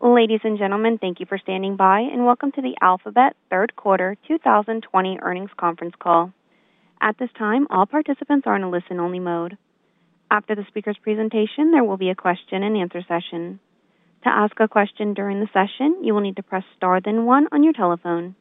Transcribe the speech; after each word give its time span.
Ladies 0.00 0.42
and 0.44 0.56
gentlemen, 0.58 0.98
thank 0.98 1.18
you 1.18 1.26
for 1.26 1.38
standing 1.38 1.74
by, 1.74 1.98
and 1.98 2.24
welcome 2.24 2.52
to 2.52 2.62
the 2.62 2.76
Alphabet 2.80 3.34
third 3.50 3.74
quarter 3.74 4.16
2020 4.28 5.18
earnings 5.20 5.50
conference 5.58 5.94
call. 5.98 6.32
At 7.00 7.18
this 7.18 7.30
time, 7.36 7.66
all 7.68 7.84
participants 7.84 8.46
are 8.46 8.54
in 8.54 8.62
a 8.62 8.70
listen-only 8.70 9.18
mode. 9.18 9.58
After 10.30 10.54
the 10.54 10.64
speaker's 10.68 10.96
presentation, 11.02 11.72
there 11.72 11.82
will 11.82 11.96
be 11.96 12.10
a 12.10 12.14
question-and-answer 12.14 13.02
session. 13.08 13.58
To 14.22 14.28
ask 14.28 14.52
a 14.60 14.68
question 14.68 15.14
during 15.14 15.40
the 15.40 15.48
session, 15.52 16.04
you 16.04 16.14
will 16.14 16.20
need 16.20 16.36
to 16.36 16.44
press 16.44 16.64
star 16.76 17.00
then 17.00 17.24
one 17.24 17.48
on 17.50 17.64
your 17.64 17.72
telephone. 17.72 18.36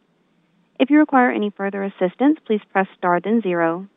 If 0.79 0.91
you 0.91 0.99
require 0.99 1.31
any 1.31 1.49
further 1.49 1.83
assistance, 1.83 2.37
please 2.45 2.61
press 2.71 2.87
star 2.99 3.19
then 3.19 3.41
zero. 3.41 3.87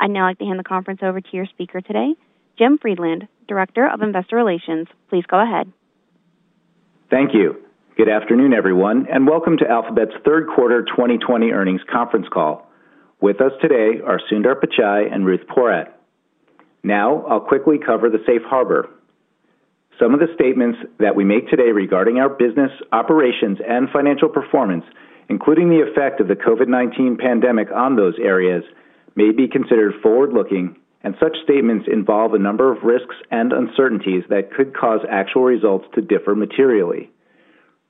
I'd 0.00 0.08
now 0.08 0.24
like 0.24 0.38
to 0.38 0.46
hand 0.46 0.58
the 0.58 0.64
conference 0.64 1.00
over 1.02 1.20
to 1.20 1.36
your 1.36 1.46
speaker 1.46 1.82
today, 1.82 2.14
Jim 2.56 2.78
Friedland, 2.78 3.28
Director 3.46 3.86
of 3.86 4.00
Investor 4.00 4.36
Relations. 4.36 4.88
Please 5.10 5.24
go 5.28 5.38
ahead. 5.38 5.70
Thank 7.10 7.32
you. 7.32 7.56
Good 7.96 8.10
afternoon, 8.10 8.52
everyone, 8.52 9.06
and 9.10 9.26
welcome 9.26 9.56
to 9.56 9.66
Alphabet's 9.66 10.12
third 10.26 10.46
quarter 10.54 10.82
2020 10.82 11.52
earnings 11.52 11.80
conference 11.90 12.26
call. 12.30 12.70
With 13.18 13.40
us 13.40 13.52
today 13.62 14.02
are 14.06 14.20
Sundar 14.30 14.60
Pichai 14.60 15.10
and 15.10 15.24
Ruth 15.24 15.40
Porat. 15.48 15.90
Now, 16.82 17.22
I'll 17.22 17.40
quickly 17.40 17.78
cover 17.78 18.10
the 18.10 18.22
safe 18.26 18.42
harbor. 18.44 18.90
Some 19.98 20.12
of 20.12 20.20
the 20.20 20.26
statements 20.34 20.80
that 20.98 21.16
we 21.16 21.24
make 21.24 21.48
today 21.48 21.72
regarding 21.72 22.18
our 22.18 22.28
business, 22.28 22.70
operations, 22.92 23.56
and 23.66 23.88
financial 23.88 24.28
performance, 24.28 24.84
including 25.30 25.70
the 25.70 25.80
effect 25.90 26.20
of 26.20 26.28
the 26.28 26.36
COVID-19 26.36 27.18
pandemic 27.18 27.68
on 27.74 27.96
those 27.96 28.18
areas, 28.22 28.64
may 29.16 29.32
be 29.32 29.48
considered 29.48 29.94
forward-looking, 30.02 30.76
and 31.02 31.14
such 31.20 31.36
statements 31.44 31.86
involve 31.90 32.34
a 32.34 32.38
number 32.38 32.72
of 32.72 32.82
risks 32.82 33.14
and 33.30 33.52
uncertainties 33.52 34.24
that 34.30 34.52
could 34.52 34.76
cause 34.76 35.00
actual 35.08 35.44
results 35.44 35.86
to 35.94 36.00
differ 36.00 36.34
materially. 36.34 37.10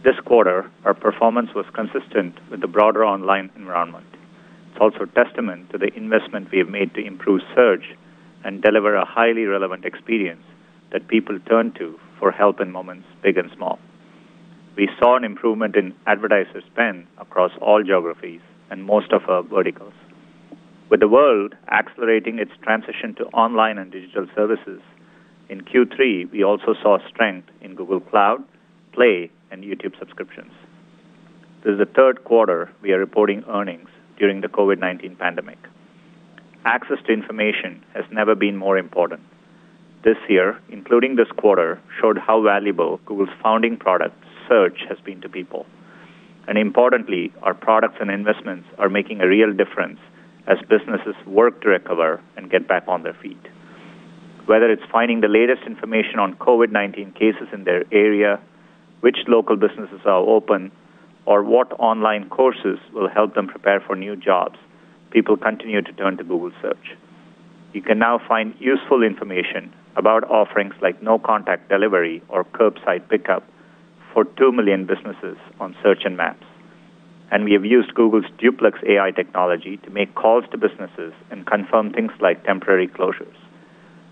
This 0.05 0.15
quarter, 0.25 0.71
our 0.85 0.95
performance 0.95 1.51
was 1.57 1.67
consistent 1.75 2.39
with 2.53 2.61
the 2.61 2.69
broader 2.69 3.05
online 3.05 3.51
environment. 3.57 4.07
It's 4.71 4.81
also 4.81 5.01
a 5.01 5.25
testament 5.25 5.71
to 5.73 5.79
the 5.79 5.93
investment 5.97 6.53
we 6.53 6.59
have 6.59 6.69
made 6.69 6.95
to 6.95 7.05
improve 7.05 7.41
search 7.57 7.83
and 8.45 8.63
deliver 8.63 8.95
a 8.95 9.05
highly 9.05 9.43
relevant 9.47 9.85
experience 9.85 10.45
that 10.93 11.09
people 11.09 11.41
turn 11.49 11.73
to 11.79 11.99
for 12.21 12.31
help 12.31 12.61
in 12.61 12.71
moments 12.71 13.09
big 13.25 13.39
and 13.39 13.51
small. 13.57 13.81
We 14.77 14.89
saw 15.01 15.17
an 15.17 15.25
improvement 15.25 15.75
in 15.75 15.93
advertiser 16.07 16.63
spend 16.73 17.09
across 17.19 17.51
all 17.61 17.83
geographies 17.83 18.41
and 18.71 18.85
most 18.85 19.11
of 19.13 19.29
our 19.29 19.43
verticals. 19.43 19.95
With 20.91 21.01
the 21.01 21.09
world 21.09 21.57
accelerating 21.73 22.39
its 22.39 22.53
transition 22.63 23.17
to 23.17 23.25
online 23.35 23.79
and 23.79 23.91
digital 23.91 24.29
services, 24.37 24.81
in 25.49 25.63
Q3, 25.63 26.31
we 26.31 26.43
also 26.43 26.75
saw 26.83 26.99
strength 27.09 27.49
in 27.61 27.75
Google 27.75 28.01
Cloud, 28.01 28.43
Play, 28.93 29.31
and 29.51 29.63
YouTube 29.63 29.99
subscriptions. 29.99 30.53
This 31.63 31.73
is 31.73 31.79
the 31.79 31.87
third 31.87 32.25
quarter 32.25 32.71
we 32.83 32.93
are 32.93 32.99
reporting 32.99 33.45
earnings 33.49 33.89
during 34.19 34.41
the 34.41 34.49
COVID-19 34.49 35.19
pandemic. 35.19 35.59
Access 36.65 36.99
to 37.07 37.13
information 37.13 37.85
has 37.95 38.05
never 38.11 38.35
been 38.35 38.57
more 38.57 38.77
important. 38.77 39.21
This 40.03 40.17
year, 40.29 40.61
including 40.69 41.17
this 41.17 41.31
quarter, 41.37 41.81
showed 42.01 42.19
how 42.19 42.43
valuable 42.43 42.99
Google's 43.07 43.37
founding 43.43 43.77
product, 43.77 44.17
Search, 44.49 44.81
has 44.89 44.99
been 45.01 45.21
to 45.21 45.29
people. 45.29 45.67
And 46.49 46.59
importantly, 46.59 47.33
our 47.43 47.55
products 47.55 47.97
and 48.01 48.11
investments 48.11 48.69
are 48.79 48.89
making 48.89 49.21
a 49.21 49.29
real 49.29 49.53
difference 49.53 49.99
as 50.47 50.59
businesses 50.69 51.17
work 51.27 51.61
to 51.63 51.69
recover 51.69 52.21
and 52.37 52.51
get 52.51 52.69
back 52.69 52.85
on 52.87 53.03
their 53.03 53.15
feet. 53.15 53.45
Whether 54.47 54.71
it's 54.71 54.91
finding 54.93 55.21
the 55.21 55.29
latest 55.29 55.63
information 55.67 56.21
on 56.21 56.37
COVID-19 56.37 57.15
cases 57.15 57.49
in 57.53 57.65
their 57.65 57.85
area, 57.93 58.41
which 59.01 59.19
local 59.27 59.57
businesses 59.57 60.01
are 60.05 60.21
open, 60.21 60.71
or 61.27 61.43
what 61.43 61.73
online 61.81 62.29
courses 62.29 62.79
will 62.93 63.09
help 63.09 63.35
them 63.35 63.49
prepare 63.49 63.81
for 63.81 63.97
new 63.97 64.15
jobs, 64.15 64.57
people 65.11 65.37
continue 65.37 65.83
to 65.83 65.93
turn 65.93 66.17
to 66.17 66.25
Google 66.25 66.53
Search. 66.63 66.97
You 67.73 67.83
can 67.83 67.99
now 67.99 68.21
find 68.29 68.55
useful 68.61 69.03
information 69.03 69.73
about 69.97 70.23
offerings 70.31 70.75
like 70.81 71.03
no-contact 71.03 71.69
delivery 71.69 72.23
or 72.29 72.45
curbside 72.45 73.09
pickup 73.09 73.43
for 74.13 74.25
2 74.25 74.53
million 74.53 74.87
businesses 74.87 75.37
on 75.59 75.75
Search 75.83 76.03
and 76.05 76.17
Maps. 76.17 76.47
And 77.33 77.45
we 77.45 77.53
have 77.55 77.65
used 77.65 77.95
Google's 77.95 78.31
Duplex 78.39 78.79
AI 78.87 79.11
technology 79.11 79.79
to 79.79 79.91
make 79.91 80.15
calls 80.15 80.45
to 80.53 80.57
businesses 80.57 81.13
and 81.33 81.45
confirm 81.45 81.93
things 81.93 82.13
like 82.21 82.45
temporary 82.45 82.87
closures. 82.87 83.35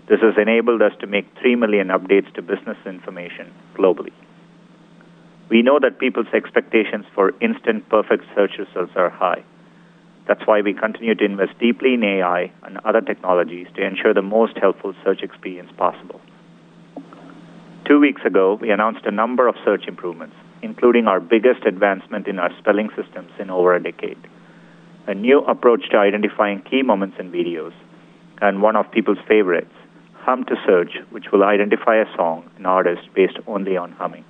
This 0.07 0.21
has 0.21 0.35
enabled 0.37 0.81
us 0.81 0.93
to 0.99 1.07
make 1.07 1.25
3 1.41 1.55
million 1.55 1.87
updates 1.87 2.31
to 2.35 2.41
business 2.41 2.77
information 2.85 3.51
globally. 3.75 4.13
We 5.49 5.61
know 5.61 5.79
that 5.79 5.99
people's 5.99 6.33
expectations 6.33 7.05
for 7.13 7.33
instant 7.41 7.87
perfect 7.89 8.25
search 8.35 8.57
results 8.57 8.93
are 8.95 9.09
high. 9.09 9.43
That's 10.27 10.45
why 10.45 10.61
we 10.61 10.73
continue 10.73 11.13
to 11.15 11.25
invest 11.25 11.57
deeply 11.59 11.93
in 11.93 12.03
AI 12.03 12.51
and 12.63 12.79
other 12.83 13.01
technologies 13.01 13.67
to 13.75 13.85
ensure 13.85 14.13
the 14.13 14.23
most 14.23 14.57
helpful 14.57 14.93
search 15.03 15.21
experience 15.21 15.71
possible. 15.77 16.19
Two 17.87 17.99
weeks 17.99 18.21
ago, 18.25 18.57
we 18.59 18.71
announced 18.71 19.05
a 19.05 19.11
number 19.11 19.47
of 19.47 19.55
search 19.63 19.87
improvements, 19.87 20.35
including 20.63 21.05
our 21.05 21.19
biggest 21.19 21.63
advancement 21.65 22.27
in 22.27 22.39
our 22.39 22.49
spelling 22.57 22.89
systems 22.95 23.31
in 23.39 23.51
over 23.51 23.75
a 23.75 23.83
decade, 23.83 24.17
a 25.05 25.13
new 25.13 25.39
approach 25.41 25.89
to 25.91 25.97
identifying 25.97 26.63
key 26.63 26.81
moments 26.81 27.17
in 27.19 27.31
videos, 27.31 27.73
and 28.41 28.63
one 28.63 28.75
of 28.75 28.89
people's 28.91 29.19
favorites, 29.27 29.74
Hum 30.25 30.43
to 30.45 30.55
Search, 30.65 30.93
which 31.11 31.31
will 31.31 31.43
identify 31.43 31.97
a 31.97 32.15
song 32.15 32.49
and 32.57 32.65
artist 32.65 33.03
based 33.13 33.37
only 33.45 33.77
on 33.77 33.91
humming. 33.91 34.25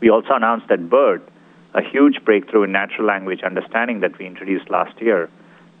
We 0.00 0.08
also 0.08 0.32
announced 0.32 0.68
that 0.68 0.88
BERT, 0.88 1.28
a 1.74 1.82
huge 1.82 2.24
breakthrough 2.24 2.62
in 2.62 2.72
natural 2.72 3.06
language 3.06 3.42
understanding 3.42 4.00
that 4.00 4.18
we 4.18 4.26
introduced 4.26 4.70
last 4.70 4.98
year, 4.98 5.28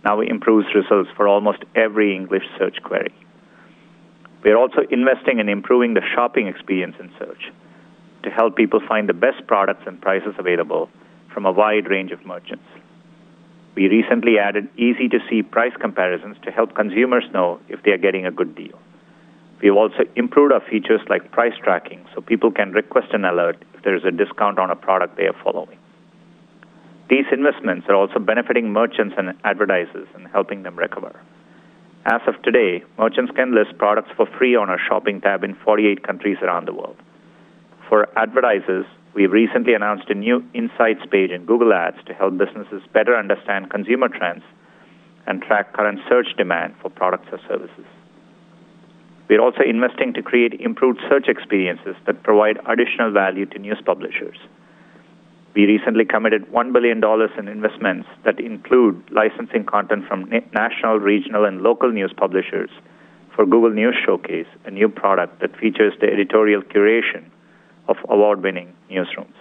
now 0.04 0.20
improves 0.20 0.66
results 0.74 1.08
for 1.16 1.26
almost 1.26 1.64
every 1.74 2.14
English 2.14 2.44
search 2.58 2.76
query. 2.82 3.14
We 4.44 4.50
are 4.50 4.58
also 4.58 4.82
investing 4.90 5.38
in 5.38 5.48
improving 5.48 5.94
the 5.94 6.04
shopping 6.14 6.46
experience 6.46 6.96
in 7.00 7.10
search 7.18 7.50
to 8.24 8.30
help 8.30 8.56
people 8.56 8.80
find 8.86 9.08
the 9.08 9.14
best 9.14 9.46
products 9.46 9.84
and 9.86 9.98
prices 10.02 10.34
available 10.38 10.90
from 11.32 11.46
a 11.46 11.52
wide 11.52 11.88
range 11.88 12.12
of 12.12 12.26
merchants. 12.26 12.68
We 13.74 13.88
recently 13.88 14.38
added 14.38 14.68
easy-to-see 14.76 15.42
price 15.44 15.72
comparisons 15.80 16.36
to 16.44 16.50
help 16.50 16.74
consumers 16.74 17.24
know 17.32 17.60
if 17.68 17.82
they 17.82 17.92
are 17.92 17.98
getting 17.98 18.26
a 18.26 18.30
good 18.30 18.54
deal. 18.54 18.78
We 19.60 19.68
have 19.68 19.76
also 19.76 20.04
improved 20.16 20.52
our 20.52 20.60
features 20.60 21.00
like 21.08 21.30
price 21.30 21.52
tracking 21.62 22.04
so 22.14 22.20
people 22.20 22.50
can 22.50 22.72
request 22.72 23.12
an 23.12 23.24
alert 23.24 23.62
if 23.74 23.82
there 23.82 23.94
is 23.94 24.04
a 24.04 24.10
discount 24.10 24.58
on 24.58 24.70
a 24.70 24.76
product 24.76 25.16
they 25.16 25.26
are 25.26 25.36
following. 25.44 25.78
These 27.10 27.26
investments 27.32 27.86
are 27.88 27.94
also 27.94 28.18
benefiting 28.18 28.72
merchants 28.72 29.14
and 29.18 29.34
advertisers 29.44 30.08
and 30.14 30.28
helping 30.28 30.62
them 30.62 30.76
recover. 30.76 31.20
As 32.06 32.22
of 32.26 32.40
today, 32.42 32.82
merchants 32.98 33.32
can 33.34 33.54
list 33.54 33.76
products 33.76 34.10
for 34.16 34.26
free 34.38 34.56
on 34.56 34.70
our 34.70 34.78
shopping 34.88 35.20
tab 35.20 35.44
in 35.44 35.54
48 35.56 36.02
countries 36.02 36.38
around 36.40 36.66
the 36.66 36.72
world. 36.72 36.96
For 37.88 38.08
advertisers, 38.16 38.86
we 39.14 39.22
have 39.24 39.32
recently 39.32 39.74
announced 39.74 40.08
a 40.08 40.14
new 40.14 40.44
Insights 40.54 41.04
page 41.10 41.30
in 41.30 41.44
Google 41.44 41.72
Ads 41.72 42.04
to 42.06 42.14
help 42.14 42.38
businesses 42.38 42.82
better 42.92 43.16
understand 43.16 43.70
consumer 43.70 44.08
trends 44.08 44.44
and 45.26 45.42
track 45.42 45.72
current 45.72 45.98
search 46.08 46.28
demand 46.36 46.74
for 46.80 46.90
products 46.90 47.26
or 47.32 47.40
services. 47.48 47.86
We 49.28 49.36
are 49.36 49.40
also 49.40 49.62
investing 49.62 50.12
to 50.14 50.22
create 50.22 50.60
improved 50.60 51.00
search 51.08 51.28
experiences 51.28 51.96
that 52.06 52.22
provide 52.22 52.58
additional 52.66 53.10
value 53.10 53.46
to 53.46 53.58
news 53.58 53.80
publishers. 53.84 54.36
We 55.54 55.66
recently 55.66 56.04
committed 56.04 56.46
$1 56.46 56.72
billion 56.72 57.02
in 57.38 57.48
investments 57.48 58.08
that 58.24 58.38
include 58.38 59.02
licensing 59.10 59.64
content 59.64 60.06
from 60.06 60.30
national, 60.52 60.98
regional, 60.98 61.44
and 61.44 61.62
local 61.62 61.90
news 61.90 62.12
publishers 62.16 62.70
for 63.34 63.44
Google 63.44 63.70
News 63.70 63.96
Showcase, 64.04 64.46
a 64.64 64.70
new 64.70 64.88
product 64.88 65.40
that 65.40 65.56
features 65.56 65.94
the 66.00 66.06
editorial 66.06 66.62
curation 66.62 67.30
of 67.90 67.96
award-winning 68.08 68.72
newsrooms. 68.88 69.34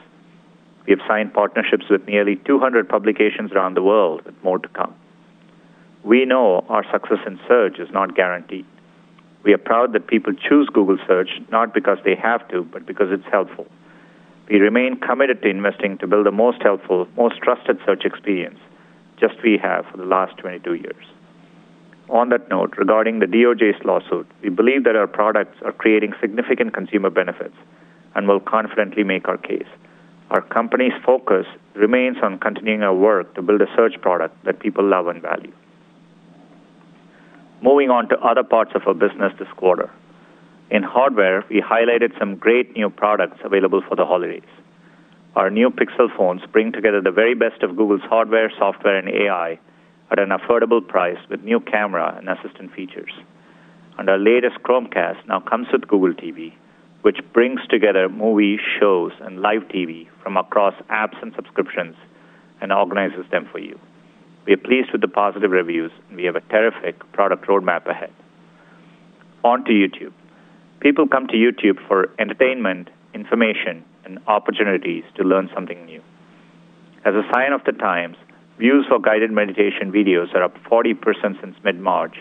We 0.85 0.91
have 0.91 1.07
signed 1.07 1.33
partnerships 1.33 1.85
with 1.89 2.07
nearly 2.07 2.35
200 2.35 2.89
publications 2.89 3.51
around 3.51 3.75
the 3.75 3.83
world, 3.83 4.25
with 4.25 4.43
more 4.43 4.57
to 4.57 4.67
come. 4.69 4.95
We 6.03 6.25
know 6.25 6.65
our 6.67 6.83
success 6.91 7.19
in 7.27 7.39
search 7.47 7.77
is 7.77 7.89
not 7.91 8.15
guaranteed. 8.15 8.65
We 9.43 9.53
are 9.53 9.59
proud 9.59 9.93
that 9.93 10.07
people 10.07 10.33
choose 10.33 10.67
Google 10.73 10.97
Search 11.07 11.29
not 11.51 11.73
because 11.73 11.99
they 12.03 12.15
have 12.15 12.47
to, 12.49 12.63
but 12.63 12.87
because 12.87 13.07
it's 13.11 13.31
helpful. 13.31 13.67
We 14.49 14.57
remain 14.57 14.99
committed 14.99 15.43
to 15.43 15.49
investing 15.49 15.99
to 15.99 16.07
build 16.07 16.25
the 16.25 16.31
most 16.31 16.61
helpful, 16.63 17.07
most 17.15 17.37
trusted 17.37 17.77
search 17.85 18.03
experience, 18.03 18.59
just 19.19 19.35
we 19.43 19.59
have 19.61 19.85
for 19.91 19.97
the 19.97 20.05
last 20.05 20.37
22 20.39 20.73
years. 20.73 21.05
On 22.09 22.29
that 22.29 22.49
note, 22.49 22.73
regarding 22.77 23.19
the 23.19 23.27
DOJ's 23.27 23.85
lawsuit, 23.85 24.25
we 24.41 24.49
believe 24.49 24.85
that 24.85 24.95
our 24.95 25.05
products 25.05 25.57
are 25.63 25.71
creating 25.71 26.13
significant 26.19 26.73
consumer 26.73 27.11
benefits 27.11 27.55
and 28.15 28.27
will 28.27 28.39
confidently 28.39 29.03
make 29.03 29.27
our 29.27 29.37
case. 29.37 29.67
Our 30.29 30.41
company's 30.41 30.93
focus 31.05 31.45
remains 31.73 32.17
on 32.21 32.39
continuing 32.39 32.83
our 32.83 32.93
work 32.93 33.33
to 33.35 33.41
build 33.41 33.61
a 33.61 33.75
search 33.75 33.99
product 34.01 34.43
that 34.45 34.59
people 34.59 34.83
love 34.83 35.07
and 35.07 35.21
value. 35.21 35.51
Moving 37.61 37.89
on 37.89 38.07
to 38.09 38.19
other 38.19 38.43
parts 38.43 38.71
of 38.75 38.83
our 38.87 38.93
business 38.93 39.33
this 39.39 39.47
quarter. 39.57 39.89
In 40.69 40.83
hardware, 40.83 41.43
we 41.49 41.61
highlighted 41.61 42.17
some 42.19 42.35
great 42.35 42.75
new 42.75 42.89
products 42.89 43.39
available 43.43 43.81
for 43.87 43.95
the 43.95 44.05
holidays. 44.05 44.43
Our 45.35 45.49
new 45.49 45.69
Pixel 45.69 46.15
phones 46.15 46.41
bring 46.51 46.71
together 46.71 47.01
the 47.01 47.11
very 47.11 47.33
best 47.33 47.63
of 47.63 47.75
Google's 47.75 48.01
hardware, 48.01 48.51
software, 48.57 48.97
and 48.97 49.09
AI 49.09 49.59
at 50.11 50.19
an 50.19 50.29
affordable 50.29 50.85
price 50.85 51.17
with 51.29 51.43
new 51.43 51.59
camera 51.59 52.15
and 52.17 52.29
assistant 52.29 52.73
features. 52.73 53.11
And 53.97 54.09
our 54.09 54.17
latest 54.17 54.57
Chromecast 54.63 55.27
now 55.27 55.39
comes 55.39 55.67
with 55.71 55.87
Google 55.87 56.13
TV, 56.13 56.53
which 57.01 57.19
brings 57.33 57.61
together 57.69 58.09
movie 58.09 58.59
shows, 58.79 59.11
and 59.21 59.41
live 59.41 59.63
TV 59.69 60.07
from 60.21 60.37
across 60.37 60.73
apps 60.89 61.21
and 61.21 61.33
subscriptions 61.35 61.95
and 62.61 62.73
organizes 62.73 63.25
them 63.31 63.47
for 63.51 63.59
you. 63.59 63.79
We 64.45 64.53
are 64.53 64.57
pleased 64.57 64.91
with 64.91 65.01
the 65.01 65.07
positive 65.07 65.51
reviews, 65.51 65.91
and 66.07 66.17
we 66.17 66.25
have 66.25 66.35
a 66.35 66.41
terrific 66.41 66.99
product 67.13 67.47
roadmap 67.47 67.87
ahead. 67.87 68.11
On 69.43 69.63
to 69.63 69.71
YouTube. 69.71 70.13
People 70.81 71.07
come 71.07 71.27
to 71.27 71.35
YouTube 71.35 71.85
for 71.87 72.09
entertainment, 72.19 72.89
information, 73.13 73.83
and 74.05 74.19
opportunities 74.27 75.03
to 75.15 75.23
learn 75.23 75.49
something 75.53 75.85
new. 75.85 76.01
As 77.05 77.13
a 77.15 77.23
sign 77.33 77.53
of 77.53 77.63
the 77.63 77.71
times, 77.71 78.17
views 78.57 78.85
for 78.89 78.99
guided 78.99 79.31
meditation 79.31 79.91
videos 79.91 80.33
are 80.33 80.43
up 80.43 80.57
40% 80.65 81.39
since 81.41 81.55
mid 81.63 81.79
March, 81.79 82.15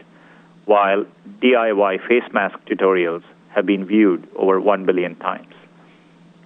while 0.67 1.05
DIY 1.43 2.07
face 2.07 2.31
mask 2.33 2.59
tutorials 2.67 3.23
have 3.55 3.67
been 3.67 3.87
viewed 3.87 4.29
over 4.37 4.61
1 4.61 4.87
billion 4.87 5.17
times. 5.17 5.55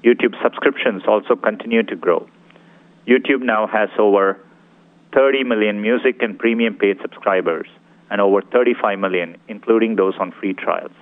YouTube 0.04 0.34
subscriptions 0.42 1.02
also 1.06 1.36
continue 1.36 1.82
to 1.84 1.96
grow. 1.96 2.28
YouTube 3.06 3.42
now 3.42 3.66
has 3.66 3.88
over 3.98 4.38
30 5.14 5.44
million 5.44 5.80
music 5.80 6.22
and 6.22 6.38
premium 6.38 6.74
paid 6.74 6.98
subscribers 7.00 7.66
and 8.10 8.20
over 8.20 8.42
35 8.42 8.98
million, 8.98 9.36
including 9.48 9.96
those 9.96 10.14
on 10.18 10.32
free 10.32 10.54
trials. 10.54 10.92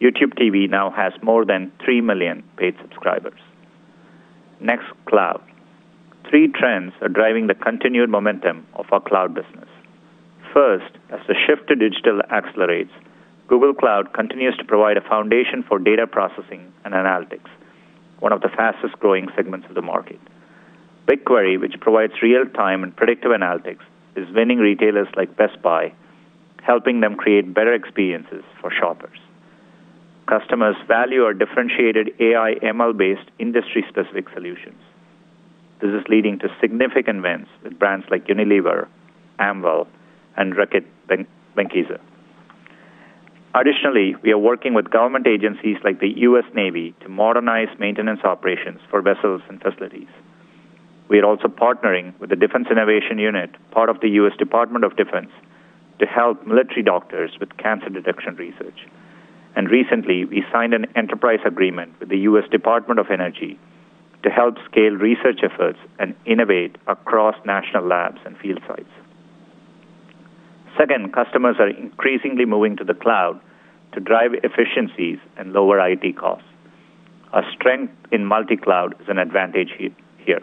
YouTube 0.00 0.34
TV 0.38 0.68
now 0.68 0.90
has 0.90 1.12
more 1.22 1.44
than 1.44 1.72
3 1.84 2.00
million 2.00 2.42
paid 2.56 2.74
subscribers. 2.80 3.40
Next, 4.60 4.86
cloud. 5.06 5.42
Three 6.28 6.48
trends 6.48 6.92
are 7.00 7.08
driving 7.08 7.46
the 7.46 7.54
continued 7.54 8.08
momentum 8.10 8.66
of 8.74 8.86
our 8.92 9.00
cloud 9.00 9.34
business. 9.34 9.68
First, 10.52 10.96
as 11.10 11.20
the 11.28 11.34
shift 11.34 11.68
to 11.68 11.76
digital 11.76 12.20
accelerates, 12.30 12.92
Google 13.46 13.74
Cloud 13.74 14.14
continues 14.14 14.56
to 14.56 14.64
provide 14.64 14.96
a 14.96 15.02
foundation 15.02 15.62
for 15.68 15.78
data 15.78 16.06
processing 16.06 16.72
and 16.84 16.94
analytics, 16.94 17.50
one 18.20 18.32
of 18.32 18.40
the 18.40 18.48
fastest 18.48 18.98
growing 19.00 19.28
segments 19.36 19.66
of 19.68 19.74
the 19.74 19.82
market. 19.82 20.18
BigQuery, 21.06 21.60
which 21.60 21.78
provides 21.80 22.14
real 22.22 22.46
time 22.46 22.82
and 22.82 22.96
predictive 22.96 23.32
analytics, 23.32 23.82
is 24.16 24.34
winning 24.34 24.58
retailers 24.58 25.08
like 25.14 25.36
Best 25.36 25.60
Buy, 25.60 25.92
helping 26.62 27.00
them 27.00 27.16
create 27.16 27.52
better 27.52 27.74
experiences 27.74 28.42
for 28.62 28.70
shoppers. 28.70 29.18
Customers 30.26 30.76
value 30.88 31.22
our 31.24 31.34
differentiated 31.34 32.14
AI 32.18 32.54
ML 32.62 32.96
based 32.96 33.30
industry 33.38 33.84
specific 33.90 34.26
solutions. 34.32 34.80
This 35.82 35.90
is 35.90 36.08
leading 36.08 36.38
to 36.38 36.48
significant 36.62 37.22
wins 37.22 37.48
with 37.62 37.78
brands 37.78 38.06
like 38.10 38.26
Unilever, 38.26 38.88
Amwell, 39.38 39.86
and 40.34 40.54
Reckitt 40.54 40.86
Benckiser. 41.54 42.00
Additionally, 43.54 44.16
we 44.22 44.32
are 44.32 44.38
working 44.38 44.74
with 44.74 44.90
government 44.90 45.26
agencies 45.26 45.76
like 45.84 46.00
the 46.00 46.12
U.S. 46.28 46.44
Navy 46.54 46.94
to 47.00 47.08
modernize 47.08 47.68
maintenance 47.78 48.20
operations 48.24 48.80
for 48.90 49.00
vessels 49.00 49.42
and 49.48 49.62
facilities. 49.62 50.08
We 51.08 51.20
are 51.20 51.24
also 51.24 51.48
partnering 51.48 52.18
with 52.18 52.30
the 52.30 52.36
Defense 52.36 52.66
Innovation 52.70 53.18
Unit, 53.18 53.50
part 53.70 53.90
of 53.90 54.00
the 54.00 54.08
U.S. 54.20 54.36
Department 54.38 54.84
of 54.84 54.96
Defense, 54.96 55.30
to 56.00 56.06
help 56.06 56.44
military 56.46 56.82
doctors 56.82 57.36
with 57.38 57.56
cancer 57.56 57.88
detection 57.88 58.34
research 58.36 58.88
and 59.56 59.70
recently 59.70 60.24
we 60.24 60.44
signed 60.52 60.74
an 60.74 60.86
enterprise 60.96 61.40
agreement 61.46 61.98
with 62.00 62.08
the 62.08 62.18
U.S. 62.18 62.44
Department 62.50 62.98
of 62.98 63.06
Energy 63.10 63.58
to 64.22 64.30
help 64.30 64.56
scale 64.70 64.92
research 64.92 65.40
efforts 65.42 65.78
and 65.98 66.14
innovate 66.26 66.76
across 66.86 67.36
national 67.44 67.86
labs 67.86 68.18
and 68.24 68.36
field 68.38 68.60
sites. 68.66 68.90
Second, 70.76 71.12
customers 71.12 71.56
are 71.58 71.68
increasingly 71.68 72.44
moving 72.44 72.76
to 72.76 72.84
the 72.84 72.94
cloud 72.94 73.40
to 73.92 74.00
drive 74.00 74.32
efficiencies 74.42 75.18
and 75.36 75.52
lower 75.52 75.78
IT 75.88 76.16
costs. 76.16 76.48
Our 77.32 77.44
strength 77.52 77.92
in 78.12 78.24
multi 78.24 78.56
cloud 78.56 78.94
is 79.00 79.08
an 79.08 79.18
advantage 79.18 79.72
here. 79.76 80.42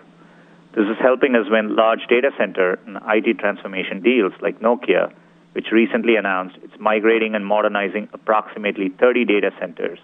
This 0.74 0.86
is 0.86 0.98
helping 1.02 1.36
us 1.36 1.50
win 1.50 1.76
large 1.76 2.08
data 2.08 2.32
center 2.38 2.80
and 2.86 2.98
IT 3.08 3.40
transformation 3.40 4.02
deals 4.02 4.34
like 4.42 4.62
Nokia 4.62 5.12
which 5.54 5.72
recently 5.72 6.16
announced 6.16 6.58
it's 6.64 6.80
migrating 6.80 7.36
and 7.36 7.46
modernizing 7.46 8.08
approximately 8.14 8.90
30 8.90 9.26
data 9.26 9.52
centers 9.60 10.00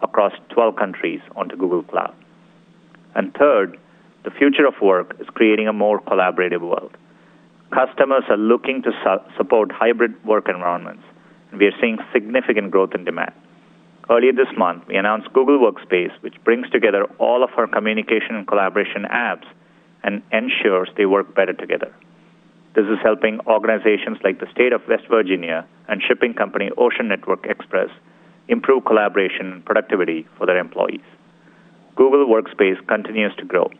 across 0.00 0.32
12 0.50 0.76
countries 0.76 1.20
onto 1.36 1.56
Google 1.56 1.82
Cloud. 1.82 2.14
And 3.14 3.34
third, 3.34 3.78
the 4.24 4.30
future 4.30 4.66
of 4.66 4.80
work 4.80 5.16
is 5.20 5.26
creating 5.28 5.68
a 5.68 5.72
more 5.72 6.00
collaborative 6.00 6.60
world. 6.60 6.96
Customers 7.72 8.24
are 8.28 8.36
looking 8.36 8.82
to 8.82 8.92
su- 9.02 9.36
support 9.38 9.72
hybrid 9.72 10.22
work 10.26 10.48
environments, 10.48 11.02
and 11.50 11.58
we 11.58 11.66
are 11.66 11.80
seeing 11.80 11.96
significant 12.12 12.70
growth 12.70 12.94
in 12.94 13.04
demand. 13.04 13.32
Earlier 14.10 14.32
this 14.32 14.52
month, 14.58 14.84
we 14.88 14.96
announced 14.96 15.32
Google 15.32 15.58
Workspace, 15.58 16.12
which 16.20 16.34
brings 16.44 16.68
together 16.68 17.04
all 17.18 17.42
of 17.42 17.50
our 17.56 17.66
communication 17.66 18.34
and 18.36 18.46
collaboration 18.46 19.06
apps 19.10 19.46
and 20.02 20.22
ensures 20.32 20.90
they 20.98 21.06
work 21.06 21.34
better 21.34 21.54
together. 21.54 21.94
This 22.74 22.84
is 22.86 22.98
helping 23.02 23.40
organizations 23.46 24.18
like 24.22 24.38
the 24.38 24.50
state 24.50 24.74
of 24.74 24.86
West 24.86 25.04
Virginia 25.08 25.66
and 25.88 26.02
shipping 26.02 26.34
company 26.34 26.70
Ocean 26.76 27.08
Network 27.08 27.46
Express 27.46 27.88
improve 28.48 28.84
collaboration 28.84 29.52
and 29.52 29.64
productivity 29.64 30.26
for 30.36 30.46
their 30.46 30.58
employees. 30.58 31.04
Google 31.96 32.26
Workspace 32.26 32.86
continues 32.86 33.34
to 33.36 33.44
grow. 33.44 33.70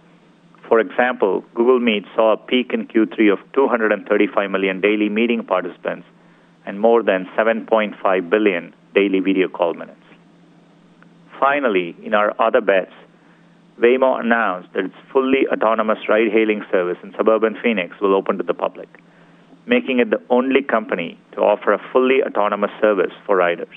For 0.73 0.81
example, 0.81 1.45
Google 1.55 1.81
Meet 1.81 2.07
saw 2.17 2.33
a 2.33 2.37
peak 2.39 2.71
in 2.73 2.87
Q3 2.87 3.31
of 3.31 3.41
235 3.53 4.51
million 4.51 4.81
daily 4.81 5.11
meeting 5.11 5.45
participants 5.45 6.07
and 6.65 6.81
more 6.81 7.03
than 7.03 7.29
7.5 7.37 8.31
billion 8.31 8.75
daily 8.95 9.21
video 9.21 9.49
call 9.49 9.75
minutes. 9.75 10.01
Finally, 11.39 11.95
in 12.03 12.15
our 12.15 12.35
other 12.41 12.63
bets, 12.63 12.95
Waymo 13.79 14.19
announced 14.19 14.73
that 14.73 14.87
its 14.87 14.95
fully 15.13 15.47
autonomous 15.53 16.09
ride 16.09 16.33
hailing 16.33 16.65
service 16.73 16.97
in 17.03 17.13
suburban 17.19 17.55
Phoenix 17.63 18.01
will 18.01 18.15
open 18.15 18.39
to 18.39 18.43
the 18.43 18.55
public, 18.55 18.89
making 19.67 19.99
it 19.99 20.09
the 20.09 20.23
only 20.31 20.63
company 20.63 21.19
to 21.33 21.43
offer 21.43 21.75
a 21.75 21.89
fully 21.93 22.23
autonomous 22.23 22.71
service 22.81 23.13
for 23.27 23.37
riders. 23.37 23.77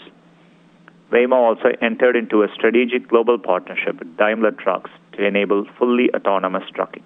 Waymo 1.16 1.36
also 1.36 1.70
entered 1.82 2.18
into 2.18 2.44
a 2.44 2.50
strategic 2.54 3.08
global 3.08 3.40
partnership 3.40 4.00
with 4.00 4.18
Daimler 4.18 4.52
Trucks 4.52 4.92
to 5.14 5.26
enable 5.26 5.66
fully 5.80 6.10
autonomous 6.14 6.66
trucking. 6.74 7.04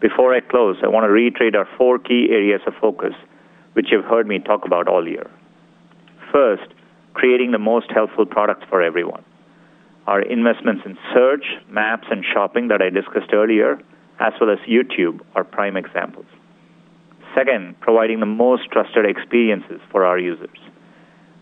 Before 0.00 0.32
I 0.32 0.38
close, 0.38 0.76
I 0.84 0.86
want 0.86 1.02
to 1.02 1.10
reiterate 1.10 1.56
our 1.56 1.66
four 1.76 1.98
key 1.98 2.28
areas 2.30 2.60
of 2.64 2.74
focus, 2.80 3.14
which 3.72 3.86
you've 3.90 4.04
heard 4.04 4.28
me 4.28 4.38
talk 4.38 4.64
about 4.64 4.86
all 4.86 5.08
year. 5.08 5.28
First, 6.32 6.68
creating 7.12 7.50
the 7.50 7.58
most 7.58 7.90
helpful 7.90 8.24
products 8.24 8.66
for 8.70 8.80
everyone. 8.80 9.24
Our 10.06 10.22
investments 10.22 10.82
in 10.86 10.96
search, 11.12 11.44
maps, 11.68 12.06
and 12.08 12.24
shopping 12.32 12.68
that 12.68 12.82
I 12.82 12.90
discussed 12.90 13.32
earlier, 13.32 13.80
as 14.20 14.32
well 14.40 14.50
as 14.50 14.60
YouTube, 14.60 15.22
are 15.34 15.42
prime 15.42 15.76
examples. 15.76 16.26
Second, 17.34 17.80
providing 17.80 18.20
the 18.20 18.26
most 18.26 18.70
trusted 18.70 19.06
experiences 19.06 19.80
for 19.90 20.04
our 20.04 20.20
users. 20.20 20.60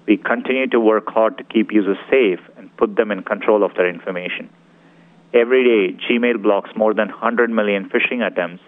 We 0.06 0.18
continue 0.18 0.66
to 0.68 0.80
work 0.80 1.08
hard 1.08 1.38
to 1.38 1.44
keep 1.44 1.73
users 1.73 1.96
safe 2.11 2.40
and 2.56 2.75
put 2.76 2.96
them 2.96 3.11
in 3.11 3.23
control 3.23 3.64
of 3.64 3.75
their 3.75 3.88
information. 3.88 4.50
Every 5.32 5.64
day, 5.64 5.99
Gmail 6.06 6.42
blocks 6.42 6.70
more 6.76 6.94
than 6.94 7.08
100 7.08 7.50
million 7.50 7.88
phishing 7.88 8.25
attempts, 8.25 8.62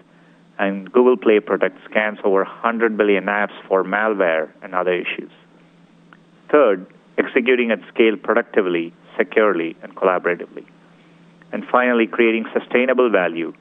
and 0.59 0.91
Google 0.91 1.15
Play 1.15 1.39
Protect 1.39 1.77
scans 1.89 2.17
over 2.23 2.43
100 2.43 2.97
billion 2.97 3.25
apps 3.25 3.53
for 3.67 3.83
malware 3.83 4.49
and 4.63 4.73
other 4.73 4.93
issues. 4.93 5.31
Third, 6.51 6.87
executing 7.17 7.71
at 7.71 7.79
scale 7.93 8.17
productively, 8.17 8.93
securely, 9.17 9.75
and 9.83 9.95
collaboratively. 9.95 10.65
And 11.51 11.63
finally, 11.71 12.07
creating 12.07 12.45
sustainable 12.51 13.09
value, 13.09 13.53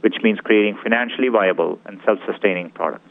which 0.00 0.16
means 0.22 0.38
creating 0.40 0.78
financially 0.82 1.28
viable 1.28 1.80
and 1.86 2.00
self-sustaining 2.04 2.70
products. 2.70 3.10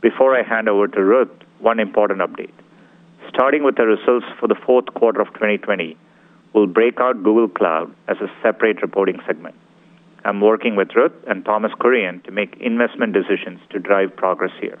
Before 0.00 0.36
I 0.38 0.42
hand 0.42 0.68
over 0.68 0.88
to 0.88 1.04
Ruth, 1.04 1.30
one 1.58 1.80
important 1.80 2.20
update. 2.20 2.52
Starting 3.34 3.64
with 3.64 3.76
the 3.76 3.86
results 3.86 4.26
for 4.38 4.46
the 4.46 4.60
fourth 4.66 4.84
quarter 4.92 5.18
of 5.18 5.28
2020, 5.28 5.96
we'll 6.52 6.66
break 6.66 7.00
out 7.00 7.22
Google 7.22 7.48
Cloud 7.48 7.94
as 8.06 8.18
a 8.18 8.30
separate 8.42 8.82
reporting 8.82 9.20
segment. 9.26 9.54
I'm 10.26 10.42
working 10.42 10.76
with 10.76 10.94
Ruth 10.94 11.14
and 11.26 11.42
Thomas 11.42 11.72
Kurian 11.80 12.22
to 12.24 12.30
make 12.30 12.54
investment 12.60 13.14
decisions 13.14 13.60
to 13.70 13.78
drive 13.78 14.14
progress 14.14 14.52
here. 14.60 14.78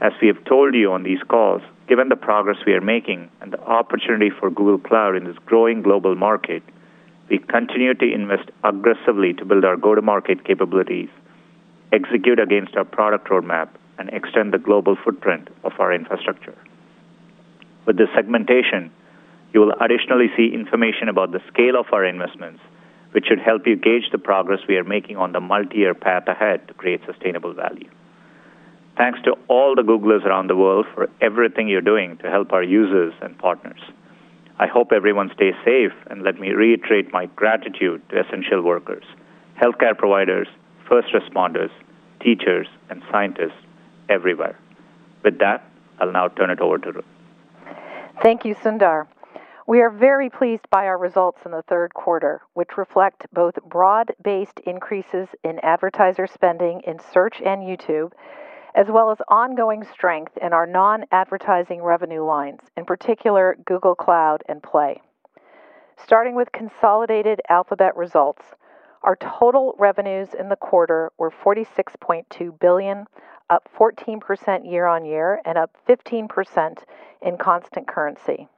As 0.00 0.12
we 0.22 0.28
have 0.28 0.44
told 0.44 0.76
you 0.76 0.92
on 0.92 1.02
these 1.02 1.18
calls, 1.26 1.60
given 1.88 2.08
the 2.08 2.14
progress 2.14 2.58
we 2.64 2.72
are 2.72 2.80
making 2.80 3.28
and 3.40 3.52
the 3.52 3.60
opportunity 3.62 4.30
for 4.30 4.48
Google 4.48 4.78
Cloud 4.78 5.16
in 5.16 5.24
this 5.24 5.38
growing 5.44 5.82
global 5.82 6.14
market, 6.14 6.62
we 7.28 7.38
continue 7.38 7.94
to 7.94 8.14
invest 8.14 8.48
aggressively 8.62 9.32
to 9.34 9.44
build 9.44 9.64
our 9.64 9.76
go-to-market 9.76 10.44
capabilities, 10.44 11.08
execute 11.92 12.38
against 12.38 12.76
our 12.76 12.84
product 12.84 13.28
roadmap, 13.28 13.70
and 13.98 14.08
extend 14.10 14.54
the 14.54 14.58
global 14.58 14.96
footprint 15.02 15.48
of 15.64 15.72
our 15.80 15.92
infrastructure. 15.92 16.54
With 17.86 17.96
this 17.96 18.08
segmentation, 18.14 18.90
you 19.54 19.60
will 19.60 19.72
additionally 19.80 20.26
see 20.36 20.52
information 20.52 21.08
about 21.08 21.30
the 21.30 21.40
scale 21.48 21.78
of 21.78 21.86
our 21.92 22.04
investments, 22.04 22.60
which 23.12 23.26
should 23.26 23.38
help 23.38 23.66
you 23.66 23.76
gauge 23.76 24.10
the 24.10 24.18
progress 24.18 24.60
we 24.68 24.76
are 24.76 24.84
making 24.84 25.16
on 25.16 25.32
the 25.32 25.40
multi-year 25.40 25.94
path 25.94 26.24
ahead 26.26 26.66
to 26.68 26.74
create 26.74 27.00
sustainable 27.06 27.54
value. 27.54 27.88
Thanks 28.96 29.20
to 29.22 29.36
all 29.48 29.74
the 29.74 29.82
Googlers 29.82 30.24
around 30.24 30.48
the 30.48 30.56
world 30.56 30.86
for 30.94 31.08
everything 31.20 31.68
you're 31.68 31.80
doing 31.80 32.16
to 32.18 32.30
help 32.30 32.52
our 32.52 32.62
users 32.62 33.14
and 33.22 33.38
partners. 33.38 33.80
I 34.58 34.66
hope 34.66 34.90
everyone 34.90 35.30
stays 35.34 35.54
safe, 35.64 35.92
and 36.10 36.22
let 36.22 36.40
me 36.40 36.50
reiterate 36.50 37.12
my 37.12 37.26
gratitude 37.26 38.02
to 38.08 38.20
essential 38.20 38.62
workers, 38.62 39.04
healthcare 39.62 39.96
providers, 39.96 40.48
first 40.88 41.08
responders, 41.14 41.70
teachers, 42.20 42.66
and 42.90 43.02
scientists 43.10 43.60
everywhere. 44.08 44.58
With 45.22 45.38
that, 45.38 45.68
I'll 46.00 46.12
now 46.12 46.28
turn 46.28 46.50
it 46.50 46.60
over 46.60 46.78
to 46.78 46.92
Ruth. 46.92 47.15
Thank 48.22 48.46
you, 48.46 48.54
Sundar. 48.54 49.06
We 49.66 49.82
are 49.82 49.90
very 49.90 50.30
pleased 50.30 50.70
by 50.70 50.86
our 50.86 50.96
results 50.96 51.42
in 51.44 51.50
the 51.50 51.62
third 51.62 51.92
quarter, 51.92 52.40
which 52.54 52.78
reflect 52.78 53.26
both 53.32 53.56
broad-based 53.68 54.60
increases 54.60 55.28
in 55.44 55.58
advertiser 55.60 56.26
spending 56.26 56.80
in 56.86 56.98
Search 56.98 57.42
and 57.42 57.62
YouTube, 57.62 58.12
as 58.74 58.86
well 58.88 59.10
as 59.10 59.18
ongoing 59.28 59.84
strength 59.84 60.36
in 60.38 60.54
our 60.54 60.66
non-advertising 60.66 61.82
revenue 61.82 62.24
lines, 62.24 62.60
in 62.76 62.86
particular 62.86 63.58
Google 63.66 63.94
Cloud 63.94 64.42
and 64.48 64.62
Play. 64.62 65.02
Starting 66.02 66.34
with 66.34 66.52
consolidated 66.52 67.40
Alphabet 67.50 67.96
results, 67.96 68.44
our 69.02 69.16
total 69.16 69.74
revenues 69.78 70.28
in 70.38 70.48
the 70.48 70.56
quarter 70.56 71.12
were 71.18 71.30
46.2 71.30 72.58
billion, 72.58 73.06
up 73.50 73.68
14% 73.78 74.70
year-on-year 74.70 75.40
and 75.44 75.58
up 75.58 75.70
15% 75.88 76.78
in 77.22 77.36
constant 77.36 77.86
currency. 77.86 78.48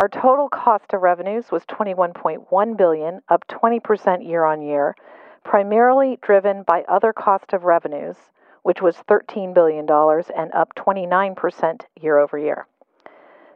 Our 0.00 0.08
total 0.08 0.48
cost 0.48 0.92
of 0.92 1.02
revenues 1.02 1.52
was 1.52 1.64
21.1 1.66 2.76
billion, 2.76 3.20
up 3.28 3.46
20% 3.48 4.28
year-on-year, 4.28 4.96
primarily 5.44 6.18
driven 6.20 6.64
by 6.64 6.82
other 6.88 7.12
cost 7.12 7.52
of 7.52 7.64
revenues, 7.64 8.16
which 8.62 8.82
was 8.82 8.96
$13 9.08 9.54
billion 9.54 9.86
and 9.88 10.52
up 10.52 10.74
29% 10.74 11.80
year-over-year. 12.00 12.66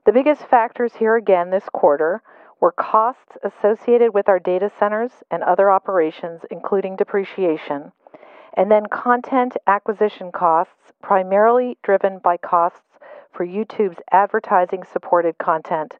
The 0.06 0.12
biggest 0.12 0.42
factors 0.42 0.92
here 0.94 1.16
again 1.16 1.50
this 1.50 1.68
quarter 1.72 2.22
were 2.60 2.72
costs 2.72 3.36
associated 3.42 4.12
with 4.12 4.28
our 4.28 4.38
data 4.38 4.70
centers 4.78 5.22
and 5.30 5.42
other 5.42 5.70
operations, 5.70 6.42
including 6.50 6.96
depreciation, 6.96 7.92
and 8.54 8.70
then 8.70 8.86
content 8.86 9.56
acquisition 9.66 10.32
costs, 10.32 10.92
primarily 11.02 11.78
driven 11.82 12.18
by 12.18 12.36
costs 12.36 12.98
for 13.32 13.46
YouTube's 13.46 14.00
advertising-supported 14.10 15.38
content, 15.38 15.94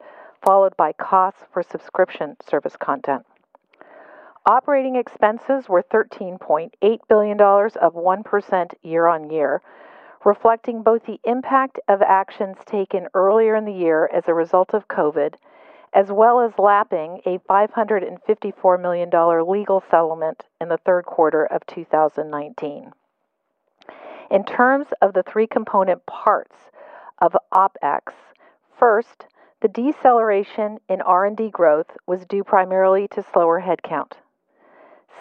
followed 0.45 0.77
by 0.77 0.93
costs 0.93 1.45
for 1.53 1.63
subscription 1.63 2.37
service 2.45 2.77
content. 2.77 3.25
Operating 4.47 4.97
expenses 4.97 5.69
were 5.69 5.83
$13.8 5.83 6.71
billion, 7.09 7.41
up 7.41 7.95
1% 7.95 8.73
year-on-year, 8.83 9.63
reflecting 10.25 10.83
both 10.83 11.05
the 11.05 11.21
impact 11.25 11.79
of 11.87 12.03
actions 12.03 12.57
taken 12.67 13.07
earlier 13.15 13.55
in 13.55 13.67
the 13.67 13.73
year 13.73 14.11
as 14.13 14.25
a 14.27 14.35
result 14.35 14.75
of 14.75 14.89
COVID, 14.89 15.35
as 15.93 16.11
well 16.11 16.41
as 16.41 16.59
lapping 16.59 17.21
a 17.25 17.39
$554 17.51 18.81
million 18.81 19.11
legal 19.49 19.83
settlement 19.91 20.45
in 20.61 20.69
the 20.69 20.79
third 20.79 21.05
quarter 21.05 21.45
of 21.45 21.67
2019. 21.67 22.93
In 24.31 24.45
terms 24.45 24.89
of 25.01 25.15
the 25.15 25.23
three 25.23 25.47
component 25.47 26.05
parts 26.07 26.57
of 27.21 27.35
OpEx, 27.53 28.13
first, 28.79 29.27
the 29.61 29.69
deceleration 29.69 30.79
in 30.89 31.01
R&D 31.01 31.51
growth 31.51 31.97
was 32.07 32.27
due 32.27 32.45
primarily 32.45 33.09
to 33.09 33.23
slower 33.23 33.61
headcount. 33.61 34.13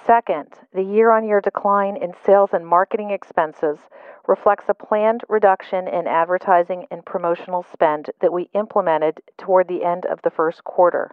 Second, 0.05 0.53
the 0.73 0.83
year-on-year 0.83 1.41
decline 1.41 1.97
in 1.97 2.13
sales 2.25 2.51
and 2.53 2.65
marketing 2.65 3.11
expenses 3.11 3.79
reflects 4.27 4.69
a 4.69 4.73
planned 4.73 5.23
reduction 5.27 5.87
in 5.87 6.07
advertising 6.07 6.87
and 6.91 7.05
promotional 7.05 7.63
spend 7.63 8.09
that 8.21 8.33
we 8.33 8.49
implemented 8.53 9.21
toward 9.37 9.67
the 9.67 9.83
end 9.83 10.05
of 10.05 10.21
the 10.21 10.29
first 10.29 10.63
quarter. 10.63 11.11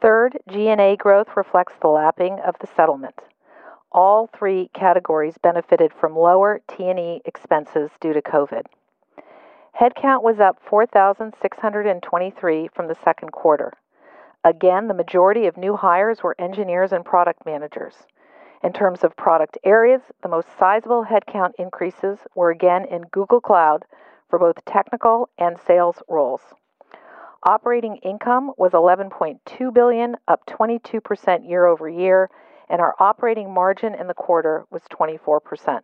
Third, 0.00 0.38
G&A 0.48 0.96
growth 0.96 1.36
reflects 1.36 1.74
the 1.80 1.88
lapping 1.88 2.38
of 2.40 2.56
the 2.60 2.66
settlement. 2.66 3.20
All 3.92 4.28
three 4.28 4.70
categories 4.72 5.38
benefited 5.38 5.92
from 5.92 6.16
lower 6.16 6.60
T&E 6.68 7.22
expenses 7.24 7.90
due 8.00 8.12
to 8.12 8.22
COVID. 8.22 8.66
Headcount 9.78 10.22
was 10.22 10.40
up 10.40 10.58
4,623 10.62 12.68
from 12.68 12.88
the 12.88 12.94
second 12.94 13.32
quarter. 13.32 13.72
Again, 14.44 14.88
the 14.88 14.94
majority 14.94 15.46
of 15.46 15.58
new 15.58 15.76
hires 15.76 16.22
were 16.22 16.34
engineers 16.38 16.92
and 16.92 17.04
product 17.04 17.44
managers. 17.44 17.94
In 18.62 18.72
terms 18.72 19.04
of 19.04 19.14
product 19.14 19.58
areas, 19.64 20.00
the 20.22 20.30
most 20.30 20.48
sizable 20.58 21.04
headcount 21.04 21.52
increases 21.58 22.18
were 22.34 22.50
again 22.50 22.86
in 22.86 23.02
Google 23.02 23.40
Cloud 23.42 23.84
for 24.30 24.38
both 24.38 24.64
technical 24.64 25.28
and 25.36 25.58
sales 25.66 26.02
roles. 26.08 26.40
Operating 27.42 27.96
income 27.96 28.52
was 28.56 28.72
11.2 28.72 29.74
billion, 29.74 30.16
up 30.26 30.46
22% 30.46 31.48
year-over-year, 31.48 32.30
and 32.68 32.80
our 32.80 32.94
operating 32.98 33.52
margin 33.52 33.94
in 33.94 34.06
the 34.06 34.14
quarter 34.14 34.64
was 34.70 34.82
24%. 34.90 35.80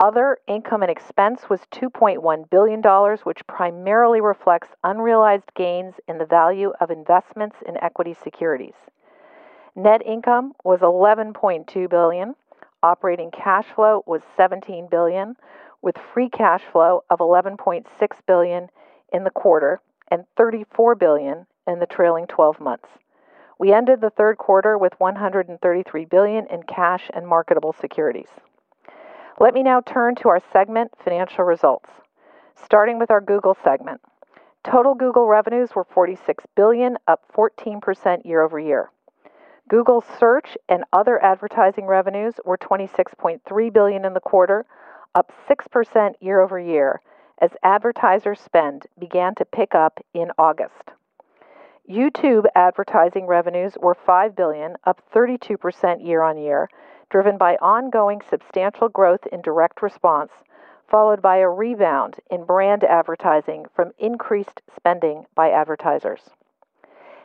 Other 0.00 0.38
income 0.48 0.82
and 0.82 0.90
expense 0.90 1.48
was 1.48 1.60
$2.1 1.70 2.50
billion, 2.50 2.82
which 3.22 3.46
primarily 3.46 4.20
reflects 4.20 4.68
unrealized 4.82 5.54
gains 5.54 5.94
in 6.08 6.18
the 6.18 6.26
value 6.26 6.72
of 6.80 6.90
investments 6.90 7.56
in 7.64 7.82
equity 7.82 8.16
securities. 8.22 8.74
Net 9.76 10.02
income 10.04 10.54
was 10.64 10.80
11.2 10.80 11.88
billion. 11.88 12.34
Operating 12.82 13.30
cash 13.30 13.66
flow 13.66 14.02
was 14.06 14.22
17 14.36 14.88
billion, 14.90 15.36
with 15.80 15.96
free 16.12 16.28
cash 16.28 16.62
flow 16.72 17.04
of 17.08 17.20
11.6 17.20 17.86
billion 18.26 18.68
in 19.12 19.22
the 19.22 19.30
quarter 19.30 19.80
and 20.10 20.24
34 20.36 20.96
billion 20.96 21.46
in 21.68 21.78
the 21.78 21.86
trailing 21.86 22.26
12 22.26 22.60
months. 22.60 22.88
We 23.58 23.72
ended 23.72 24.00
the 24.00 24.10
third 24.10 24.38
quarter 24.38 24.76
with 24.76 24.98
133 24.98 26.04
billion 26.06 26.46
in 26.48 26.64
cash 26.64 27.10
and 27.14 27.26
marketable 27.28 27.72
securities. 27.80 28.28
Let 29.40 29.52
me 29.52 29.64
now 29.64 29.80
turn 29.80 30.14
to 30.16 30.28
our 30.28 30.40
segment 30.52 30.92
financial 31.02 31.44
results. 31.44 31.90
Starting 32.64 33.00
with 33.00 33.10
our 33.10 33.20
Google 33.20 33.56
segment. 33.64 34.00
Total 34.62 34.94
Google 34.94 35.26
revenues 35.26 35.74
were 35.74 35.84
46 35.84 36.44
billion, 36.54 36.96
up 37.08 37.24
14% 37.36 38.24
year-over-year. 38.24 38.90
Google 39.68 40.04
Search 40.20 40.56
and 40.68 40.84
other 40.92 41.22
advertising 41.22 41.86
revenues 41.86 42.34
were 42.44 42.56
26.3 42.56 43.72
billion 43.72 44.04
in 44.04 44.14
the 44.14 44.20
quarter, 44.20 44.66
up 45.16 45.32
6% 45.48 46.12
year-over-year 46.20 47.00
as 47.40 47.50
advertiser 47.64 48.36
spend 48.36 48.86
began 49.00 49.34
to 49.34 49.44
pick 49.44 49.74
up 49.74 49.98
in 50.14 50.30
August. 50.38 50.92
YouTube 51.90 52.44
advertising 52.54 53.26
revenues 53.26 53.74
were 53.80 53.94
5 53.94 54.36
billion, 54.36 54.76
up 54.84 55.02
32% 55.12 56.06
year-on-year, 56.06 56.68
driven 57.14 57.38
by 57.38 57.54
ongoing 57.62 58.20
substantial 58.28 58.88
growth 58.88 59.24
in 59.30 59.40
direct 59.40 59.80
response, 59.82 60.32
followed 60.90 61.22
by 61.22 61.36
a 61.36 61.48
rebound 61.48 62.16
in 62.28 62.42
brand 62.44 62.82
advertising 62.82 63.64
from 63.72 63.92
increased 64.00 64.60
spending 64.74 65.24
by 65.36 65.48
advertisers. 65.48 66.30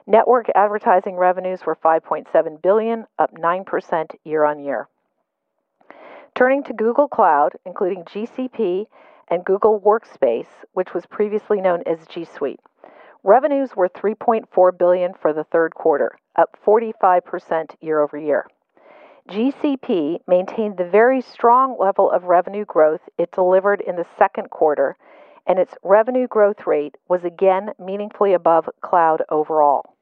Network 0.05 0.45
advertising 0.53 1.15
revenues 1.15 1.65
were 1.65 1.75
5.7 1.75 2.61
billion, 2.61 3.07
up 3.17 3.33
9% 3.33 4.11
year 4.23 4.43
on 4.43 4.59
year. 4.59 4.87
Turning 6.35 6.61
to 6.65 6.73
Google 6.73 7.07
Cloud, 7.07 7.53
including 7.65 8.03
GCP 8.03 8.85
and 9.29 9.43
Google 9.43 9.79
Workspace, 9.79 10.53
which 10.73 10.93
was 10.93 11.07
previously 11.07 11.61
known 11.61 11.81
as 11.87 12.05
G 12.05 12.25
Suite. 12.25 12.59
Revenues 13.23 13.75
were 13.75 13.89
3.4 13.89 14.77
billion 14.77 15.15
for 15.15 15.33
the 15.33 15.45
third 15.45 15.73
quarter, 15.73 16.11
up 16.35 16.55
45% 16.63 17.71
year 17.81 18.01
over 18.01 18.19
year. 18.19 18.45
GCP 19.29 20.21
maintained 20.27 20.77
the 20.77 20.89
very 20.89 21.21
strong 21.21 21.77
level 21.79 22.09
of 22.09 22.23
revenue 22.23 22.65
growth 22.65 23.01
it 23.19 23.31
delivered 23.31 23.79
in 23.79 23.95
the 23.95 24.07
second 24.17 24.49
quarter, 24.49 24.97
and 25.45 25.59
its 25.59 25.75
revenue 25.83 26.27
growth 26.27 26.65
rate 26.65 26.95
was 27.07 27.23
again 27.23 27.69
meaningfully 27.77 28.33
above 28.33 28.67
cloud 28.81 29.21
overall. 29.29 29.93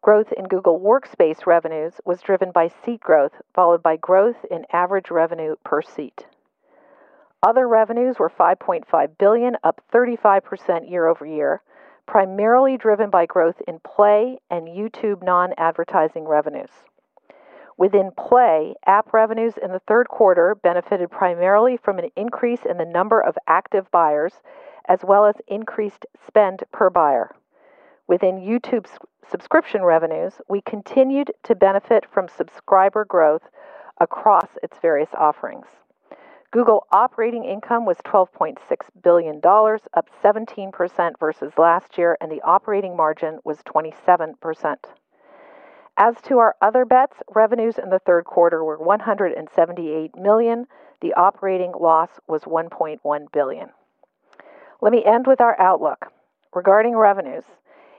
Growth 0.00 0.32
in 0.32 0.48
Google 0.48 0.80
Workspace 0.80 1.46
revenues 1.46 2.00
was 2.06 2.22
driven 2.22 2.50
by 2.50 2.68
seat 2.68 3.00
growth, 3.00 3.32
followed 3.54 3.82
by 3.82 3.96
growth 3.96 4.46
in 4.50 4.64
average 4.72 5.10
revenue 5.10 5.56
per 5.62 5.82
seat. 5.82 6.26
Other 7.42 7.68
revenues 7.68 8.18
were 8.18 8.30
5.5 8.30 9.18
billion, 9.18 9.58
up 9.62 9.82
35% 9.92 10.90
year 10.90 11.06
over 11.06 11.26
year, 11.26 11.60
primarily 12.06 12.78
driven 12.78 13.10
by 13.10 13.26
growth 13.26 13.60
in 13.68 13.78
Play 13.80 14.38
and 14.50 14.68
YouTube 14.68 15.22
non-advertising 15.22 16.26
revenues. 16.26 16.70
Within 17.78 18.10
Play, 18.10 18.74
app 18.86 19.12
revenues 19.12 19.54
in 19.56 19.70
the 19.70 19.78
third 19.78 20.08
quarter 20.08 20.56
benefited 20.56 21.12
primarily 21.12 21.76
from 21.76 22.00
an 22.00 22.10
increase 22.16 22.66
in 22.68 22.76
the 22.76 22.84
number 22.84 23.20
of 23.20 23.38
active 23.46 23.88
buyers, 23.92 24.42
as 24.88 25.04
well 25.04 25.24
as 25.24 25.36
increased 25.46 26.04
spend 26.26 26.64
per 26.72 26.90
buyer. 26.90 27.30
Within 28.08 28.40
YouTube's 28.40 28.98
subscription 29.30 29.84
revenues, 29.84 30.40
we 30.48 30.60
continued 30.60 31.30
to 31.44 31.54
benefit 31.54 32.04
from 32.10 32.26
subscriber 32.26 33.04
growth 33.04 33.48
across 34.00 34.48
its 34.60 34.76
various 34.82 35.10
offerings. 35.14 35.66
Google 36.50 36.84
operating 36.90 37.44
income 37.44 37.84
was 37.86 37.98
$12.6 37.98 38.56
billion, 39.04 39.36
up 39.94 40.08
17% 40.24 41.12
versus 41.20 41.52
last 41.56 41.96
year, 41.96 42.16
and 42.20 42.32
the 42.32 42.42
operating 42.42 42.96
margin 42.96 43.38
was 43.44 43.58
27%. 43.58 44.76
As 46.00 46.14
to 46.22 46.38
our 46.38 46.54
other 46.62 46.84
bets, 46.84 47.16
revenues 47.34 47.76
in 47.76 47.90
the 47.90 47.98
third 47.98 48.24
quarter 48.24 48.62
were 48.62 48.78
178 48.78 50.16
million. 50.16 50.68
The 51.00 51.12
operating 51.14 51.72
loss 51.72 52.20
was 52.28 52.44
1.1 52.44 53.32
billion. 53.32 53.70
Let 54.80 54.92
me 54.92 55.04
end 55.04 55.26
with 55.26 55.40
our 55.40 55.60
outlook. 55.60 56.12
Regarding 56.54 56.96
revenues, 56.96 57.42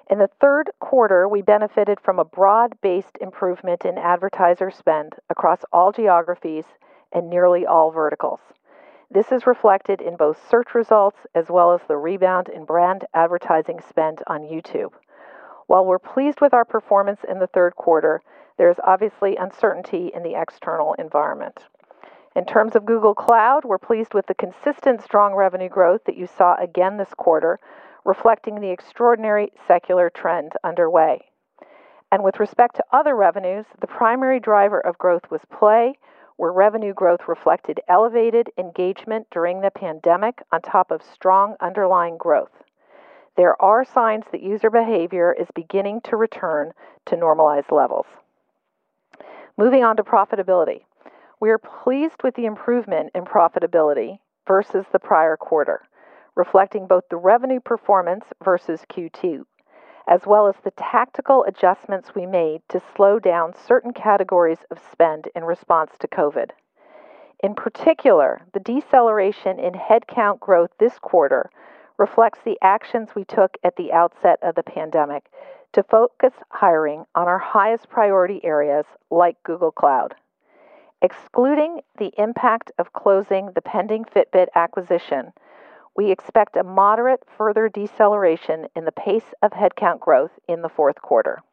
in 0.09 0.17
the 0.17 0.29
third 0.39 0.71
quarter, 0.79 1.27
we 1.27 1.41
benefited 1.41 1.99
from 1.99 2.19
a 2.19 2.25
broad-based 2.25 3.17
improvement 3.19 3.83
in 3.83 3.97
advertiser 3.97 4.71
spend 4.71 5.15
across 5.29 5.65
all 5.73 5.91
geographies 5.91 6.65
and 7.11 7.29
nearly 7.29 7.65
all 7.65 7.91
verticals. 7.91 8.39
This 9.11 9.29
is 9.33 9.45
reflected 9.45 9.99
in 9.99 10.15
both 10.15 10.39
search 10.49 10.73
results 10.73 11.17
as 11.35 11.49
well 11.49 11.73
as 11.73 11.81
the 11.85 11.97
rebound 11.97 12.47
in 12.47 12.63
brand 12.63 13.03
advertising 13.13 13.81
spend 13.81 14.23
on 14.25 14.43
YouTube. 14.43 14.93
While 15.69 15.85
we're 15.85 15.99
pleased 15.99 16.41
with 16.41 16.51
our 16.55 16.65
performance 16.65 17.19
in 17.29 17.37
the 17.37 17.45
third 17.45 17.75
quarter, 17.75 18.23
there 18.57 18.71
is 18.71 18.79
obviously 18.83 19.35
uncertainty 19.35 20.09
in 20.15 20.23
the 20.23 20.33
external 20.33 20.95
environment. 20.95 21.67
In 22.35 22.45
terms 22.45 22.75
of 22.75 22.87
Google 22.87 23.13
Cloud, 23.13 23.65
we're 23.65 23.77
pleased 23.77 24.15
with 24.15 24.25
the 24.25 24.33
consistent 24.33 25.03
strong 25.03 25.35
revenue 25.35 25.69
growth 25.69 26.05
that 26.05 26.17
you 26.17 26.25
saw 26.25 26.55
again 26.55 26.97
this 26.97 27.13
quarter, 27.15 27.59
reflecting 28.03 28.59
the 28.59 28.71
extraordinary 28.71 29.51
secular 29.67 30.09
trend 30.09 30.53
underway. 30.63 31.29
And 32.11 32.23
with 32.23 32.39
respect 32.39 32.77
to 32.77 32.85
other 32.91 33.15
revenues, 33.15 33.67
the 33.79 33.85
primary 33.85 34.39
driver 34.39 34.79
of 34.79 34.97
growth 34.97 35.29
was 35.29 35.41
Play, 35.51 35.99
where 36.37 36.51
revenue 36.51 36.95
growth 36.95 37.27
reflected 37.27 37.79
elevated 37.87 38.49
engagement 38.57 39.27
during 39.29 39.61
the 39.61 39.69
pandemic 39.69 40.41
on 40.51 40.63
top 40.63 40.89
of 40.89 41.03
strong 41.03 41.55
underlying 41.61 42.17
growth. 42.17 42.63
There 43.39 43.55
are 43.61 43.85
signs 43.85 44.25
that 44.33 44.43
user 44.43 44.69
behavior 44.69 45.31
is 45.31 45.47
beginning 45.55 46.01
to 46.01 46.17
return 46.17 46.73
to 47.05 47.15
normalized 47.15 47.71
levels. 47.71 48.05
Moving 49.57 49.81
on 49.81 49.95
to 49.95 50.03
profitability. 50.03 50.81
We 51.39 51.49
are 51.49 51.57
pleased 51.57 52.21
with 52.21 52.35
the 52.35 52.45
improvement 52.45 53.11
in 53.15 53.23
profitability 53.23 54.19
versus 54.45 54.87
the 54.91 54.99
prior 54.99 55.37
quarter, 55.37 55.83
reflecting 56.35 56.85
both 56.85 57.05
the 57.09 57.15
revenue 57.15 57.61
performance 57.61 58.25
versus 58.43 58.81
Q2, 58.91 59.45
as 60.05 60.25
well 60.25 60.45
as 60.45 60.55
the 60.65 60.71
tactical 60.71 61.45
adjustments 61.45 62.13
we 62.13 62.25
made 62.25 62.61
to 62.67 62.81
slow 62.93 63.19
down 63.19 63.53
certain 63.53 63.93
categories 63.93 64.65
of 64.69 64.81
spend 64.91 65.29
in 65.33 65.45
response 65.45 65.91
to 66.01 66.09
COVID. 66.09 66.49
In 67.41 67.55
particular, 67.55 68.41
the 68.53 68.59
deceleration 68.59 69.59
in 69.59 69.71
headcount 69.75 70.41
growth 70.41 70.71
this 70.77 70.99
quarter 70.99 71.49
reflects 71.99 72.39
the 72.43 72.57
actions 72.61 73.09
we 73.13 73.25
took 73.25 73.57
at 73.63 73.75
the 73.75 73.91
outset 73.91 74.39
of 74.41 74.55
the 74.55 74.63
pandemic 74.63 75.25
to 75.73 75.83
focus 75.83 76.33
hiring 76.49 77.05
on 77.13 77.27
our 77.27 77.37
highest 77.37 77.89
priority 77.89 78.43
areas 78.43 78.85
like 79.11 79.35
Google 79.43 79.71
Cloud. 79.71 80.15
Excluding 81.01 81.81
the 81.97 82.11
impact 82.17 82.71
of 82.79 82.93
closing 82.93 83.51
the 83.53 83.61
pending 83.61 84.05
Fitbit 84.05 84.47
acquisition, 84.55 85.31
we 85.95 86.09
expect 86.11 86.55
a 86.55 86.63
moderate 86.63 87.23
further 87.37 87.67
deceleration 87.67 88.67
in 88.75 88.85
the 88.85 88.91
pace 88.93 89.33
of 89.41 89.51
headcount 89.51 89.99
growth 89.99 90.31
in 90.47 90.61
the 90.61 90.69
fourth 90.69 91.01
quarter. 91.01 91.43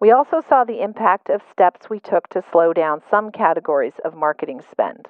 We 0.00 0.10
also 0.10 0.42
saw 0.48 0.64
the 0.64 0.82
impact 0.82 1.30
of 1.30 1.40
steps 1.50 1.88
we 1.88 2.00
took 2.00 2.28
to 2.30 2.44
slow 2.50 2.72
down 2.72 3.02
some 3.08 3.30
categories 3.30 3.94
of 4.04 4.14
marketing 4.14 4.60
spend. 4.70 5.08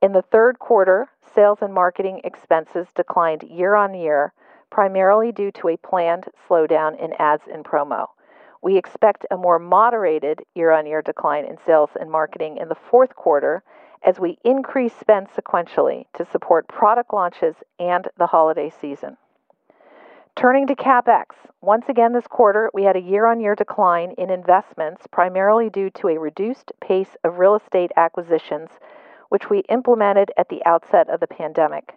In 0.00 0.12
the 0.12 0.22
third 0.22 0.60
quarter, 0.60 1.08
sales 1.34 1.58
and 1.60 1.74
marketing 1.74 2.20
expenses 2.22 2.86
declined 2.94 3.42
year 3.42 3.74
on 3.74 3.94
year, 3.94 4.32
primarily 4.70 5.32
due 5.32 5.50
to 5.50 5.70
a 5.70 5.76
planned 5.76 6.26
slowdown 6.48 6.96
in 7.02 7.14
ads 7.14 7.48
and 7.52 7.64
promo. 7.64 8.06
We 8.62 8.76
expect 8.76 9.26
a 9.28 9.36
more 9.36 9.58
moderated 9.58 10.44
year 10.54 10.70
on 10.70 10.86
year 10.86 11.02
decline 11.02 11.44
in 11.44 11.58
sales 11.66 11.90
and 11.98 12.10
marketing 12.12 12.58
in 12.58 12.68
the 12.68 12.76
fourth 12.76 13.16
quarter 13.16 13.64
as 14.04 14.20
we 14.20 14.38
increase 14.44 14.94
spend 14.94 15.30
sequentially 15.30 16.06
to 16.12 16.24
support 16.24 16.68
product 16.68 17.12
launches 17.12 17.56
and 17.80 18.06
the 18.16 18.28
holiday 18.28 18.70
season. 18.70 19.16
Turning 20.36 20.68
to 20.68 20.76
CapEx, 20.76 21.34
once 21.60 21.88
again 21.88 22.12
this 22.12 22.28
quarter, 22.28 22.70
we 22.72 22.84
had 22.84 22.94
a 22.94 23.00
year 23.00 23.26
on 23.26 23.40
year 23.40 23.56
decline 23.56 24.12
in 24.12 24.30
investments, 24.30 25.08
primarily 25.10 25.68
due 25.68 25.90
to 25.90 26.06
a 26.06 26.20
reduced 26.20 26.70
pace 26.80 27.16
of 27.24 27.38
real 27.38 27.56
estate 27.56 27.90
acquisitions 27.96 28.70
which 29.28 29.50
we 29.50 29.60
implemented 29.68 30.30
at 30.36 30.48
the 30.48 30.64
outset 30.64 31.08
of 31.08 31.20
the 31.20 31.26
pandemic. 31.26 31.94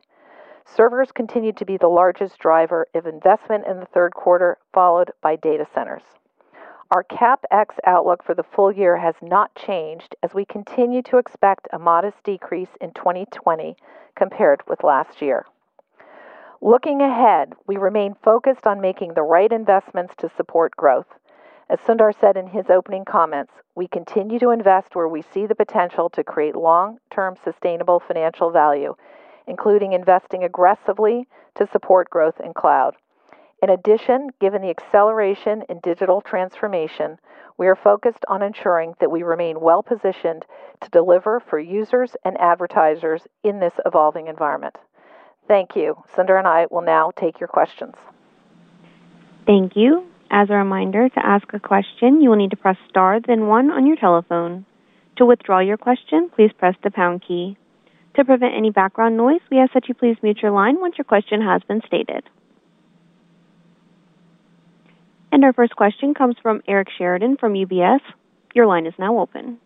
Servers 0.66 1.12
continued 1.12 1.58
to 1.58 1.66
be 1.66 1.78
the 1.78 1.88
largest 1.88 2.40
driver 2.40 2.88
of 2.94 3.06
investment 3.06 3.66
in 3.66 3.80
the 3.80 3.86
third 3.88 4.14
quarter, 4.14 4.58
followed 4.74 5.12
by 5.22 5.36
data 5.36 5.66
centers. 5.74 6.04
Our 6.92 7.04
CapEx 7.06 7.80
outlook 7.86 8.22
for 8.22 8.36
the 8.36 8.44
full 8.44 8.72
year 8.72 8.98
has 8.98 9.16
not 9.22 9.56
changed 9.56 10.16
as 10.22 10.34
we 10.34 10.44
continue 10.44 11.02
to 11.04 11.18
expect 11.18 11.70
a 11.72 11.80
modest 11.80 12.22
decrease 12.24 12.76
in 12.82 12.92
2020 12.92 13.78
compared 14.16 14.62
with 14.68 14.84
last 14.84 15.22
year. 15.22 15.46
Looking 16.62 17.02
ahead, 17.02 17.54
we 17.66 17.78
remain 17.78 18.16
focused 18.24 18.68
on 18.68 18.82
making 18.82 19.14
the 19.14 19.24
right 19.24 19.52
investments 19.52 20.14
to 20.18 20.30
support 20.36 20.76
growth. 20.76 21.08
As 21.72 21.80
Sundar 21.80 22.14
said 22.20 22.36
in 22.36 22.48
his 22.48 22.70
opening 22.70 23.06
comments, 23.06 23.54
we 23.76 23.88
continue 23.88 24.40
to 24.40 24.50
invest 24.50 24.94
where 24.94 25.08
we 25.08 25.22
see 25.22 25.46
the 25.46 25.56
potential 25.56 26.10
to 26.10 26.22
create 26.22 26.54
long-term 26.54 27.38
sustainable 27.46 28.02
financial 28.06 28.52
value, 28.52 28.94
including 29.48 29.94
investing 29.94 30.44
aggressively 30.44 31.30
to 31.56 31.66
support 31.72 32.10
growth 32.10 32.42
in 32.44 32.54
cloud. 32.54 32.98
In 33.64 33.70
addition, 33.70 34.32
given 34.42 34.62
the 34.62 34.70
acceleration 34.70 35.64
in 35.70 35.80
digital 35.80 36.20
transformation, 36.20 37.18
we 37.58 37.68
are 37.68 37.78
focused 37.78 38.26
on 38.28 38.42
ensuring 38.42 38.96
that 39.00 39.12
we 39.12 39.24
remain 39.24 39.62
well-positioned 39.62 40.44
to 40.82 40.90
deliver 40.90 41.40
for 41.40 41.58
users 41.58 42.18
and 42.26 42.38
advertisers 42.42 43.26
in 43.46 43.62
this 43.62 43.76
evolving 43.86 44.28
environment. 44.28 44.76
Thank 45.48 45.78
you. 45.78 46.04
Sundar 46.18 46.38
and 46.38 46.48
I 46.50 46.68
will 46.70 46.82
now 46.82 47.12
take 47.16 47.40
your 47.40 47.48
questions. 47.48 47.96
Thank 49.46 49.78
you. 49.78 50.12
As 50.34 50.50
a 50.50 50.54
reminder, 50.54 51.10
to 51.10 51.26
ask 51.26 51.52
a 51.54 51.60
question, 51.60 52.22
you 52.22 52.30
will 52.30 52.38
need 52.38 52.52
to 52.52 52.56
press 52.58 52.78
star 52.88 53.20
then 53.20 53.48
one 53.48 53.70
on 53.70 53.86
your 53.86 53.98
telephone. 53.98 54.66
To 55.18 55.26
withdraw 55.26 55.60
your 55.60 55.76
question, 55.76 56.32
please 56.34 56.52
press 56.58 56.74
the 56.82 56.90
pound 56.90 57.22
key. 57.28 57.58
To 58.16 58.24
prevent 58.24 58.56
any 58.56 58.70
background 58.70 59.18
noise, 59.18 59.42
we 59.52 59.60
ask 59.60 59.74
that 59.74 59.90
you 59.90 59.94
please 59.94 60.16
mute 60.24 60.40
your 60.42 60.52
line 60.52 60.80
once 60.80 60.98
your 60.98 61.04
question 61.04 61.42
has 61.42 61.62
been 61.68 61.82
stated. 61.86 62.24
And 65.34 65.44
our 65.44 65.52
first 65.52 65.76
question 65.76 66.14
comes 66.14 66.38
from 66.42 66.62
Eric 66.66 66.88
Sheridan 66.98 67.36
from 67.36 67.54
UBS. 67.54 68.00
Your 68.56 68.68
line 68.68 68.86
is 68.86 68.94
now 68.98 69.20
open. 69.20 69.60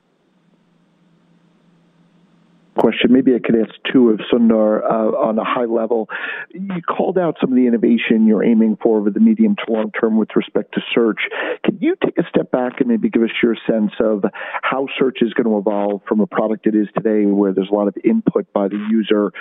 Question. 2.78 3.12
Maybe 3.12 3.34
I 3.36 3.40
could 3.40 3.56
ask 3.56 3.74
two 3.92 4.10
of 4.10 4.20
Sundar 4.32 4.84
uh, 4.84 5.18
on 5.18 5.40
a 5.40 5.44
high 5.44 5.66
level. 5.66 6.10
You 6.54 6.82
called 6.82 7.18
out 7.18 7.38
some 7.40 7.52
of 7.52 7.56
the 7.56 7.68
innovation 7.68 8.28
you're 8.28 8.44
aiming 8.44 8.78
for 8.82 9.00
over 9.00 9.10
the 9.10 9.20
medium 9.20 9.56
to 9.56 9.72
long 9.72 9.92
term 9.92 10.18
with 10.18 10.30
respect 10.36 10.74
to 10.74 10.82
search. 10.94 11.20
Can 11.64 11.78
you 11.80 11.96
take 12.04 12.18
a 12.18 12.24
step 12.30 12.52
back 12.52 12.80
and 12.80 12.90
maybe 12.90 13.10
give 13.10 13.24
us 13.24 13.30
your 13.42 13.56
sense 13.68 13.92
of 14.00 14.24
how 14.62 14.88
search 15.00 15.20
is 15.22 15.34
going 15.34 15.48
to 15.48 15.58
evolve 15.58 16.02
from 16.08 16.20
a 16.20 16.28
product 16.28 16.68
it 16.68 16.76
is 16.76 16.88
today, 16.96 17.26
where 17.26 17.54
there's 17.54 17.70
a 17.72 17.76
lot 17.76 17.88
of 17.88 17.96
input 18.04 18.52
by 18.54 18.68
the 18.68 18.78
user, 18.90 19.32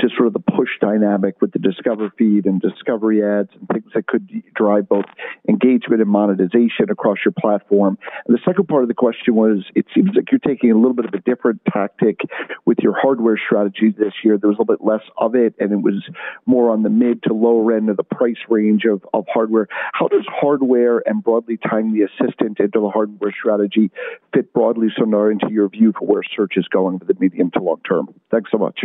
to 0.00 0.08
sort 0.16 0.26
of 0.26 0.32
the 0.32 0.40
push 0.40 0.70
dynamic 0.80 1.40
with 1.40 1.52
the 1.52 1.58
Discover 1.58 2.12
feed 2.18 2.46
and 2.46 2.60
discovery 2.60 3.22
ads 3.22 3.50
and 3.58 3.68
things 3.68 3.90
that 3.94 4.06
could 4.06 4.28
drive 4.54 4.88
both 4.88 5.04
engagement 5.48 6.00
and 6.00 6.10
monetization 6.10 6.90
across 6.90 7.18
your 7.24 7.32
platform? 7.38 7.96
And 8.26 8.36
the 8.36 8.40
second 8.44 8.68
part 8.68 8.82
of 8.82 8.88
the 8.88 8.94
question 8.94 9.34
was, 9.34 9.64
it 9.74 9.86
seems 9.94 10.10
like 10.14 10.30
you're 10.30 10.40
taking 10.40 10.70
a 10.70 10.74
little 10.74 10.94
bit 10.94 11.06
of 11.06 11.14
a 11.14 11.20
different 11.20 11.60
tactic 11.72 12.20
with 12.66 12.78
your 12.82 12.94
hardware 12.98 13.38
strategy 13.38 13.94
this 13.96 14.12
year. 14.24 14.38
There 14.38 14.48
was 14.48 14.58
a 14.58 14.62
little 14.62 14.76
bit 14.76 14.84
less 14.84 15.02
of 15.16 15.34
it, 15.34 15.54
and 15.58 15.72
it 15.72 15.82
was 15.82 16.02
more 16.46 16.70
on 16.70 16.82
the 16.82 16.90
mid 16.90 17.22
to 17.24 17.34
lower 17.34 17.72
end 17.76 17.88
of 17.88 17.96
the 17.96 18.02
price 18.02 18.36
range 18.48 18.84
of, 18.84 19.02
of 19.14 19.24
hardware. 19.32 19.68
How 19.92 20.08
does 20.08 20.26
hardware 20.28 21.02
and 21.06 21.22
broadly 21.22 21.58
tying 21.58 21.92
the 21.92 22.02
assistant 22.02 22.60
into 22.60 22.80
the 22.80 22.90
hardware 22.90 23.32
strategy 23.38 23.90
fit 24.34 24.52
broadly, 24.52 24.88
Sundar, 24.98 25.30
into 25.32 25.52
your 25.52 25.68
view 25.68 25.92
for 25.98 26.06
where 26.06 26.22
search 26.36 26.54
is 26.56 26.66
going 26.68 26.98
for 26.98 27.04
the 27.04 27.14
medium 27.18 27.50
to 27.52 27.62
long 27.62 27.80
term? 27.88 28.08
Thanks 28.30 28.50
so 28.50 28.58
much. 28.58 28.80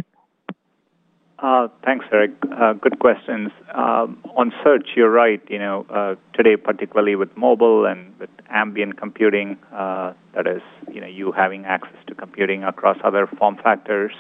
Uh, 1.40 1.68
thanks, 1.86 2.06
Eric. 2.12 2.32
Uh, 2.52 2.74
good 2.74 2.98
questions. 2.98 3.52
Um, 3.74 4.18
on 4.36 4.52
search, 4.64 4.90
you're 4.96 5.12
right. 5.12 5.42
You 5.50 5.60
know, 5.60 5.86
uh, 5.90 6.16
today, 6.36 6.56
particularly 6.56 7.16
with 7.16 7.36
mobile 7.38 7.86
and 7.86 8.18
with 8.20 8.32
ambient 8.50 8.98
computing, 8.98 9.58
uh, 9.72 10.14
that 10.34 10.48
is, 10.48 10.64
you 10.92 11.00
know, 11.00 11.06
you 11.06 11.32
having 11.32 11.66
access 11.66 11.98
to 12.08 12.16
computing 12.16 12.64
across 12.64 12.98
other 13.04 13.28
form 13.28 13.58
factors. 13.58 14.14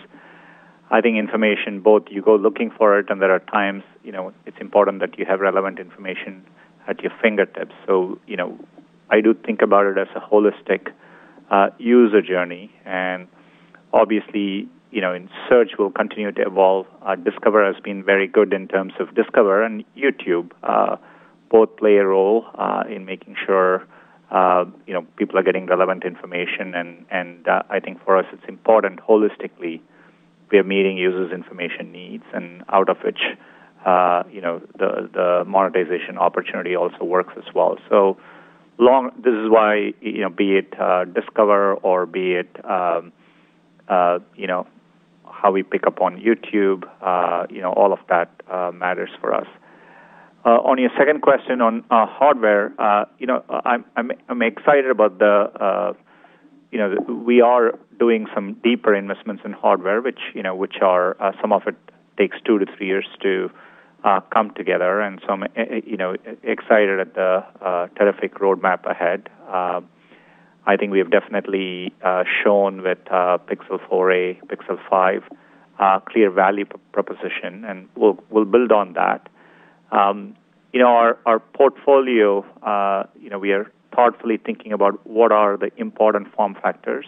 I 0.91 1.01
think 1.01 1.17
information, 1.17 1.81
both 1.81 2.03
you 2.09 2.21
go 2.21 2.35
looking 2.35 2.69
for 2.69 2.99
it, 2.99 3.09
and 3.09 3.19
there 3.19 3.31
are 3.31 3.39
times, 3.39 3.83
you 4.03 4.11
know, 4.11 4.31
it's 4.45 4.57
important 4.61 4.99
that 4.99 5.17
you 5.17 5.25
have 5.25 5.39
relevant 5.39 5.79
information 5.79 6.45
at 6.87 7.01
your 7.01 7.11
fingertips. 7.21 7.73
So, 7.87 8.19
you 8.27 8.37
know, 8.37 8.59
I 9.09 9.21
do 9.21 9.33
think 9.33 9.63
about 9.63 9.87
it 9.87 9.97
as 9.97 10.07
a 10.15 10.19
holistic 10.19 10.91
uh, 11.49 11.69
user 11.79 12.21
journey, 12.21 12.71
and 12.85 13.27
obviously, 13.91 14.69
you 14.91 15.01
know, 15.01 15.13
in 15.13 15.29
search 15.49 15.71
will 15.77 15.91
continue 15.91 16.31
to 16.31 16.41
evolve. 16.41 16.85
Uh, 17.05 17.15
Discover 17.15 17.65
has 17.65 17.81
been 17.83 18.03
very 18.03 18.27
good 18.27 18.53
in 18.53 18.67
terms 18.67 18.93
of 18.99 19.13
Discover 19.15 19.63
and 19.63 19.83
YouTube. 19.97 20.51
Uh, 20.63 20.97
both 21.49 21.75
play 21.77 21.97
a 21.97 22.05
role 22.05 22.45
uh, 22.57 22.83
in 22.89 23.05
making 23.05 23.35
sure 23.45 23.85
uh, 24.31 24.65
you 24.85 24.93
know 24.93 25.05
people 25.15 25.37
are 25.37 25.43
getting 25.43 25.65
relevant 25.65 26.03
information, 26.03 26.75
and 26.75 27.05
and 27.09 27.47
uh, 27.47 27.63
I 27.69 27.79
think 27.79 28.03
for 28.03 28.17
us 28.17 28.25
it's 28.33 28.43
important 28.47 28.99
holistically 28.99 29.81
we 30.51 30.57
are 30.57 30.63
meeting 30.63 30.97
users' 30.97 31.31
information 31.31 31.91
needs, 31.91 32.23
and 32.33 32.63
out 32.69 32.89
of 32.89 32.97
which 33.03 33.19
uh, 33.85 34.23
you 34.31 34.41
know 34.41 34.61
the 34.77 35.09
the 35.13 35.43
monetization 35.45 36.17
opportunity 36.17 36.75
also 36.75 37.03
works 37.03 37.33
as 37.37 37.53
well. 37.53 37.77
So 37.89 38.17
long. 38.77 39.11
This 39.17 39.33
is 39.33 39.49
why 39.49 39.93
you 40.01 40.21
know 40.21 40.29
be 40.29 40.57
it 40.57 40.71
Discover 41.13 41.75
or 41.75 42.05
be 42.05 42.33
it 42.33 42.65
um, 42.65 43.13
you 44.35 44.47
know 44.47 44.67
how 45.31 45.51
we 45.51 45.63
pick 45.63 45.85
up 45.87 46.01
on 46.01 46.17
YouTube, 46.17 46.83
uh, 47.01 47.45
you 47.49 47.61
know, 47.61 47.71
all 47.71 47.93
of 47.93 47.99
that 48.09 48.29
uh, 48.51 48.71
matters 48.73 49.09
for 49.19 49.33
us. 49.33 49.47
Uh, 50.45 50.49
on 50.49 50.77
your 50.77 50.89
second 50.97 51.21
question 51.21 51.61
on 51.61 51.83
uh, 51.91 52.05
hardware, 52.05 52.73
uh, 52.79 53.05
you 53.19 53.27
know, 53.27 53.43
I'm, 53.49 53.83
I'm, 53.95 54.11
I'm 54.29 54.41
excited 54.41 54.89
about 54.89 55.19
the, 55.19 55.51
uh, 55.59 55.93
you 56.71 56.77
know, 56.77 56.95
we 57.25 57.41
are 57.41 57.77
doing 57.99 58.27
some 58.33 58.55
deeper 58.63 58.95
investments 58.95 59.43
in 59.43 59.51
hardware, 59.51 60.01
which 60.01 60.19
you 60.33 60.43
know, 60.43 60.55
which 60.55 60.75
are 60.81 61.15
some 61.41 61.51
of 61.51 61.63
it 61.65 61.75
takes 62.17 62.37
two 62.45 62.59
to 62.59 62.65
three 62.77 62.87
years 62.87 63.07
to 63.23 63.49
come 64.31 64.51
together, 64.55 65.01
and 65.01 65.19
so 65.25 65.33
I'm, 65.33 65.43
you 65.85 65.97
know, 65.97 66.15
excited 66.43 66.99
at 66.99 67.13
the 67.15 67.89
terrific 67.97 68.35
roadmap 68.35 68.89
ahead. 68.89 69.29
I 70.67 70.75
think 70.75 70.91
we 70.91 70.99
have 70.99 71.09
definitely 71.09 71.93
uh, 72.03 72.25
shown 72.43 72.81
with 72.83 72.97
uh, 73.09 73.37
Pixel 73.47 73.79
4a, 73.89 74.43
Pixel 74.47 74.77
5, 74.89 75.23
uh, 75.79 75.99
clear 76.01 76.29
value 76.29 76.65
proposition, 76.91 77.63
and 77.63 77.87
we'll 77.95 78.19
we'll 78.29 78.45
build 78.45 78.73
on 78.73 78.93
that. 78.93 79.29
Um, 79.93 80.35
you 80.73 80.81
know, 80.81 80.89
our 80.89 81.17
our 81.25 81.39
portfolio. 81.39 82.45
Uh, 82.61 83.03
you 83.17 83.29
know, 83.29 83.39
we 83.39 83.53
are 83.53 83.71
thoughtfully 83.95 84.37
thinking 84.45 84.73
about 84.73 85.07
what 85.07 85.31
are 85.31 85.55
the 85.55 85.71
important 85.77 86.33
form 86.33 86.57
factors, 86.61 87.05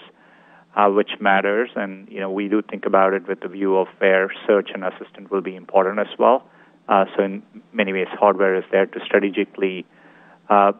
uh, 0.77 0.87
which 0.87 1.11
matters, 1.19 1.69
and 1.75 2.07
you 2.09 2.21
know, 2.21 2.31
we 2.31 2.47
do 2.47 2.61
think 2.61 2.85
about 2.85 3.13
it 3.13 3.27
with 3.27 3.41
the 3.41 3.49
view 3.49 3.75
of 3.75 3.87
where 3.97 4.31
search 4.47 4.69
and 4.73 4.85
assistant 4.85 5.29
will 5.31 5.41
be 5.41 5.57
important 5.57 5.99
as 5.99 6.17
well. 6.17 6.47
Uh, 6.87 7.03
so, 7.17 7.23
in 7.23 7.43
many 7.73 7.91
ways, 7.91 8.07
hardware 8.13 8.55
is 8.55 8.63
there 8.71 8.85
to 8.85 8.99
strategically 9.03 9.85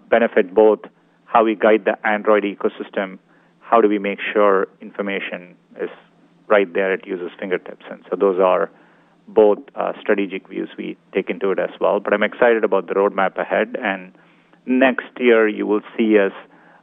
benefit 0.10 0.54
both 0.54 0.80
how 1.32 1.44
we 1.44 1.56
guide 1.56 1.86
the 1.86 1.96
Android 2.08 2.44
ecosystem, 2.44 3.20
how 3.60 3.82
do 3.82 3.88
we 3.88 4.00
make 4.00 4.20
sure 4.34 4.68
information 4.82 5.56
is 5.80 5.90
right 6.48 6.74
there 6.74 6.92
at 6.92 7.06
users' 7.06 7.32
fingertips. 7.40 7.86
And 7.90 8.04
so 8.10 8.16
those 8.16 8.40
are 8.40 8.72
both 9.28 9.60
uh, 9.76 9.94
strategic 10.02 10.50
views 10.50 10.70
we 10.76 10.98
take 11.14 11.30
into 11.30 11.52
it 11.52 11.60
as 11.60 11.70
well. 11.80 12.00
But 12.00 12.14
I'm 12.14 12.24
excited 12.24 12.64
about 12.64 12.88
the 12.88 12.96
roadmap 12.96 13.38
ahead. 13.38 13.78
And 13.80 14.14
next 14.66 15.12
year, 15.20 15.48
you 15.48 15.68
will 15.68 15.82
see 15.96 16.18
us 16.18 16.32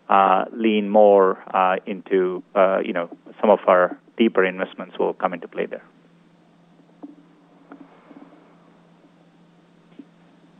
uh, 0.08 0.44
lean 0.52 0.88
more 0.88 1.42
uh, 1.52 1.76
into, 1.84 2.44
uh, 2.54 2.78
you 2.84 2.92
know, 2.92 3.10
some 3.40 3.50
of 3.50 3.58
our 3.66 3.98
deeper 4.16 4.44
investments 4.44 4.96
will 4.96 5.14
come 5.14 5.34
into 5.34 5.48
play 5.48 5.66
there. 5.66 5.82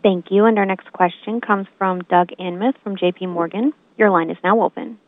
Thank 0.07 0.31
you. 0.31 0.45
And 0.45 0.57
our 0.57 0.65
next 0.65 0.93
question 0.93 1.41
comes 1.41 1.67
from 1.79 2.03
Doug 2.03 2.29
Anmuth 2.39 2.75
from 2.85 2.97
J.P. 2.97 3.27
Morgan. 3.27 3.73
Your 3.99 4.11
line 4.11 4.31
is 4.31 4.37
now 4.45 4.61
open. 4.61 5.01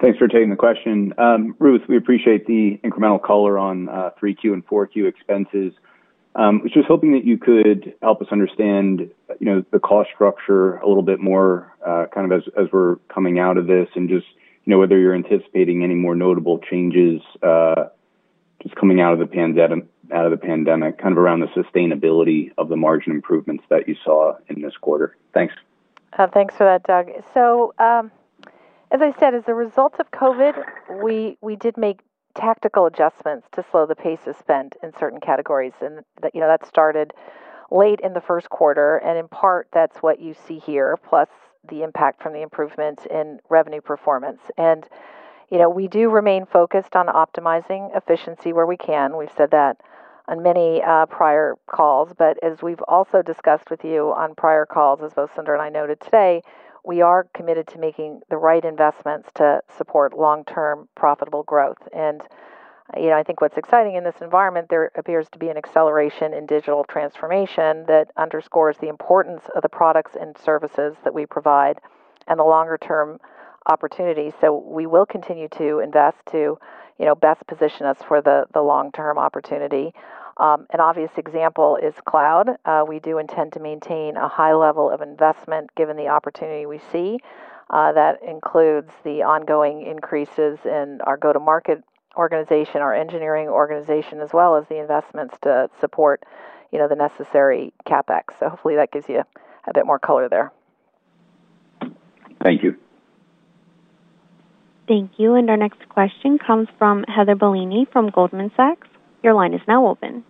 Thanks 0.00 0.16
for 0.16 0.28
taking 0.28 0.48
the 0.48 0.56
question. 0.56 1.12
Um, 1.18 1.54
Ruth, 1.58 1.82
we 1.86 1.98
appreciate 1.98 2.46
the 2.46 2.80
incremental 2.82 3.22
color 3.22 3.58
on 3.58 3.84
3Q 3.86 4.44
uh, 4.46 4.52
and 4.54 4.66
4Q 4.66 5.06
expenses. 5.06 5.74
Um, 6.36 6.60
I 6.60 6.62
was 6.62 6.72
just 6.72 6.88
hoping 6.88 7.12
that 7.12 7.26
you 7.26 7.36
could 7.36 7.92
help 8.00 8.22
us 8.22 8.28
understand, 8.32 9.10
you 9.40 9.46
know, 9.46 9.62
the 9.72 9.78
cost 9.78 10.08
structure 10.14 10.76
a 10.76 10.88
little 10.88 11.02
bit 11.02 11.20
more, 11.20 11.70
uh, 11.86 12.06
kind 12.14 12.32
of 12.32 12.42
as 12.56 12.68
we're 12.72 12.96
coming 13.12 13.38
out 13.38 13.58
of 13.58 13.66
this, 13.66 13.90
and 13.94 14.08
just, 14.08 14.26
you 14.64 14.70
know, 14.70 14.78
whether 14.78 14.98
you're 14.98 15.14
anticipating 15.14 15.84
any 15.84 15.96
more 15.96 16.14
notable 16.14 16.60
changes, 16.60 17.20
uh, 17.42 17.88
just 18.62 18.74
coming 18.76 19.02
out 19.02 19.12
of 19.12 19.18
the 19.18 19.26
pandemic, 19.26 19.84
out 20.12 20.24
of 20.24 20.30
the 20.30 20.36
pandemic, 20.36 20.98
kind 20.98 21.12
of 21.12 21.18
around 21.18 21.40
the 21.40 21.46
sustainability 21.48 22.52
of 22.58 22.68
the 22.68 22.76
margin 22.76 23.12
improvements 23.12 23.64
that 23.70 23.88
you 23.88 23.96
saw 24.04 24.34
in 24.48 24.62
this 24.62 24.76
quarter. 24.76 25.16
Thanks. 25.32 25.54
Uh, 26.18 26.26
thanks 26.26 26.56
for 26.56 26.64
that, 26.64 26.82
Doug. 26.82 27.10
So, 27.32 27.72
um, 27.78 28.10
as 28.90 29.00
I 29.00 29.12
said, 29.18 29.34
as 29.34 29.44
a 29.46 29.54
result 29.54 29.94
of 30.00 30.10
COVID, 30.10 31.02
we 31.02 31.38
we 31.40 31.56
did 31.56 31.76
make 31.76 32.00
tactical 32.34 32.86
adjustments 32.86 33.46
to 33.52 33.64
slow 33.70 33.86
the 33.86 33.94
pace 33.94 34.26
of 34.26 34.36
spend 34.36 34.74
in 34.82 34.92
certain 34.98 35.20
categories, 35.20 35.74
and 35.80 36.04
that 36.22 36.34
you 36.34 36.40
know 36.40 36.48
that 36.48 36.66
started 36.66 37.12
late 37.70 38.00
in 38.00 38.12
the 38.14 38.20
first 38.20 38.50
quarter, 38.50 38.96
and 38.96 39.16
in 39.18 39.28
part 39.28 39.68
that's 39.72 39.98
what 39.98 40.20
you 40.20 40.34
see 40.34 40.58
here, 40.58 40.96
plus 40.96 41.28
the 41.68 41.82
impact 41.82 42.22
from 42.22 42.32
the 42.32 42.42
improvement 42.42 43.06
in 43.06 43.38
revenue 43.48 43.80
performance. 43.80 44.40
And 44.56 44.84
you 45.50 45.58
know 45.58 45.70
we 45.70 45.86
do 45.86 46.10
remain 46.10 46.44
focused 46.46 46.96
on 46.96 47.06
optimizing 47.06 47.96
efficiency 47.96 48.52
where 48.52 48.66
we 48.66 48.76
can. 48.76 49.16
We've 49.16 49.32
said 49.36 49.52
that 49.52 49.76
on 50.30 50.42
many 50.42 50.80
uh, 50.82 51.06
prior 51.06 51.56
calls, 51.66 52.10
but 52.16 52.38
as 52.42 52.62
we've 52.62 52.82
also 52.86 53.20
discussed 53.20 53.68
with 53.68 53.84
you 53.84 54.12
on 54.16 54.34
prior 54.34 54.64
calls, 54.64 55.00
as 55.02 55.12
both 55.12 55.30
Sundar 55.34 55.54
and 55.54 55.62
I 55.62 55.68
noted 55.68 56.00
today, 56.00 56.42
we 56.84 57.02
are 57.02 57.26
committed 57.34 57.66
to 57.68 57.78
making 57.78 58.20
the 58.30 58.36
right 58.36 58.64
investments 58.64 59.28
to 59.34 59.60
support 59.76 60.16
long-term 60.16 60.88
profitable 60.94 61.42
growth. 61.42 61.82
And 61.92 62.22
you 62.96 63.08
know, 63.08 63.16
I 63.16 63.22
think 63.22 63.40
what's 63.40 63.56
exciting 63.56 63.94
in 63.94 64.04
this 64.04 64.20
environment, 64.20 64.68
there 64.68 64.90
appears 64.96 65.28
to 65.32 65.38
be 65.38 65.48
an 65.48 65.56
acceleration 65.56 66.34
in 66.34 66.46
digital 66.46 66.84
transformation 66.84 67.84
that 67.86 68.10
underscores 68.16 68.78
the 68.78 68.88
importance 68.88 69.42
of 69.54 69.62
the 69.62 69.68
products 69.68 70.12
and 70.20 70.36
services 70.38 70.96
that 71.04 71.14
we 71.14 71.26
provide 71.26 71.80
and 72.26 72.38
the 72.38 72.44
longer-term 72.44 73.20
opportunities. 73.66 74.32
So 74.40 74.56
we 74.56 74.86
will 74.86 75.06
continue 75.06 75.48
to 75.58 75.80
invest 75.80 76.18
to, 76.32 76.58
you 76.98 77.06
know, 77.06 77.14
best 77.14 77.46
position 77.46 77.86
us 77.86 77.98
for 78.06 78.20
the 78.20 78.46
the 78.52 78.62
long-term 78.62 79.18
opportunity. 79.18 79.92
Um, 80.40 80.66
an 80.70 80.80
obvious 80.80 81.10
example 81.18 81.76
is 81.76 81.94
cloud. 82.06 82.48
Uh, 82.64 82.84
we 82.88 82.98
do 82.98 83.18
intend 83.18 83.52
to 83.52 83.60
maintain 83.60 84.16
a 84.16 84.26
high 84.26 84.54
level 84.54 84.90
of 84.90 85.02
investment 85.02 85.74
given 85.76 85.96
the 85.96 86.08
opportunity 86.08 86.64
we 86.64 86.80
see. 86.90 87.18
Uh, 87.68 87.92
that 87.92 88.22
includes 88.26 88.90
the 89.04 89.22
ongoing 89.22 89.82
increases 89.86 90.58
in 90.64 91.00
our 91.04 91.16
go 91.16 91.32
to 91.32 91.38
market 91.38 91.84
organization, 92.16 92.80
our 92.80 92.94
engineering 92.94 93.48
organization, 93.48 94.20
as 94.20 94.32
well 94.32 94.56
as 94.56 94.66
the 94.68 94.80
investments 94.80 95.36
to 95.42 95.68
support 95.78 96.24
you 96.72 96.78
know, 96.78 96.88
the 96.88 96.96
necessary 96.96 97.72
capex. 97.86 98.38
So 98.38 98.48
hopefully 98.48 98.76
that 98.76 98.92
gives 98.92 99.08
you 99.08 99.22
a 99.66 99.74
bit 99.74 99.86
more 99.86 99.98
color 99.98 100.28
there. 100.28 100.52
Thank 102.42 102.62
you. 102.62 102.76
Thank 104.88 105.12
you. 105.18 105.34
And 105.34 105.48
our 105.50 105.56
next 105.56 105.88
question 105.88 106.38
comes 106.38 106.68
from 106.78 107.04
Heather 107.04 107.34
Bellini 107.34 107.86
from 107.92 108.10
Goldman 108.10 108.50
Sachs. 108.56 108.88
Your 109.22 109.34
line 109.34 109.54
is 109.54 109.60
now 109.68 109.86
open. 109.86 110.24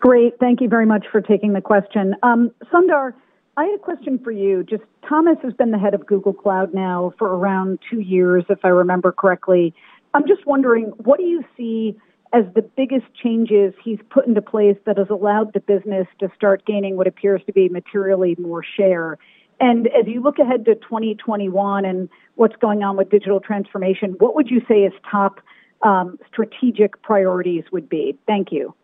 Great. 0.00 0.38
Thank 0.40 0.62
you 0.62 0.68
very 0.68 0.86
much 0.86 1.04
for 1.12 1.20
taking 1.20 1.52
the 1.52 1.60
question. 1.60 2.16
Um, 2.22 2.50
Sundar, 2.72 3.12
I 3.58 3.64
had 3.64 3.74
a 3.74 3.78
question 3.78 4.18
for 4.18 4.30
you. 4.30 4.64
Just 4.64 4.82
Thomas 5.06 5.36
has 5.42 5.52
been 5.52 5.72
the 5.72 5.78
head 5.78 5.92
of 5.92 6.06
Google 6.06 6.32
Cloud 6.32 6.72
now 6.72 7.12
for 7.18 7.28
around 7.28 7.78
two 7.90 8.00
years, 8.00 8.44
if 8.48 8.60
I 8.64 8.68
remember 8.68 9.12
correctly. 9.12 9.74
I'm 10.14 10.26
just 10.26 10.46
wondering, 10.46 10.86
what 11.04 11.18
do 11.18 11.24
you 11.24 11.44
see 11.54 11.98
as 12.32 12.44
the 12.54 12.62
biggest 12.62 13.06
changes 13.22 13.74
he's 13.84 13.98
put 14.08 14.26
into 14.26 14.40
place 14.40 14.78
that 14.86 14.96
has 14.96 15.08
allowed 15.10 15.52
the 15.52 15.60
business 15.60 16.06
to 16.20 16.30
start 16.34 16.64
gaining 16.64 16.96
what 16.96 17.06
appears 17.06 17.42
to 17.44 17.52
be 17.52 17.68
materially 17.68 18.36
more 18.38 18.64
share? 18.64 19.18
And 19.60 19.88
as 19.88 20.06
you 20.06 20.22
look 20.22 20.38
ahead 20.38 20.64
to 20.64 20.76
2021 20.76 21.84
and 21.84 22.08
what's 22.36 22.56
going 22.56 22.82
on 22.82 22.96
with 22.96 23.10
digital 23.10 23.40
transformation, 23.40 24.14
what 24.18 24.34
would 24.34 24.48
you 24.48 24.62
say 24.66 24.84
his 24.84 24.94
top 25.10 25.40
um, 25.82 26.18
strategic 26.32 27.02
priorities 27.02 27.64
would 27.70 27.90
be? 27.90 28.16
Thank 28.26 28.50
you. 28.50 28.74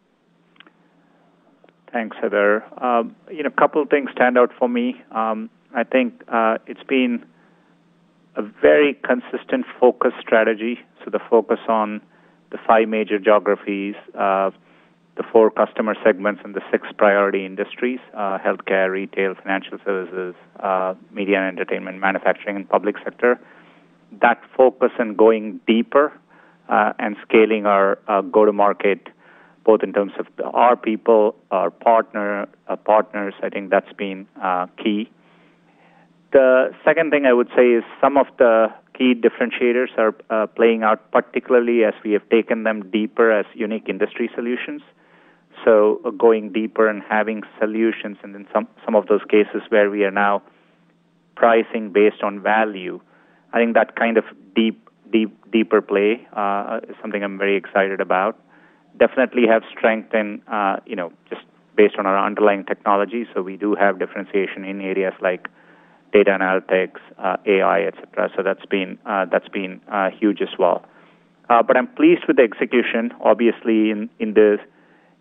Thanks, 1.93 2.17
Heather. 2.21 2.65
Um, 2.83 3.17
you 3.31 3.43
know, 3.43 3.49
a 3.49 3.61
couple 3.61 3.85
things 3.87 4.11
stand 4.13 4.37
out 4.37 4.51
for 4.59 4.69
me. 4.69 5.01
Um, 5.13 5.51
I 5.75 5.85
think 5.85 6.23
uh, 6.29 6.59
it's 6.67 6.83
been 6.83 7.25
a 8.35 8.43
very 8.43 8.95
consistent 8.95 9.67
focus 9.81 10.13
strategy. 10.21 10.79
So 11.05 11.11
the 11.11 11.21
focus 11.31 11.61
on 11.69 12.01
the 12.51 12.59
five 12.67 12.89
major 12.89 13.19
geographies, 13.19 13.95
uh, 14.15 14.51
the 15.17 15.23
four 15.33 15.51
customer 15.51 15.95
segments, 16.05 16.43
and 16.45 16.55
the 16.55 16.61
six 16.71 16.87
priority 16.99 17.47
industries: 17.47 18.01
uh, 18.15 18.39
healthcare, 18.39 18.91
retail, 18.91 19.35
financial 19.35 19.79
services, 19.85 20.35
uh, 20.61 20.95
media 21.13 21.39
and 21.39 21.47
entertainment, 21.59 21.99
manufacturing, 21.99 22.57
and 22.57 22.69
public 22.69 22.97
sector. 23.03 23.41
That 24.21 24.41
focus 24.57 24.91
and 24.99 25.17
going 25.17 25.61
deeper 25.67 26.13
uh, 26.69 26.93
and 26.99 27.17
scaling 27.27 27.67
our 27.67 27.99
uh, 28.09 28.21
go-to-market 28.21 29.09
both 29.67 29.83
in 29.83 29.93
terms 29.93 30.13
of 30.19 30.27
our 30.55 30.77
people, 30.77 31.35
our 31.51 31.71
partner, 31.71 32.47
our 32.69 32.77
partners. 32.77 33.35
I 33.43 33.49
think 33.51 33.71
that's 33.71 33.93
been 33.95 34.27
uh, 34.41 34.69
key. 34.83 35.11
The 36.33 36.73
second 36.85 37.11
thing 37.11 37.27
I 37.27 37.33
would 37.33 37.49
say 37.57 37.67
is 37.73 37.85
some 38.01 38.17
of 38.17 38.27
the 38.39 38.69
key 38.97 39.15
differentiators 39.15 39.89
are 39.99 40.15
uh, 40.31 40.47
playing 40.47 40.85
out, 40.85 41.11
particularly 41.11 41.85
as 41.85 41.95
we 42.05 42.13
have 42.13 42.27
taken 42.31 42.63
them 42.63 42.91
deeper 42.91 43.33
as 43.33 43.47
unique 43.55 43.89
industry 43.89 44.31
solutions. 44.35 44.83
So 45.65 46.01
uh, 46.05 46.11
going 46.11 46.53
deeper 46.53 46.89
and 46.89 47.03
having 47.03 47.43
solutions, 47.59 48.19
and 48.23 48.37
in 48.37 48.47
some 48.53 48.69
some 48.85 48.95
of 48.95 49.07
those 49.09 49.23
cases 49.29 49.63
where 49.71 49.91
we 49.91 50.05
are 50.05 50.11
now 50.13 50.43
pricing 51.35 51.91
based 51.93 52.23
on 52.23 52.41
value, 52.41 53.01
I 53.53 53.59
think 53.59 53.75
that 53.75 53.97
kind 53.97 54.17
of 54.17 54.25
deep, 54.55 54.89
deep, 55.11 55.33
deeper 55.51 55.81
play 55.81 56.27
uh, 56.33 56.81
is 56.89 56.95
something 57.01 57.23
I'm 57.23 57.39
very 57.39 57.57
excited 57.57 58.01
about 58.01 58.39
definitely 58.99 59.47
have 59.47 59.63
strength 59.77 60.15
in, 60.15 60.43
uh, 60.51 60.77
you 60.87 60.97
know, 60.97 61.13
just 61.29 61.43
based 61.77 61.97
on 61.99 62.07
our 62.07 62.19
underlying 62.19 62.65
technology. 62.65 63.27
So 63.35 63.43
we 63.43 63.57
do 63.57 63.75
have 63.75 63.99
differentiation 63.99 64.65
in 64.65 64.81
areas 64.81 65.15
like 65.21 65.49
data 66.13 66.31
analytics, 66.31 67.01
uh, 67.19 67.37
AI, 67.47 67.83
etc. 67.83 68.31
So 68.37 68.43
that's 68.43 68.65
been 68.67 68.99
uh, 69.07 69.27
that's 69.31 69.49
been 69.49 69.81
uh, 69.91 70.11
huge 70.11 70.41
as 70.41 70.59
well. 70.59 70.85
Uh, 71.49 71.63
but 71.63 71.77
I'm 71.77 71.87
pleased 71.89 72.23
with 72.27 72.37
the 72.37 72.43
execution. 72.43 73.13
Obviously, 73.21 73.91
in 73.91 74.09
in 74.19 74.35
this 74.35 74.61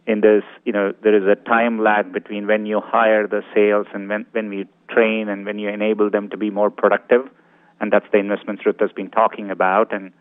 in 0.08 0.22
this, 0.22 0.44
you 0.64 0.72
know, 0.72 0.94
there 1.04 1.16
is 1.16 1.24
a 1.28 1.36
time 1.48 1.84
lag 1.84 2.14
between 2.14 2.46
when 2.48 2.66
you 2.66 2.80
hire 2.84 3.28
the 3.28 3.42
sales 3.54 3.88
and 3.94 4.08
when 4.10 4.26
when 4.32 4.50
we 4.50 4.66
train 4.90 5.30
and 5.30 5.46
when 5.46 5.60
you 5.60 5.70
enable 5.70 6.10
them 6.10 6.30
to 6.30 6.38
be 6.38 6.50
more 6.50 6.70
productive, 6.70 7.28
and 7.80 7.92
that's 7.92 8.06
the 8.12 8.18
investments 8.20 8.66
Ruth 8.66 8.80
has 8.80 8.92
been 8.92 9.10
talking 9.10 9.52
about. 9.52 9.94
And 9.94 10.12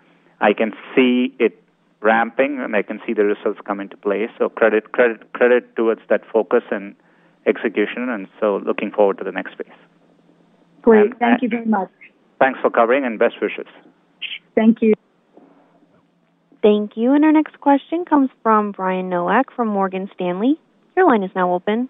I 0.41 0.53
can 0.53 0.73
see 0.95 1.35
it 1.39 1.64
ramping, 2.05 2.61
and 2.61 2.77
I 2.77 2.83
can 2.83 3.01
see 3.07 3.15
the 3.15 3.25
results 3.25 3.59
come 3.67 3.81
into 3.81 3.97
play. 3.97 4.29
So 4.39 4.49
credit 4.49 4.93
credit 4.93 5.33
credit 5.33 5.75
towards 5.75 6.03
that 6.11 6.21
focus 6.31 6.63
and 6.71 6.95
execution, 7.47 8.09
and 8.09 8.29
so 8.39 8.59
looking 8.65 8.91
forward 8.91 9.19
to 9.19 9.25
the 9.25 9.33
next 9.33 9.57
phase. 9.57 9.79
Great, 10.83 11.11
and, 11.11 11.19
thank 11.19 11.43
you 11.43 11.49
uh, 11.49 11.57
very 11.57 11.67
much. 11.67 11.91
Thanks 12.39 12.61
for 12.61 12.71
covering, 12.71 13.05
and 13.05 13.19
best 13.19 13.37
wishes. 13.41 13.67
Thank 14.55 14.83
you. 14.83 14.95
Thank 16.63 16.97
you. 16.97 17.13
And 17.13 17.25
our 17.25 17.33
next 17.33 17.61
question 17.61 18.05
comes 18.05 18.31
from 18.43 18.73
Brian 18.73 19.09
Nowak 19.09 19.53
from 19.55 19.69
Morgan 19.69 20.09
Stanley. 20.15 20.59
Your 20.97 21.07
line 21.07 21.23
is 21.23 21.31
now 21.35 21.53
open. 21.53 21.89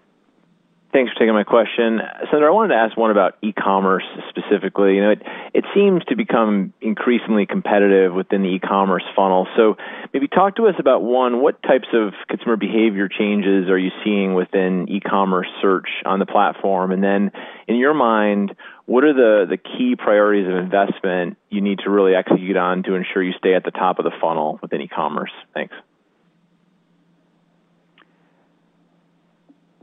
Thanks 0.95 1.11
for 1.11 1.19
taking 1.19 1.33
my 1.33 1.43
question. 1.43 1.99
Sundar, 2.31 2.47
I 2.47 2.51
wanted 2.51 2.73
to 2.73 2.79
ask 2.79 2.95
one 2.95 3.11
about 3.11 3.35
e-commerce 3.41 4.05
specifically. 4.29 4.95
You 4.95 5.01
know, 5.01 5.11
it, 5.53 5.65
seems 5.75 6.05
to 6.05 6.15
become 6.15 6.73
increasingly 6.79 7.45
competitive 7.45 8.13
within 8.13 8.43
the 8.43 8.47
e-commerce 8.47 9.03
funnel. 9.13 9.45
So 9.57 9.75
maybe 10.13 10.29
talk 10.29 10.55
to 10.55 10.67
us 10.67 10.75
about 10.79 11.03
one, 11.03 11.41
what 11.41 11.61
types 11.63 11.89
of 11.91 12.13
consumer 12.29 12.55
behavior 12.55 13.09
changes 13.09 13.67
are 13.67 13.77
you 13.77 13.91
seeing 14.05 14.35
within 14.35 14.87
e-commerce 14.87 15.47
search 15.61 15.89
on 16.05 16.19
the 16.19 16.25
platform? 16.25 16.93
And 16.93 17.03
then 17.03 17.31
in 17.67 17.75
your 17.75 17.93
mind, 17.93 18.55
what 18.85 19.03
are 19.03 19.13
the, 19.13 19.47
the 19.49 19.57
key 19.57 19.97
priorities 19.97 20.47
of 20.47 20.55
investment 20.55 21.35
you 21.49 21.59
need 21.59 21.79
to 21.79 21.89
really 21.89 22.15
execute 22.15 22.55
on 22.55 22.83
to 22.83 22.95
ensure 22.95 23.21
you 23.21 23.33
stay 23.37 23.53
at 23.53 23.65
the 23.65 23.71
top 23.71 23.99
of 23.99 24.05
the 24.05 24.15
funnel 24.21 24.59
within 24.61 24.79
e-commerce? 24.79 25.31
Thanks. 25.53 25.75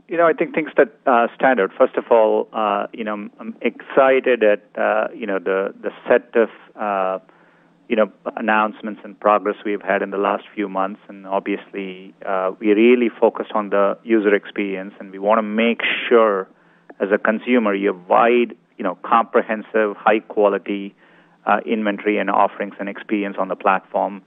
You 0.07 0.17
know, 0.17 0.27
I 0.27 0.33
think 0.33 0.53
things 0.53 0.69
that 0.77 0.93
uh, 1.05 1.27
stand 1.35 1.59
out. 1.59 1.71
First 1.77 1.95
of 1.95 2.05
all, 2.11 2.49
uh, 2.51 2.87
you 2.93 3.03
know, 3.03 3.13
I'm, 3.39 3.55
excited 3.61 4.43
at 4.43 4.63
uh, 4.77 5.07
you 5.15 5.25
know 5.25 5.39
the 5.39 5.73
the 5.81 5.91
set 6.07 6.35
of 6.35 6.49
uh, 6.75 7.19
you 7.87 7.95
know 7.95 8.11
announcements 8.35 9.01
and 9.03 9.17
progress 9.17 9.55
we've 9.65 9.81
had 9.81 10.01
in 10.01 10.11
the 10.11 10.17
last 10.17 10.43
few 10.53 10.67
months, 10.67 10.99
and 11.07 11.25
obviously 11.25 12.13
uh, 12.25 12.51
we 12.59 12.73
really 12.73 13.09
focused 13.09 13.51
on 13.53 13.69
the 13.69 13.97
user 14.03 14.35
experience, 14.35 14.93
and 14.99 15.11
we 15.11 15.19
want 15.19 15.37
to 15.37 15.43
make 15.43 15.81
sure 16.09 16.47
as 16.99 17.09
a 17.13 17.17
consumer 17.17 17.73
you 17.73 17.93
have 17.93 18.07
wide, 18.07 18.55
you 18.77 18.83
know, 18.83 18.97
comprehensive, 19.03 19.95
high 19.95 20.19
quality 20.19 20.95
uh, 21.45 21.59
inventory 21.65 22.17
and 22.17 22.29
offerings 22.29 22.75
and 22.79 22.89
experience 22.89 23.37
on 23.39 23.47
the 23.47 23.55
platform. 23.55 24.21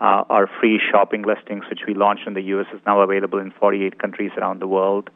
Uh, 0.00 0.24
our 0.28 0.50
free 0.60 0.80
shopping 0.90 1.22
listings, 1.22 1.64
which 1.70 1.80
we 1.86 1.94
launched 1.94 2.26
in 2.26 2.34
the 2.34 2.42
U.S., 2.42 2.66
is 2.74 2.80
now 2.84 3.00
available 3.00 3.38
in 3.38 3.52
48 3.52 3.98
countries 3.98 4.32
around 4.36 4.60
the 4.60 4.66
world. 4.66 5.08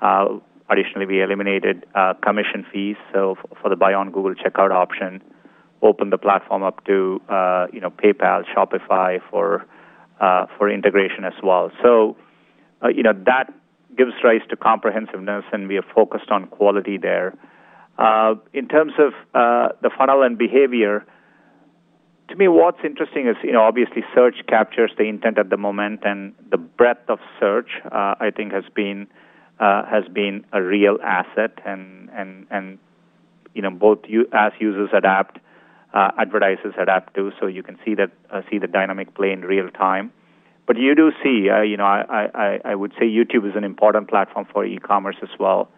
Uh, 0.00 0.38
additionally, 0.70 1.04
we 1.04 1.22
eliminated 1.22 1.84
uh, 1.94 2.14
commission 2.22 2.64
fees, 2.72 2.96
so 3.12 3.36
f- 3.38 3.58
for 3.60 3.68
the 3.68 3.76
buy 3.76 3.92
on 3.92 4.10
Google 4.10 4.34
checkout 4.34 4.70
option, 4.70 5.22
opened 5.82 6.10
the 6.10 6.16
platform 6.18 6.62
up 6.62 6.82
to 6.86 7.20
uh, 7.28 7.66
you 7.70 7.80
know 7.80 7.90
PayPal, 7.90 8.44
Shopify 8.56 9.20
for 9.30 9.66
uh, 10.20 10.46
for 10.56 10.70
integration 10.70 11.24
as 11.24 11.34
well. 11.42 11.70
So 11.82 12.16
uh, 12.82 12.88
you 12.88 13.02
know 13.02 13.12
that 13.26 13.52
gives 13.94 14.12
rise 14.24 14.40
to 14.48 14.56
comprehensiveness, 14.56 15.44
and 15.52 15.68
we 15.68 15.76
are 15.76 15.86
focused 15.94 16.30
on 16.30 16.46
quality 16.46 16.96
there. 16.96 17.34
In 17.98 18.68
terms 18.68 18.94
of 18.98 19.12
the 19.34 19.90
funnel 19.96 20.22
and 20.22 20.38
behavior, 20.38 21.04
to 22.28 22.36
me, 22.36 22.48
what's 22.48 22.78
interesting 22.84 23.28
is, 23.28 23.36
you 23.42 23.52
know, 23.52 23.62
obviously 23.62 24.02
search 24.14 24.36
captures 24.48 24.90
the 24.96 25.04
intent 25.04 25.38
at 25.38 25.50
the 25.50 25.56
moment, 25.56 26.00
and 26.04 26.34
the 26.50 26.56
breadth 26.56 27.08
of 27.08 27.18
search, 27.38 27.68
uh, 27.84 28.14
I 28.18 28.30
think, 28.34 28.52
has 28.52 28.64
been 28.74 29.06
uh, 29.60 29.84
has 29.86 30.04
been 30.12 30.44
a 30.52 30.62
real 30.62 30.98
asset, 31.02 31.58
and 31.64 32.10
and 32.10 32.46
and 32.50 32.78
you 33.54 33.62
know, 33.62 33.70
both 33.70 33.98
you 34.08 34.26
as 34.32 34.52
users 34.58 34.90
adapt, 34.92 35.38
uh, 35.92 36.10
advertisers 36.18 36.74
adapt 36.78 37.14
too, 37.14 37.30
so 37.38 37.46
you 37.46 37.62
can 37.62 37.78
see 37.84 37.94
that 37.94 38.10
uh, 38.30 38.40
see 38.50 38.58
the 38.58 38.66
dynamic 38.66 39.14
play 39.14 39.30
in 39.30 39.42
real 39.42 39.68
time. 39.68 40.12
But 40.66 40.78
you 40.78 40.94
do 40.94 41.12
see, 41.22 41.50
uh, 41.50 41.60
you 41.60 41.76
know, 41.76 41.84
I, 41.84 42.30
I 42.34 42.60
I 42.64 42.74
would 42.74 42.92
say 42.98 43.04
YouTube 43.04 43.48
is 43.48 43.54
an 43.54 43.64
important 43.64 44.08
platform 44.08 44.46
for 44.50 44.64
e-commerce 44.64 45.16
as 45.22 45.38
well. 45.38 45.68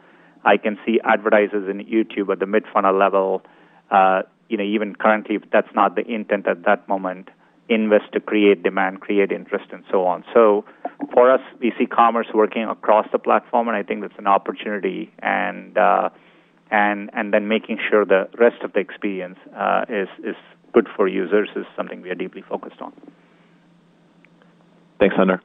I 0.45 0.59
can 0.59 0.79
see 0.87 1.01
advertisers 1.03 1.69
in 1.69 1.85
YouTube 1.85 2.31
at 2.33 2.39
the 2.39 2.47
mid 2.47 2.65
funnel 2.73 2.97
level. 2.97 3.43
Uh, 3.91 4.23
you 4.49 4.57
know, 4.57 4.65
even 4.65 4.95
currently, 4.95 5.37
if 5.37 5.43
that's 5.53 5.73
not 5.75 5.97
the 5.97 6.07
intent 6.07 6.47
at 6.47 6.65
that 6.65 6.89
moment, 6.89 7.29
invest 7.69 8.13
to 8.13 8.21
create 8.21 8.63
demand, 8.63 9.01
create 9.01 9.33
interest, 9.33 9.67
and 9.73 9.85
so 9.91 10.07
on. 10.07 10.25
So 10.33 10.65
for 11.13 11.31
us, 11.31 11.41
we 11.61 11.73
see 11.79 11.87
commerce 11.87 12.29
working 12.33 12.65
across 12.65 13.07
the 13.13 13.19
platform, 13.19 13.69
and 13.69 13.77
I 13.77 13.83
think 13.83 14.03
that's 14.03 14.19
an 14.19 14.27
opportunity. 14.27 15.13
And 15.21 15.77
uh, 15.77 16.11
and 16.71 17.11
and 17.13 17.33
then 17.33 17.49
making 17.49 17.79
sure 17.89 18.05
the 18.05 18.29
rest 18.39 18.63
of 18.63 18.73
the 18.73 18.81
experience 18.81 19.39
uh, 19.57 19.85
is 19.89 20.09
is 20.25 20.37
good 20.73 20.89
for 20.95 21.09
users 21.09 21.49
is 21.57 21.65
something 21.77 22.03
we 22.03 22.11
are 22.11 22.15
deeply 22.15 22.43
focused 22.43 22.81
on. 22.81 22.93
Thanks, 24.99 25.15
Sundar. 25.17 25.41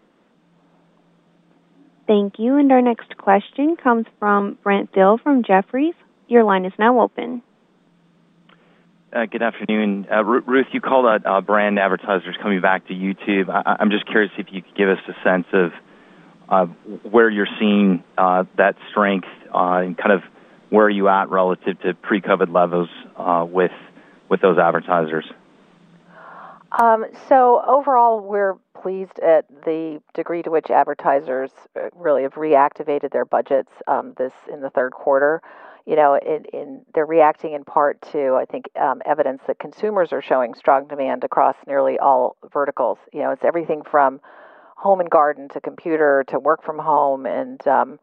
Thank 2.07 2.39
you. 2.39 2.57
And 2.57 2.71
our 2.71 2.81
next 2.81 3.17
question 3.17 3.77
comes 3.81 4.05
from 4.19 4.57
Brent 4.63 4.91
Thill 4.93 5.17
from 5.17 5.43
Jefferies. 5.43 5.93
Your 6.27 6.43
line 6.43 6.65
is 6.65 6.73
now 6.77 6.99
open. 6.99 7.41
Uh, 9.13 9.25
good 9.25 9.41
afternoon. 9.41 10.07
Uh, 10.09 10.23
Ruth, 10.23 10.67
you 10.71 10.79
called 10.79 11.05
out 11.05 11.25
uh, 11.25 11.41
brand 11.41 11.77
advertisers 11.77 12.37
coming 12.41 12.61
back 12.61 12.87
to 12.87 12.93
YouTube. 12.93 13.49
I- 13.49 13.75
am 13.81 13.91
just 13.91 14.05
curious 14.05 14.31
if 14.37 14.47
you 14.51 14.61
could 14.61 14.73
give 14.73 14.87
us 14.87 14.99
a 15.05 15.13
sense 15.21 15.47
of 15.51 15.71
uh, 16.47 16.65
where 17.03 17.29
you're 17.29 17.47
seeing 17.59 18.05
uh, 18.17 18.45
that 18.55 18.77
strength 18.89 19.27
uh, 19.53 19.81
and 19.83 19.97
kind 19.97 20.13
of 20.13 20.21
where 20.69 20.85
are 20.85 20.89
you 20.89 21.09
at 21.09 21.29
relative 21.29 21.77
to 21.81 21.93
pre-COVID 21.93 22.53
levels 22.53 22.87
with 23.51 23.71
with 24.29 24.39
those 24.39 24.57
advertisers. 24.57 25.29
Um, 26.71 27.05
so 27.27 27.61
overall, 27.67 28.21
we're 28.21 28.55
pleased 28.81 29.19
at 29.19 29.45
the 29.65 30.01
degree 30.13 30.41
to 30.41 30.49
which 30.49 30.71
advertisers 30.71 31.51
really 31.93 32.23
have 32.23 32.35
reactivated 32.35 33.11
their 33.11 33.25
budgets 33.25 33.71
um, 33.87 34.13
this 34.17 34.31
in 34.51 34.61
the 34.61 34.69
third 34.69 34.93
quarter. 34.93 35.41
You 35.85 35.95
know, 35.95 36.17
in, 36.53 36.81
they're 36.93 37.05
reacting 37.05 37.53
in 37.53 37.63
part 37.63 38.01
to 38.11 38.35
I 38.35 38.45
think 38.45 38.65
um, 38.79 39.01
evidence 39.05 39.41
that 39.47 39.59
consumers 39.59 40.13
are 40.13 40.21
showing 40.21 40.53
strong 40.53 40.87
demand 40.87 41.23
across 41.23 41.55
nearly 41.67 41.97
all 41.97 42.37
verticals. 42.51 42.99
You 43.11 43.21
know, 43.21 43.31
it's 43.31 43.43
everything 43.43 43.81
from 43.89 44.21
home 44.77 44.99
and 44.99 45.09
garden 45.09 45.47
to 45.49 45.61
computer 45.61 46.23
to 46.27 46.39
work 46.39 46.63
from 46.63 46.79
home 46.79 47.25
and 47.25 47.65
um, 47.67 47.99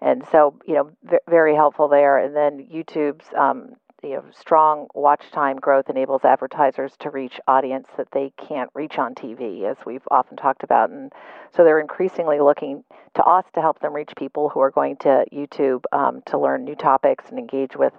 and 0.00 0.24
so 0.30 0.54
you 0.66 0.74
know 0.74 0.90
v- 1.04 1.18
very 1.28 1.54
helpful 1.54 1.88
there. 1.88 2.18
And 2.18 2.34
then 2.34 2.66
YouTube's 2.72 3.26
um, 3.36 3.76
you 4.02 4.10
know, 4.10 4.24
strong 4.38 4.88
watch 4.94 5.22
time 5.32 5.56
growth 5.56 5.88
enables 5.88 6.24
advertisers 6.24 6.92
to 7.00 7.10
reach 7.10 7.40
audience 7.48 7.88
that 7.96 8.08
they 8.12 8.32
can't 8.36 8.70
reach 8.74 8.98
on 8.98 9.14
TV, 9.14 9.64
as 9.64 9.76
we've 9.86 10.06
often 10.10 10.36
talked 10.36 10.62
about. 10.62 10.90
And 10.90 11.12
so 11.54 11.64
they're 11.64 11.80
increasingly 11.80 12.40
looking 12.40 12.84
to 13.14 13.24
us 13.24 13.44
to 13.54 13.60
help 13.60 13.80
them 13.80 13.94
reach 13.94 14.10
people 14.16 14.48
who 14.48 14.60
are 14.60 14.70
going 14.70 14.96
to 14.98 15.24
YouTube 15.32 15.84
um, 15.92 16.22
to 16.26 16.38
learn 16.38 16.64
new 16.64 16.74
topics 16.74 17.24
and 17.30 17.38
engage 17.38 17.76
with 17.76 17.92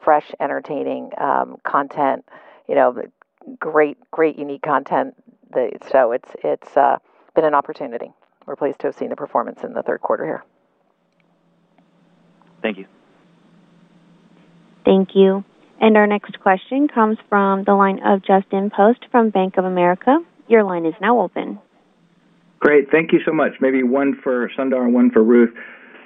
fresh, 0.00 0.30
entertaining 0.40 1.10
um, 1.18 1.56
content. 1.64 2.24
You 2.68 2.74
know, 2.74 3.02
great, 3.58 3.98
great, 4.10 4.38
unique 4.38 4.62
content. 4.62 5.14
So 5.90 6.12
it's 6.12 6.30
it's 6.44 6.76
uh, 6.76 6.98
been 7.34 7.44
an 7.44 7.54
opportunity. 7.54 8.12
We're 8.46 8.56
pleased 8.56 8.80
to 8.80 8.88
have 8.88 8.96
seen 8.96 9.08
the 9.08 9.16
performance 9.16 9.62
in 9.62 9.72
the 9.72 9.82
third 9.82 10.00
quarter 10.00 10.24
here. 10.24 10.44
Thank 12.62 12.78
you. 12.78 12.86
Thank 14.88 15.10
you. 15.14 15.44
And 15.82 15.98
our 15.98 16.06
next 16.06 16.40
question 16.40 16.88
comes 16.88 17.18
from 17.28 17.64
the 17.64 17.74
line 17.74 18.00
of 18.06 18.24
Justin 18.24 18.70
Post 18.74 19.04
from 19.10 19.28
Bank 19.28 19.58
of 19.58 19.66
America. 19.66 20.18
Your 20.48 20.64
line 20.64 20.86
is 20.86 20.94
now 20.98 21.20
open. 21.20 21.58
Great. 22.58 22.90
Thank 22.90 23.12
you 23.12 23.20
so 23.26 23.32
much. 23.32 23.52
Maybe 23.60 23.82
one 23.82 24.18
for 24.24 24.50
Sundar 24.58 24.84
and 24.84 24.94
one 24.94 25.10
for 25.10 25.22
Ruth. 25.22 25.54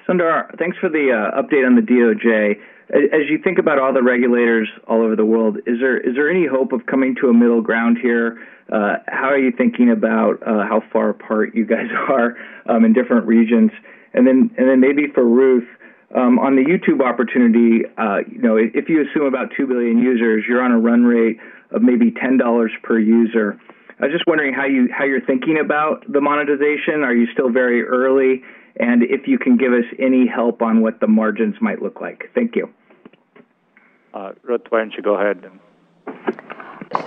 Sundar, 0.08 0.58
thanks 0.58 0.76
for 0.78 0.88
the 0.88 1.12
uh, 1.12 1.40
update 1.40 1.64
on 1.64 1.76
the 1.76 1.80
DOJ. 1.80 2.56
As 2.90 3.30
you 3.30 3.38
think 3.42 3.58
about 3.58 3.78
all 3.78 3.94
the 3.94 4.02
regulators 4.02 4.68
all 4.88 5.00
over 5.00 5.14
the 5.14 5.24
world, 5.24 5.58
is 5.58 5.78
there 5.78 6.28
any 6.28 6.46
hope 6.46 6.72
of 6.72 6.84
coming 6.86 7.14
to 7.20 7.28
a 7.28 7.32
middle 7.32 7.62
ground 7.62 7.98
here? 8.02 8.44
Uh, 8.70 8.96
how 9.06 9.28
are 9.28 9.38
you 9.38 9.52
thinking 9.56 9.90
about 9.92 10.42
uh, 10.42 10.66
how 10.66 10.82
far 10.92 11.10
apart 11.10 11.54
you 11.54 11.64
guys 11.64 11.86
are 12.10 12.36
um, 12.66 12.84
in 12.84 12.92
different 12.92 13.28
regions? 13.28 13.70
And 14.12 14.26
then 14.26 14.80
maybe 14.80 15.06
for 15.14 15.24
Ruth, 15.24 15.68
um, 16.14 16.38
on 16.38 16.56
the 16.56 16.62
YouTube 16.62 17.02
opportunity, 17.02 17.84
uh, 17.96 18.18
you 18.30 18.42
know, 18.42 18.56
if 18.56 18.88
you 18.88 19.02
assume 19.02 19.26
about 19.26 19.52
2 19.56 19.66
billion 19.66 19.98
users, 19.98 20.44
you're 20.46 20.62
on 20.62 20.72
a 20.72 20.78
run 20.78 21.04
rate 21.04 21.38
of 21.70 21.82
maybe 21.82 22.10
$10 22.10 22.68
per 22.82 22.98
user. 22.98 23.58
I 23.98 24.06
was 24.06 24.12
just 24.12 24.26
wondering 24.26 24.52
how 24.52 24.66
you 24.66 24.88
how 24.92 25.04
you're 25.04 25.24
thinking 25.24 25.58
about 25.58 26.04
the 26.10 26.20
monetization. 26.20 27.04
Are 27.04 27.14
you 27.14 27.26
still 27.32 27.50
very 27.50 27.84
early? 27.84 28.42
And 28.76 29.02
if 29.02 29.28
you 29.28 29.38
can 29.38 29.56
give 29.56 29.72
us 29.72 29.84
any 29.98 30.26
help 30.26 30.60
on 30.60 30.80
what 30.80 31.00
the 31.00 31.06
margins 31.06 31.56
might 31.60 31.80
look 31.80 32.00
like. 32.00 32.30
Thank 32.34 32.56
you. 32.56 32.68
Uh, 34.12 34.32
Ruth, 34.42 34.62
why 34.70 34.80
don't 34.80 34.94
you 34.94 35.02
go 35.02 35.14
ahead? 35.14 35.50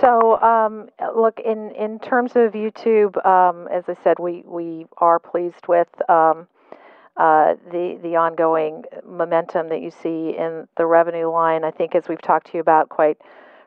So, 0.00 0.40
um, 0.40 0.88
look, 1.14 1.38
in, 1.44 1.70
in 1.72 1.98
terms 2.00 2.32
of 2.34 2.52
YouTube, 2.52 3.24
um, 3.24 3.68
as 3.68 3.84
I 3.88 3.96
said, 4.02 4.18
we, 4.18 4.42
we 4.44 4.86
are 4.98 5.18
pleased 5.18 5.68
with 5.68 5.88
um, 6.08 6.48
uh, 7.16 7.54
the 7.70 7.98
the 8.02 8.16
ongoing 8.16 8.84
momentum 9.06 9.68
that 9.68 9.80
you 9.80 9.90
see 9.90 10.36
in 10.36 10.68
the 10.76 10.86
revenue 10.86 11.30
line. 11.30 11.64
I 11.64 11.70
think, 11.70 11.94
as 11.94 12.08
we've 12.08 12.20
talked 12.20 12.48
to 12.48 12.54
you 12.54 12.60
about 12.60 12.88
quite 12.88 13.18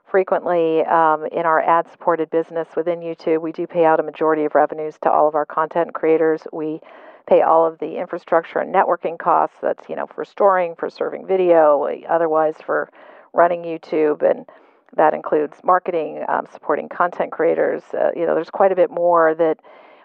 frequently 0.09 0.83
um, 0.85 1.25
in 1.31 1.45
our 1.45 1.61
ad 1.61 1.89
supported 1.91 2.29
business 2.29 2.67
within 2.75 2.99
YouTube, 2.99 3.41
we 3.41 3.51
do 3.51 3.65
pay 3.67 3.85
out 3.85 3.99
a 3.99 4.03
majority 4.03 4.45
of 4.45 4.55
revenues 4.55 4.95
to 5.03 5.11
all 5.11 5.27
of 5.27 5.35
our 5.35 5.45
content 5.45 5.93
creators. 5.93 6.41
We 6.51 6.81
pay 7.27 7.41
all 7.41 7.65
of 7.65 7.79
the 7.79 7.97
infrastructure 7.99 8.59
and 8.59 8.73
networking 8.73 9.17
costs. 9.17 9.57
That's 9.61 9.87
you 9.89 9.95
know 9.95 10.07
for 10.07 10.25
storing, 10.25 10.75
for 10.75 10.89
serving 10.89 11.25
video, 11.27 11.87
otherwise 12.07 12.55
for 12.63 12.91
running 13.33 13.63
YouTube, 13.63 14.21
and 14.21 14.45
that 14.95 15.13
includes 15.13 15.57
marketing, 15.63 16.23
um, 16.27 16.47
supporting 16.51 16.89
content 16.89 17.31
creators. 17.31 17.83
Uh, 17.93 18.09
you 18.15 18.25
know, 18.25 18.35
there's 18.35 18.49
quite 18.49 18.71
a 18.71 18.75
bit 18.75 18.89
more 18.89 19.35
that 19.35 19.59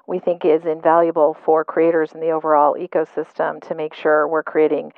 we 0.07 0.19
think 0.19 0.45
is 0.45 0.65
invaluable 0.65 1.35
for 1.45 1.65
creators 1.65 2.13
in 2.13 2.21
the 2.21 2.31
overall 2.31 2.75
ecosystem 2.75 3.61
to 3.69 3.75
make 3.75 3.95
sure 3.95 4.29
we're 4.29 4.43
creating 4.43 4.93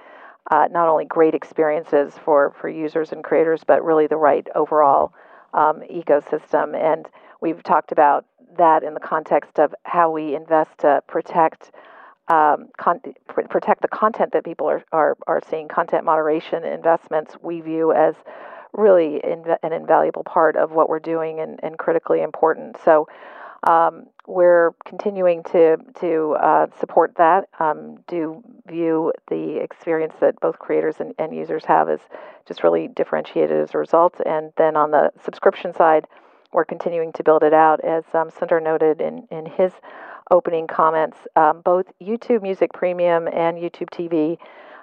uh, 0.50 0.68
not 0.70 0.88
only 0.88 1.04
great 1.04 1.34
experiences 1.34 2.14
for, 2.24 2.54
for 2.60 2.68
users 2.68 3.12
and 3.12 3.24
creators, 3.24 3.62
but 3.64 3.84
really 3.84 4.06
the 4.06 4.16
right 4.16 4.46
overall 4.54 5.12
um, 5.54 5.82
ecosystem. 5.90 6.74
And 6.74 7.08
we've 7.40 7.62
talked 7.62 7.92
about 7.92 8.26
that 8.56 8.82
in 8.82 8.94
the 8.94 9.00
context 9.00 9.58
of 9.58 9.74
how 9.84 10.10
we 10.10 10.34
invest 10.34 10.78
to 10.78 11.02
protect 11.06 11.72
um, 12.28 12.68
con- 12.76 13.00
pr- 13.28 13.42
protect 13.42 13.82
the 13.82 13.88
content 13.88 14.32
that 14.32 14.44
people 14.44 14.68
are, 14.68 14.84
are, 14.92 15.16
are 15.26 15.40
seeing. 15.48 15.68
Content 15.68 16.04
moderation 16.04 16.64
investments 16.64 17.36
we 17.42 17.60
view 17.60 17.92
as 17.92 18.16
really 18.72 19.20
inv- 19.24 19.58
an 19.62 19.72
invaluable 19.72 20.24
part 20.24 20.56
of 20.56 20.72
what 20.72 20.88
we're 20.88 20.98
doing 20.98 21.40
and, 21.40 21.60
and 21.62 21.78
critically 21.78 22.22
important. 22.22 22.76
So 22.84 23.06
um, 23.62 24.06
we're 24.26 24.72
continuing 24.84 25.42
to 25.44 25.76
to 26.00 26.36
uh, 26.40 26.66
support 26.78 27.14
that. 27.16 27.48
Um, 27.58 27.98
do 28.08 28.42
view 28.66 29.12
the 29.28 29.58
experience 29.62 30.14
that 30.20 30.38
both 30.40 30.58
creators 30.58 30.96
and, 30.98 31.14
and, 31.18 31.34
users 31.34 31.64
have 31.64 31.88
as 31.88 32.00
just 32.46 32.62
really 32.62 32.88
differentiated 32.88 33.56
as 33.56 33.74
a 33.74 33.78
result. 33.78 34.20
And 34.24 34.52
then 34.56 34.76
on 34.76 34.90
the 34.90 35.10
subscription 35.24 35.72
side, 35.72 36.06
we're 36.52 36.64
continuing 36.64 37.12
to 37.14 37.24
build 37.24 37.44
it 37.44 37.54
out, 37.54 37.84
as 37.84 38.04
um, 38.12 38.30
Sundar 38.30 38.62
noted 38.62 39.00
in 39.00 39.26
in 39.30 39.46
his 39.46 39.72
opening 40.30 40.66
comments. 40.66 41.18
Um, 41.36 41.60
both 41.62 41.86
YouTube 42.00 42.42
Music 42.42 42.72
Premium 42.72 43.28
and 43.28 43.56
YouTube 43.56 43.90
TV. 43.90 44.38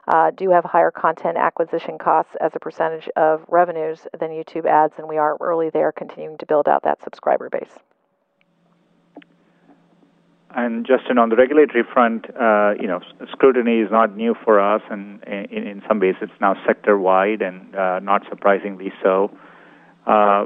Uh, 0.05 0.31
do 0.31 0.49
have 0.49 0.65
higher 0.65 0.91
content 0.91 1.38
acquisition 1.38 1.97
costs 1.97 2.36
as 2.41 2.51
a 2.55 2.59
percentage 2.59 3.07
of 3.15 3.45
revenues 3.47 4.05
than 4.19 4.31
YouTube 4.31 4.65
ads, 4.65 4.95
and 4.97 5.07
we 5.07 5.17
are 5.17 5.38
early 5.39 5.69
there, 5.69 5.93
continuing 5.93 6.38
to 6.38 6.45
build 6.45 6.67
out 6.67 6.83
that 6.83 7.01
subscriber 7.01 7.49
base. 7.49 7.79
And 10.55 10.85
Justin, 10.85 11.17
on 11.17 11.29
the 11.29 11.35
regulatory 11.35 11.83
front, 11.83 12.25
uh, 12.39 12.73
you 12.79 12.87
know, 12.87 13.01
scrutiny 13.31 13.79
is 13.79 13.89
not 13.89 14.15
new 14.15 14.35
for 14.43 14.59
us, 14.59 14.81
and 14.89 15.23
in, 15.23 15.67
in 15.67 15.81
some 15.87 15.99
ways, 15.99 16.15
it's 16.21 16.31
now 16.39 16.55
sector-wide, 16.65 17.41
and 17.41 17.75
uh, 17.75 17.99
not 17.99 18.21
surprisingly 18.29 18.93
so. 19.01 19.31
Uh, 20.05 20.45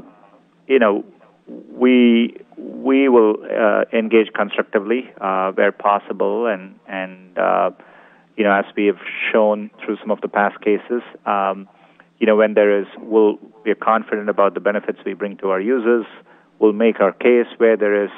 you 0.66 0.78
know, 0.78 1.04
we 1.46 2.36
we 2.56 3.08
will 3.08 3.36
uh, 3.44 3.84
engage 3.92 4.28
constructively 4.34 5.10
uh, 5.20 5.52
where 5.52 5.72
possible, 5.72 6.46
and 6.46 6.78
and 6.86 7.36
uh, 7.38 7.70
you 8.36 8.44
know, 8.44 8.52
as 8.52 8.64
we 8.76 8.86
have 8.86 9.00
shown 9.30 9.70
through 9.84 9.98
some 10.00 10.10
of 10.10 10.22
the 10.22 10.28
past 10.28 10.58
cases, 10.62 11.02
um, 11.26 11.68
you 12.18 12.26
know, 12.26 12.36
when 12.36 12.54
there 12.54 12.80
is, 12.80 12.86
we'll 12.98 13.38
we 13.64 13.70
are 13.70 13.74
confident 13.74 14.30
about 14.30 14.54
the 14.54 14.60
benefits 14.60 14.98
we 15.04 15.12
bring 15.12 15.36
to 15.38 15.50
our 15.50 15.60
users. 15.60 16.06
We'll 16.60 16.72
make 16.72 17.00
our 17.00 17.12
case 17.12 17.46
where 17.58 17.76
there 17.76 18.04
is 18.04 18.10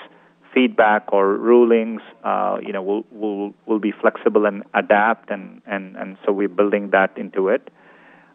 feedback 0.53 1.13
or 1.13 1.37
rulings, 1.37 2.03
uh, 2.25 2.59
you 2.63 2.73
know, 2.73 2.83
will 2.83 3.05
will 3.13 3.55
will 3.67 3.79
be 3.79 3.93
flexible 3.93 4.47
and 4.47 4.65
adapt, 4.75 5.31
and 5.31 5.63
and 5.67 5.97
and 5.97 6.17
so 6.25 6.33
we're 6.33 6.49
building 6.49 6.91
that 6.91 7.17
into 7.17 7.49
it. 7.49 7.71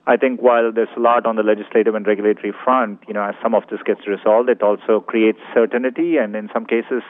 I 0.08 0.18
think 0.18 0.40
while 0.40 0.72
there's 0.72 0.96
a 0.96 1.00
lot 1.00 1.26
on 1.26 1.36
the 1.36 1.44
legislative 1.44 1.96
and 1.96 2.06
regulatory 2.06 2.54
front, 2.64 3.00
you 3.08 3.14
know, 3.14 3.24
as 3.24 3.36
some 3.42 3.56
of 3.56 3.64
this 3.72 3.80
gets 3.84 4.08
resolved, 4.08 4.50
it 4.50 4.62
also 4.62 5.00
creates 5.00 5.40
certainty 5.54 6.18
and 6.18 6.36
in 6.36 6.48
some 6.54 6.66
cases 6.66 7.02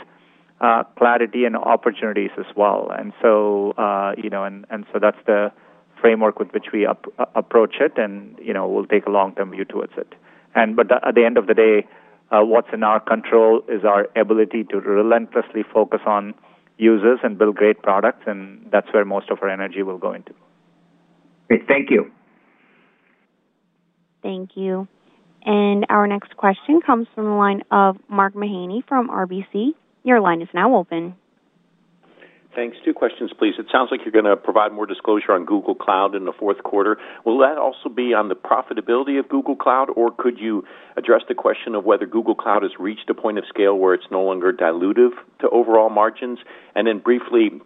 uh, 0.61 0.83
clarity 0.97 1.43
and 1.43 1.57
opportunities 1.57 2.31
as 2.37 2.45
well. 2.55 2.89
And 2.97 3.11
so, 3.21 3.71
uh, 3.71 4.13
you 4.17 4.29
know, 4.29 4.43
and 4.43 4.65
and 4.69 4.85
so 4.93 4.99
that's 4.99 5.17
the 5.25 5.51
framework 5.99 6.39
with 6.39 6.51
which 6.51 6.67
we 6.71 6.85
up, 6.85 7.05
uh, 7.19 7.25
approach 7.35 7.75
it, 7.79 7.97
and 7.97 8.37
you 8.41 8.53
know, 8.53 8.67
we'll 8.67 8.85
take 8.85 9.05
a 9.05 9.11
long-term 9.11 9.51
view 9.51 9.65
towards 9.65 9.93
it. 9.97 10.13
And 10.53 10.75
but 10.75 10.89
at 11.05 11.15
the 11.15 11.25
end 11.25 11.37
of 11.37 11.47
the 11.47 11.53
day 11.53 11.85
uh, 12.31 12.41
what's 12.41 12.69
in 12.73 12.83
our 12.83 12.99
control 12.99 13.61
is 13.67 13.83
our 13.83 14.07
ability 14.15 14.63
to 14.65 14.79
relentlessly 14.79 15.63
focus 15.73 16.01
on 16.05 16.33
users 16.77 17.19
and 17.23 17.37
build 17.37 17.55
great 17.55 17.81
products, 17.81 18.23
and 18.25 18.67
that's 18.71 18.91
where 18.93 19.05
most 19.05 19.29
of 19.29 19.39
our 19.41 19.49
energy 19.49 19.83
will 19.83 19.97
go 19.97 20.13
into. 20.13 20.33
Great. 21.47 21.67
Thank 21.67 21.89
you. 21.91 22.11
Thank 24.21 24.51
you. 24.55 24.87
And 25.45 25.85
our 25.89 26.07
next 26.07 26.35
question 26.35 26.81
comes 26.81 27.07
from 27.13 27.25
the 27.25 27.31
line 27.31 27.61
of 27.69 27.97
Mark 28.09 28.33
Mahaney 28.33 28.83
from 28.87 29.09
RBC. 29.09 29.73
Your 30.03 30.19
line 30.19 30.41
is 30.41 30.49
now 30.53 30.75
open. 30.75 31.15
Thanks. 32.55 32.77
Two 32.85 32.93
questions, 32.93 33.31
please. 33.37 33.55
It 33.59 33.65
sounds 33.69 33.89
like 33.91 33.99
you're 34.05 34.13
going 34.13 34.23
to 34.23 34.37
provide 34.37 34.71
more 34.71 34.85
disclosure 34.85 35.33
on 35.33 35.43
Google 35.43 35.75
Cloud 35.75 36.15
in 36.15 36.23
the 36.23 36.31
fourth 36.31 36.63
quarter. 36.63 36.97
Will 37.25 37.39
that 37.39 37.57
also 37.57 37.89
be 37.89 38.13
on 38.13 38.29
the 38.29 38.35
profitability 38.35 39.19
of 39.19 39.27
Google 39.27 39.57
Cloud, 39.57 39.89
or 39.93 40.11
could 40.17 40.39
you 40.39 40.63
address 40.95 41.21
the 41.27 41.35
question 41.35 41.75
of 41.75 41.83
whether 41.83 42.05
Google 42.05 42.33
Cloud 42.33 42.63
has 42.63 42.71
reached 42.79 43.09
a 43.09 43.13
point 43.13 43.37
of 43.37 43.43
scale 43.49 43.77
where 43.77 43.93
it's 43.93 44.05
no 44.09 44.21
longer 44.21 44.53
dilutive 44.53 45.11
to 45.41 45.49
overall 45.49 45.89
margins? 45.89 46.39
And 46.75 46.87
then 46.87 46.99
briefly, 46.99 47.59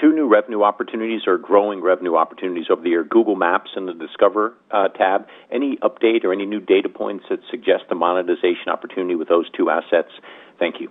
two 0.00 0.12
new 0.12 0.26
revenue 0.26 0.64
opportunities 0.64 1.22
or 1.28 1.38
growing 1.38 1.80
revenue 1.80 2.16
opportunities 2.16 2.66
over 2.70 2.82
the 2.82 2.90
year 2.90 3.04
Google 3.04 3.36
Maps 3.36 3.70
and 3.76 3.86
the 3.86 3.94
Discover 3.94 4.54
uh, 4.72 4.88
tab. 4.88 5.28
Any 5.52 5.76
update 5.76 6.24
or 6.24 6.32
any 6.32 6.44
new 6.44 6.60
data 6.60 6.88
points 6.88 7.24
that 7.30 7.38
suggest 7.52 7.84
the 7.88 7.94
monetization 7.94 8.66
opportunity 8.66 9.14
with 9.14 9.28
those 9.28 9.48
two 9.56 9.70
assets? 9.70 10.10
Thank 10.58 10.80
you. 10.80 10.90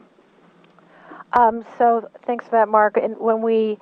Um, 1.34 1.66
so 1.78 2.10
thanks 2.26 2.46
for 2.46 2.52
that, 2.52 2.70
Mark. 2.70 2.98
And 2.98 3.18
when 3.18 3.42
we 3.42 3.80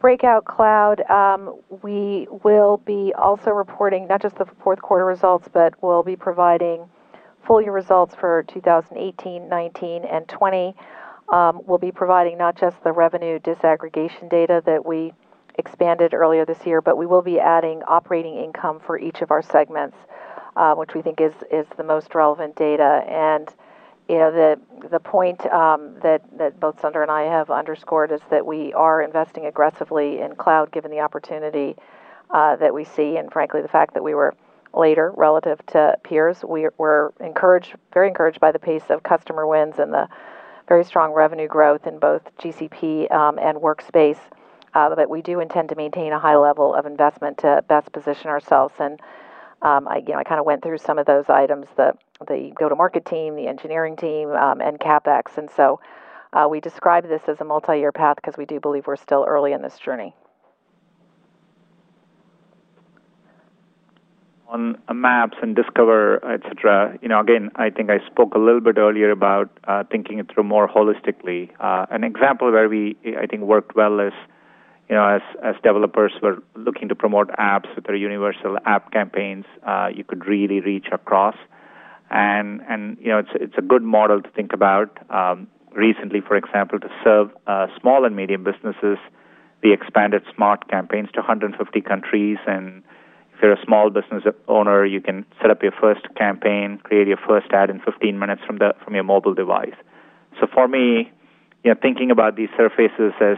break 0.00 0.24
out 0.24 0.44
cloud, 0.44 1.00
um, 1.10 1.60
we 1.82 2.26
will 2.44 2.78
be 2.78 3.12
also 3.16 3.50
reporting 3.50 4.06
not 4.08 4.20
just 4.22 4.36
the 4.36 4.46
fourth 4.62 4.82
quarter 4.82 5.04
results, 5.04 5.48
but 5.52 5.74
we'll 5.82 6.02
be 6.02 6.16
providing 6.16 6.88
full 7.46 7.62
year 7.62 7.72
results 7.72 8.14
for 8.14 8.44
2018, 8.48 9.48
19, 9.48 10.04
and 10.04 10.28
20. 10.28 10.74
Um, 11.32 11.60
we'll 11.66 11.78
be 11.78 11.92
providing 11.92 12.38
not 12.38 12.56
just 12.56 12.82
the 12.82 12.92
revenue 12.92 13.38
disaggregation 13.38 14.30
data 14.30 14.62
that 14.66 14.84
we 14.84 15.12
expanded 15.58 16.14
earlier 16.14 16.44
this 16.44 16.64
year, 16.64 16.80
but 16.80 16.96
we 16.96 17.06
will 17.06 17.22
be 17.22 17.38
adding 17.38 17.82
operating 17.86 18.36
income 18.36 18.80
for 18.80 18.98
each 18.98 19.20
of 19.20 19.30
our 19.30 19.42
segments, 19.42 19.96
uh, 20.56 20.74
which 20.74 20.94
we 20.94 21.02
think 21.02 21.20
is 21.20 21.34
is 21.50 21.66
the 21.76 21.84
most 21.84 22.14
relevant 22.14 22.56
data. 22.56 23.04
And 23.08 23.48
you 24.08 24.16
know 24.16 24.30
the 24.30 24.58
the 24.90 25.00
point 25.00 25.44
um, 25.46 25.96
that 26.02 26.22
that 26.38 26.58
both 26.58 26.80
Sundar 26.80 27.02
and 27.02 27.10
I 27.10 27.24
have 27.24 27.50
underscored 27.50 28.10
is 28.10 28.20
that 28.30 28.46
we 28.46 28.72
are 28.72 29.02
investing 29.02 29.46
aggressively 29.46 30.20
in 30.20 30.34
cloud, 30.34 30.72
given 30.72 30.90
the 30.90 31.00
opportunity 31.00 31.76
uh, 32.30 32.56
that 32.56 32.72
we 32.72 32.84
see, 32.84 33.16
and 33.16 33.32
frankly, 33.32 33.62
the 33.62 33.68
fact 33.68 33.94
that 33.94 34.02
we 34.02 34.14
were 34.14 34.34
later 34.74 35.12
relative 35.16 35.64
to 35.66 35.96
peers. 36.02 36.44
We, 36.46 36.68
we're 36.76 37.10
encouraged, 37.20 37.74
very 37.92 38.08
encouraged 38.08 38.40
by 38.40 38.52
the 38.52 38.58
pace 38.58 38.84
of 38.90 39.02
customer 39.02 39.46
wins 39.46 39.78
and 39.78 39.92
the 39.92 40.08
very 40.68 40.84
strong 40.84 41.12
revenue 41.12 41.48
growth 41.48 41.86
in 41.86 41.98
both 41.98 42.22
GCP 42.38 43.10
um, 43.10 43.38
and 43.38 43.58
Workspace. 43.58 44.18
Uh, 44.74 44.94
but 44.94 45.08
we 45.08 45.22
do 45.22 45.40
intend 45.40 45.70
to 45.70 45.74
maintain 45.74 46.12
a 46.12 46.18
high 46.18 46.36
level 46.36 46.74
of 46.74 46.84
investment 46.84 47.38
to 47.38 47.64
best 47.68 47.90
position 47.92 48.28
ourselves. 48.28 48.74
And 48.78 49.00
um, 49.62 49.88
I, 49.88 49.98
you 49.98 50.12
know, 50.12 50.18
I 50.18 50.24
kind 50.24 50.38
of 50.38 50.46
went 50.46 50.62
through 50.62 50.78
some 50.78 50.98
of 50.98 51.06
those 51.06 51.28
items: 51.28 51.66
the 51.76 51.94
the 52.26 52.52
go-to-market 52.58 53.04
team, 53.04 53.36
the 53.36 53.46
engineering 53.46 53.96
team, 53.96 54.30
um, 54.30 54.60
and 54.60 54.78
capex. 54.78 55.38
And 55.38 55.48
so 55.56 55.80
uh, 56.32 56.46
we 56.50 56.60
describe 56.60 57.08
this 57.08 57.22
as 57.28 57.40
a 57.40 57.44
multi-year 57.44 57.92
path 57.92 58.16
because 58.16 58.36
we 58.36 58.44
do 58.44 58.60
believe 58.60 58.86
we're 58.86 58.96
still 58.96 59.24
early 59.28 59.52
in 59.52 59.62
this 59.62 59.78
journey. 59.78 60.14
on 64.48 64.78
maps 64.92 65.36
and 65.42 65.54
Discover, 65.54 66.24
etc. 66.24 66.98
You 67.02 67.08
know, 67.08 67.20
again, 67.20 67.50
I 67.56 67.70
think 67.70 67.90
I 67.90 67.98
spoke 68.06 68.34
a 68.34 68.38
little 68.38 68.60
bit 68.60 68.78
earlier 68.78 69.10
about 69.10 69.50
uh, 69.64 69.84
thinking 69.90 70.18
it 70.18 70.32
through 70.32 70.44
more 70.44 70.68
holistically. 70.68 71.50
Uh, 71.60 71.86
an 71.90 72.02
example 72.02 72.50
where 72.50 72.68
we, 72.68 72.96
I 73.20 73.26
think, 73.26 73.42
worked 73.42 73.76
well 73.76 74.00
is, 74.00 74.14
you 74.88 74.96
know, 74.96 75.06
as 75.06 75.22
as 75.42 75.54
developers 75.62 76.12
were 76.22 76.42
looking 76.56 76.88
to 76.88 76.94
promote 76.94 77.28
apps 77.38 77.74
with 77.74 77.84
their 77.84 77.96
universal 77.96 78.56
app 78.64 78.90
campaigns, 78.92 79.44
uh, 79.66 79.88
you 79.94 80.04
could 80.04 80.26
really 80.26 80.60
reach 80.60 80.86
across, 80.92 81.36
and 82.10 82.62
and 82.68 82.96
you 83.00 83.08
know, 83.08 83.18
it's 83.18 83.30
it's 83.34 83.58
a 83.58 83.62
good 83.62 83.82
model 83.82 84.22
to 84.22 84.30
think 84.30 84.52
about. 84.52 84.96
Um, 85.10 85.48
recently, 85.72 86.20
for 86.20 86.36
example, 86.36 86.80
to 86.80 86.88
serve 87.04 87.30
uh, 87.46 87.66
small 87.80 88.04
and 88.04 88.16
medium 88.16 88.44
businesses, 88.44 88.98
we 89.62 89.72
expanded 89.72 90.22
smart 90.34 90.68
campaigns 90.68 91.10
to 91.12 91.20
150 91.20 91.80
countries 91.82 92.38
and 92.46 92.82
if 93.38 93.42
you're 93.42 93.52
a 93.52 93.64
small 93.64 93.88
business 93.88 94.24
owner, 94.48 94.84
you 94.84 95.00
can 95.00 95.24
set 95.40 95.48
up 95.48 95.62
your 95.62 95.70
first 95.70 96.00
campaign, 96.16 96.80
create 96.82 97.06
your 97.06 97.18
first 97.18 97.46
ad 97.52 97.70
in 97.70 97.78
15 97.78 98.18
minutes 98.18 98.42
from 98.44 98.58
the 98.58 98.74
from 98.82 98.96
your 98.96 99.04
mobile 99.04 99.32
device. 99.32 99.76
So 100.40 100.48
for 100.52 100.66
me, 100.66 101.12
you 101.62 101.70
know, 101.72 101.76
thinking 101.80 102.10
about 102.10 102.34
these 102.34 102.48
surfaces 102.56 103.12
as 103.20 103.36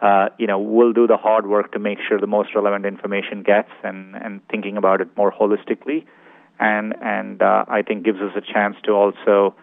uh, 0.00 0.28
you 0.38 0.46
know, 0.46 0.58
we'll 0.58 0.92
do 0.92 1.06
the 1.06 1.16
hard 1.16 1.46
work 1.46 1.72
to 1.72 1.78
make 1.78 1.98
sure 2.06 2.20
the 2.20 2.26
most 2.26 2.54
relevant 2.54 2.86
information 2.86 3.42
gets, 3.42 3.70
and 3.82 4.14
and 4.14 4.40
thinking 4.48 4.76
about 4.76 5.00
it 5.00 5.08
more 5.16 5.32
holistically, 5.32 6.04
and 6.60 6.94
and 7.02 7.42
uh, 7.42 7.64
I 7.68 7.82
think 7.82 8.04
gives 8.04 8.20
us 8.20 8.32
a 8.36 8.40
chance 8.40 8.76
to 8.84 8.92
also 8.92 9.54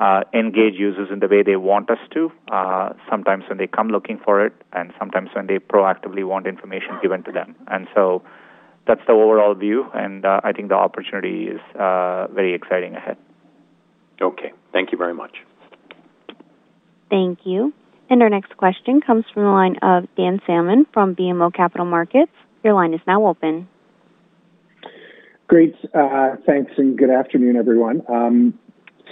uh, 0.00 0.22
engage 0.32 0.74
users 0.74 1.08
in 1.12 1.20
the 1.20 1.28
way 1.28 1.42
they 1.42 1.56
want 1.56 1.90
us 1.90 1.98
to. 2.12 2.32
Uh, 2.50 2.94
sometimes 3.08 3.44
when 3.48 3.58
they 3.58 3.68
come 3.68 3.88
looking 3.88 4.18
for 4.18 4.44
it, 4.44 4.52
and 4.72 4.92
sometimes 4.98 5.30
when 5.34 5.46
they 5.46 5.58
proactively 5.58 6.26
want 6.26 6.46
information 6.46 6.98
given 7.00 7.22
to 7.22 7.30
them, 7.30 7.54
and 7.68 7.86
so 7.94 8.22
that's 8.86 9.02
the 9.06 9.12
overall 9.12 9.54
view, 9.54 9.86
and 9.94 10.24
uh, 10.24 10.40
I 10.42 10.52
think 10.52 10.68
the 10.68 10.74
opportunity 10.74 11.44
is 11.44 11.60
uh, 11.78 12.26
very 12.32 12.54
exciting 12.54 12.96
ahead. 12.96 13.16
Okay. 14.20 14.52
Thank 14.72 14.92
you 14.92 14.98
very 14.98 15.14
much. 15.14 15.36
Thank 17.10 17.40
you. 17.44 17.72
And 18.10 18.22
our 18.22 18.28
next 18.28 18.56
question 18.56 19.00
comes 19.00 19.24
from 19.32 19.44
the 19.44 19.50
line 19.50 19.76
of 19.82 20.04
Dan 20.16 20.40
Salmon 20.46 20.86
from 20.92 21.14
BMO 21.14 21.52
Capital 21.52 21.86
Markets. 21.86 22.32
Your 22.62 22.74
line 22.74 22.94
is 22.94 23.00
now 23.06 23.26
open. 23.26 23.68
Great. 25.46 25.74
Uh, 25.94 26.36
thanks, 26.46 26.72
and 26.76 26.96
good 26.96 27.10
afternoon, 27.10 27.56
everyone. 27.56 28.02
Um, 28.08 28.58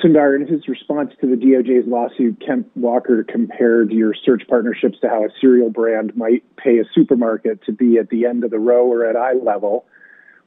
Sundar, 0.02 0.34
in 0.34 0.46
his 0.46 0.66
response 0.68 1.12
to 1.20 1.26
the 1.26 1.36
DOJ's 1.36 1.86
lawsuit, 1.86 2.42
Kent 2.44 2.70
Walker 2.74 3.24
compared 3.24 3.92
your 3.92 4.14
search 4.14 4.42
partnerships 4.48 4.98
to 5.00 5.08
how 5.08 5.24
a 5.24 5.28
cereal 5.40 5.70
brand 5.70 6.16
might 6.16 6.42
pay 6.56 6.78
a 6.78 6.84
supermarket 6.94 7.62
to 7.66 7.72
be 7.72 7.98
at 7.98 8.08
the 8.08 8.24
end 8.24 8.44
of 8.44 8.50
the 8.50 8.58
row 8.58 8.86
or 8.90 9.04
at 9.04 9.16
eye 9.16 9.34
level. 9.34 9.84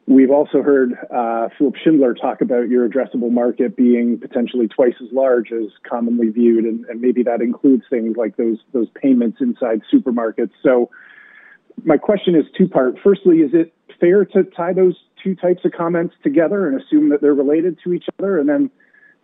We've 0.07 0.29
also 0.29 0.61
heard 0.61 0.93
uh, 1.11 1.49
Philipp 1.57 1.75
Schindler 1.83 2.13
talk 2.13 2.41
about 2.41 2.69
your 2.69 2.87
addressable 2.87 3.31
market 3.31 3.75
being 3.75 4.19
potentially 4.19 4.67
twice 4.67 4.93
as 5.01 5.11
large 5.11 5.51
as 5.51 5.71
commonly 5.89 6.29
viewed, 6.29 6.65
and, 6.65 6.85
and 6.85 7.01
maybe 7.01 7.23
that 7.23 7.41
includes 7.41 7.83
things 7.89 8.15
like 8.15 8.37
those 8.37 8.59
those 8.71 8.87
payments 9.01 9.37
inside 9.41 9.81
supermarkets. 9.91 10.51
So, 10.61 10.91
my 11.83 11.97
question 11.97 12.35
is 12.35 12.45
two 12.55 12.67
part. 12.67 12.99
Firstly, 13.03 13.37
is 13.37 13.51
it 13.53 13.73
fair 13.99 14.25
to 14.25 14.43
tie 14.43 14.73
those 14.73 14.95
two 15.23 15.35
types 15.35 15.65
of 15.65 15.71
comments 15.71 16.13
together 16.21 16.67
and 16.67 16.79
assume 16.79 17.09
that 17.09 17.21
they're 17.21 17.33
related 17.33 17.79
to 17.83 17.93
each 17.93 18.05
other? 18.19 18.37
And 18.37 18.47
then 18.47 18.69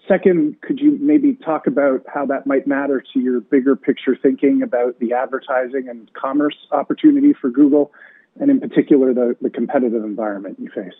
Second, 0.08 0.60
could 0.62 0.80
you 0.80 0.98
maybe 1.00 1.36
talk 1.36 1.68
about 1.68 2.04
how 2.12 2.26
that 2.26 2.48
might 2.48 2.66
matter 2.66 3.04
to 3.14 3.20
your 3.20 3.40
bigger 3.40 3.76
picture 3.76 4.18
thinking 4.20 4.62
about 4.64 5.00
the 5.00 5.14
advertising 5.14 5.88
and 5.88 6.12
commerce 6.14 6.56
opportunity 6.72 7.34
for 7.40 7.50
Google, 7.52 7.92
and 8.40 8.50
in 8.50 8.60
particular, 8.60 9.14
the, 9.14 9.36
the 9.42 9.50
competitive 9.50 10.04
environment 10.04 10.58
you 10.60 10.70
face? 10.70 10.94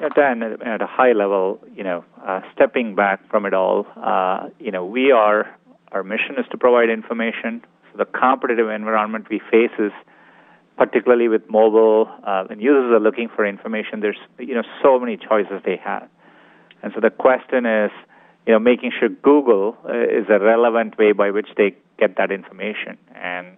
Yeah, 0.00 0.08
Dan, 0.08 0.42
at 0.42 0.82
a 0.82 0.86
high 0.86 1.12
level, 1.12 1.60
you 1.76 1.84
know, 1.84 2.04
uh, 2.26 2.40
stepping 2.54 2.94
back 2.94 3.28
from 3.30 3.46
it 3.46 3.54
all, 3.54 3.86
uh, 3.96 4.48
you 4.58 4.72
know, 4.72 4.84
we 4.84 5.12
are, 5.12 5.48
our 5.92 6.02
mission 6.02 6.34
is 6.38 6.46
to 6.50 6.58
provide 6.58 6.90
information. 6.90 7.62
So 7.92 7.98
the 7.98 8.06
competitive 8.06 8.68
environment 8.68 9.28
we 9.30 9.40
face 9.50 9.70
is 9.78 9.92
particularly 10.76 11.28
with 11.28 11.48
mobile, 11.48 12.08
uh, 12.26 12.44
users 12.58 12.90
are 12.92 13.00
looking 13.00 13.28
for 13.28 13.46
information, 13.46 14.00
there's, 14.00 14.18
you 14.38 14.54
know, 14.54 14.64
so 14.82 14.98
many 14.98 15.16
choices 15.16 15.62
they 15.64 15.76
have. 15.76 16.08
And 16.82 16.92
so 16.94 17.00
the 17.00 17.10
question 17.10 17.66
is, 17.66 17.90
you 18.46 18.52
know, 18.52 18.58
making 18.58 18.90
sure 18.98 19.08
Google 19.08 19.76
uh, 19.84 19.92
is 19.92 20.26
a 20.28 20.40
relevant 20.40 20.98
way 20.98 21.12
by 21.12 21.30
which 21.30 21.48
they 21.56 21.76
get 21.98 22.16
that 22.16 22.32
information. 22.32 22.98
And 23.14 23.56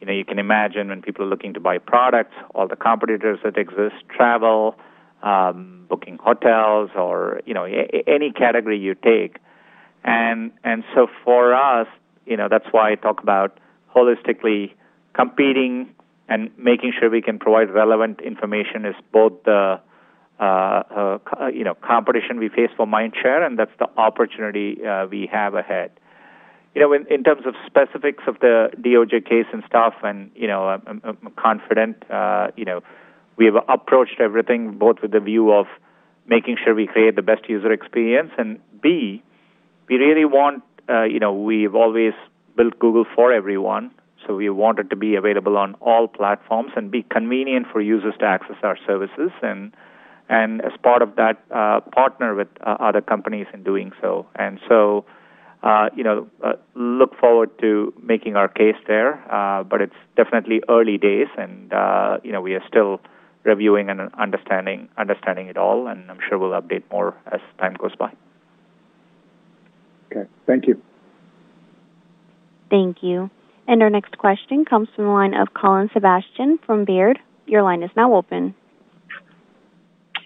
you 0.00 0.06
know, 0.06 0.12
you 0.12 0.24
can 0.24 0.38
imagine 0.38 0.88
when 0.88 1.02
people 1.02 1.24
are 1.24 1.28
looking 1.28 1.54
to 1.54 1.60
buy 1.60 1.78
products, 1.78 2.34
all 2.54 2.68
the 2.68 2.76
competitors 2.76 3.38
that 3.44 3.56
exist, 3.56 3.96
travel, 4.08 4.76
um, 5.22 5.86
booking 5.88 6.18
hotels, 6.18 6.90
or 6.96 7.40
you 7.46 7.54
know, 7.54 7.64
a- 7.64 8.04
any 8.06 8.32
category 8.32 8.78
you 8.78 8.94
take. 8.94 9.38
And 10.04 10.52
and 10.64 10.84
so 10.94 11.08
for 11.24 11.54
us, 11.54 11.88
you 12.26 12.36
know, 12.36 12.48
that's 12.48 12.66
why 12.70 12.92
I 12.92 12.94
talk 12.94 13.22
about 13.22 13.58
holistically 13.94 14.72
competing 15.14 15.88
and 16.28 16.50
making 16.58 16.92
sure 16.98 17.10
we 17.10 17.22
can 17.22 17.38
provide 17.38 17.70
relevant 17.70 18.20
information 18.20 18.84
is 18.84 18.94
both 19.12 19.32
the 19.44 19.80
uh, 20.38 20.42
uh, 20.42 21.18
you 21.52 21.64
know 21.64 21.74
competition 21.74 22.38
we 22.38 22.48
face 22.48 22.70
for 22.76 22.86
mind 22.86 23.14
share, 23.20 23.42
and 23.44 23.58
that's 23.58 23.76
the 23.78 23.88
opportunity 23.96 24.84
uh, 24.86 25.06
we 25.06 25.28
have 25.32 25.54
ahead. 25.54 25.90
You 26.78 26.84
know, 26.84 26.92
in, 26.92 27.08
in 27.12 27.24
terms 27.24 27.42
of 27.44 27.56
specifics 27.66 28.22
of 28.28 28.38
the 28.38 28.70
DOJ 28.80 29.28
case 29.28 29.46
and 29.52 29.64
stuff, 29.66 29.94
and 30.04 30.30
you 30.36 30.46
know, 30.46 30.68
I'm, 30.68 31.02
I'm 31.02 31.32
confident. 31.36 32.08
Uh, 32.08 32.52
you 32.54 32.64
know, 32.64 32.82
we 33.36 33.46
have 33.46 33.56
approached 33.68 34.20
everything 34.20 34.78
both 34.78 35.02
with 35.02 35.10
the 35.10 35.18
view 35.18 35.50
of 35.50 35.66
making 36.28 36.56
sure 36.62 36.76
we 36.76 36.86
create 36.86 37.16
the 37.16 37.22
best 37.22 37.48
user 37.48 37.72
experience, 37.72 38.30
and 38.38 38.60
B, 38.80 39.24
we 39.88 39.96
really 39.96 40.24
want. 40.24 40.62
Uh, 40.88 41.02
you 41.02 41.18
know, 41.18 41.32
we've 41.32 41.74
always 41.74 42.12
built 42.56 42.78
Google 42.78 43.06
for 43.12 43.32
everyone, 43.32 43.90
so 44.24 44.36
we 44.36 44.48
want 44.48 44.78
it 44.78 44.88
to 44.90 44.94
be 44.96 45.16
available 45.16 45.56
on 45.56 45.74
all 45.80 46.06
platforms 46.06 46.70
and 46.76 46.92
be 46.92 47.02
convenient 47.02 47.66
for 47.72 47.80
users 47.80 48.14
to 48.20 48.24
access 48.24 48.56
our 48.62 48.78
services 48.86 49.32
and 49.42 49.74
and 50.28 50.60
as 50.60 50.72
part 50.80 51.02
of 51.02 51.16
that, 51.16 51.42
uh, 51.50 51.80
partner 51.80 52.36
with 52.36 52.48
uh, 52.64 52.76
other 52.78 53.00
companies 53.00 53.48
in 53.52 53.64
doing 53.64 53.90
so. 54.00 54.26
And 54.36 54.60
so, 54.68 55.04
uh, 55.62 55.90
you 55.96 56.04
know, 56.04 56.28
uh, 56.42 56.52
look 56.74 57.18
forward 57.18 57.50
to 57.60 57.92
making 58.02 58.36
our 58.36 58.48
case 58.48 58.76
there. 58.86 59.20
Uh, 59.32 59.64
but 59.64 59.80
it's 59.80 59.96
definitely 60.16 60.62
early 60.68 60.98
days, 60.98 61.28
and 61.36 61.72
uh, 61.72 62.18
you 62.22 62.32
know, 62.32 62.40
we 62.40 62.54
are 62.54 62.62
still 62.68 63.00
reviewing 63.44 63.88
and 63.90 64.00
understanding 64.14 64.88
understanding 64.96 65.48
it 65.48 65.56
all. 65.56 65.88
And 65.88 66.10
I'm 66.10 66.18
sure 66.28 66.38
we'll 66.38 66.60
update 66.60 66.84
more 66.90 67.16
as 67.32 67.40
time 67.58 67.74
goes 67.74 67.94
by. 67.96 68.12
Okay, 70.10 70.28
thank 70.46 70.66
you. 70.66 70.80
Thank 72.70 73.02
you. 73.02 73.30
And 73.66 73.82
our 73.82 73.90
next 73.90 74.16
question 74.16 74.64
comes 74.64 74.88
from 74.94 75.04
the 75.04 75.10
line 75.10 75.34
of 75.34 75.48
Colin 75.54 75.90
Sebastian 75.92 76.58
from 76.64 76.84
Baird. 76.84 77.18
Your 77.46 77.62
line 77.62 77.82
is 77.82 77.90
now 77.96 78.14
open. 78.14 78.54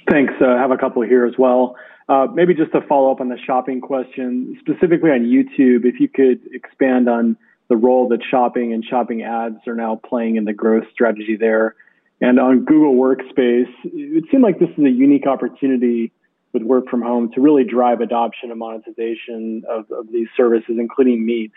Thanks. 0.09 0.35
I 0.41 0.59
have 0.59 0.71
a 0.71 0.77
couple 0.77 1.03
here 1.03 1.25
as 1.25 1.35
well. 1.39 1.77
Uh, 2.09 2.27
maybe 2.35 2.55
just 2.55 2.73
to 2.73 2.81
follow 2.83 3.13
up 3.13 3.21
on 3.21 3.29
the 3.29 3.39
shopping 3.47 3.81
question, 3.81 4.57
specifically 4.61 5.11
on 5.11 5.21
YouTube, 5.21 5.85
if 5.85 6.01
you 6.01 6.09
could 6.09 6.41
expand 6.53 7.09
on 7.09 7.37
the 7.69 7.77
role 7.77 8.09
that 8.09 8.21
shopping 8.29 8.73
and 8.73 8.85
shopping 8.85 9.23
ads 9.23 9.57
are 9.67 9.75
now 9.75 10.01
playing 10.09 10.37
in 10.37 10.45
the 10.45 10.53
growth 10.53 10.85
strategy 10.93 11.37
there. 11.39 11.75
And 12.21 12.39
on 12.39 12.65
Google 12.65 12.95
Workspace, 12.95 13.73
it 13.85 14.25
seemed 14.31 14.43
like 14.43 14.59
this 14.59 14.69
is 14.77 14.85
a 14.85 14.91
unique 14.91 15.27
opportunity 15.27 16.13
with 16.53 16.63
work 16.63 16.89
from 16.89 17.03
home 17.03 17.33
to 17.33 17.41
really 17.41 17.65
drive 17.65 18.01
adoption 18.01 18.51
and 18.51 18.59
monetization 18.59 19.63
of, 19.69 19.91
of 19.91 20.13
these 20.13 20.29
services, 20.37 20.77
including 20.79 21.25
Meet, 21.25 21.53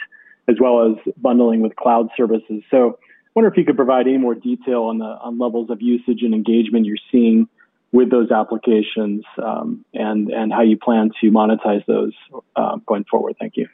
as 0.47 0.55
well 0.59 0.85
as 0.85 1.13
bundling 1.17 1.61
with 1.61 1.75
cloud 1.75 2.09
services. 2.15 2.63
So 2.71 2.97
I 3.01 3.29
wonder 3.35 3.49
if 3.49 3.57
you 3.57 3.65
could 3.65 3.75
provide 3.75 4.07
any 4.07 4.17
more 4.17 4.35
detail 4.35 4.83
on 4.83 4.99
the 4.99 5.05
on 5.05 5.37
levels 5.37 5.69
of 5.69 5.81
usage 5.81 6.21
and 6.21 6.33
engagement 6.33 6.85
you're 6.85 6.95
seeing 7.11 7.49
with 7.97 8.09
those 8.15 8.29
applications 8.41 9.23
um, 9.49 9.85
and, 9.93 10.29
and 10.39 10.47
how 10.51 10.61
you 10.61 10.77
plan 10.87 11.05
to 11.21 11.25
monetize 11.31 11.83
those 11.85 12.15
uh, 12.59 12.75
going 12.89 13.05
forward. 13.11 13.35
Thank 13.39 13.53
you. 13.55 13.67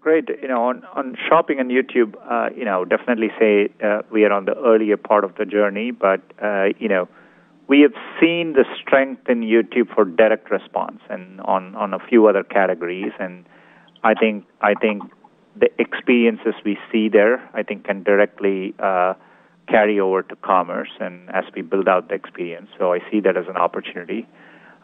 Great. 0.00 0.28
You 0.42 0.48
know, 0.48 0.62
on, 0.70 0.84
on 0.94 1.16
shopping 1.28 1.58
and 1.62 1.68
YouTube, 1.78 2.14
uh, 2.34 2.48
you 2.56 2.64
know, 2.64 2.84
definitely 2.84 3.30
say 3.40 3.54
uh, 3.84 4.02
we 4.14 4.24
are 4.26 4.32
on 4.32 4.44
the 4.44 4.56
earlier 4.70 4.96
part 4.96 5.24
of 5.24 5.32
the 5.38 5.44
journey, 5.44 5.90
but, 5.90 6.20
uh, 6.40 6.66
you 6.78 6.88
know, 6.88 7.08
we 7.66 7.80
have 7.86 7.96
seen 8.20 8.52
the 8.52 8.64
strength 8.80 9.28
in 9.28 9.40
YouTube 9.54 9.88
for 9.94 10.04
direct 10.04 10.50
response 10.50 11.00
and 11.08 11.40
on, 11.54 11.74
on 11.74 11.94
a 11.94 11.98
few 12.08 12.26
other 12.28 12.44
categories. 12.44 13.12
And 13.18 13.44
I 14.02 14.14
think, 14.14 14.44
I 14.60 14.74
think 14.74 15.02
the 15.56 15.70
experiences 15.78 16.54
we 16.64 16.78
see 16.90 17.08
there, 17.08 17.48
I 17.54 17.62
think 17.62 17.84
can 17.84 18.02
directly, 18.02 18.74
uh, 18.78 19.14
carry 19.68 19.98
over 20.00 20.22
to 20.22 20.36
commerce 20.36 20.90
and 21.00 21.30
as 21.30 21.44
we 21.54 21.62
build 21.62 21.88
out 21.88 22.08
the 22.08 22.14
experience. 22.14 22.68
So 22.78 22.92
I 22.92 22.98
see 23.10 23.20
that 23.20 23.36
as 23.36 23.46
an 23.48 23.56
opportunity. 23.56 24.26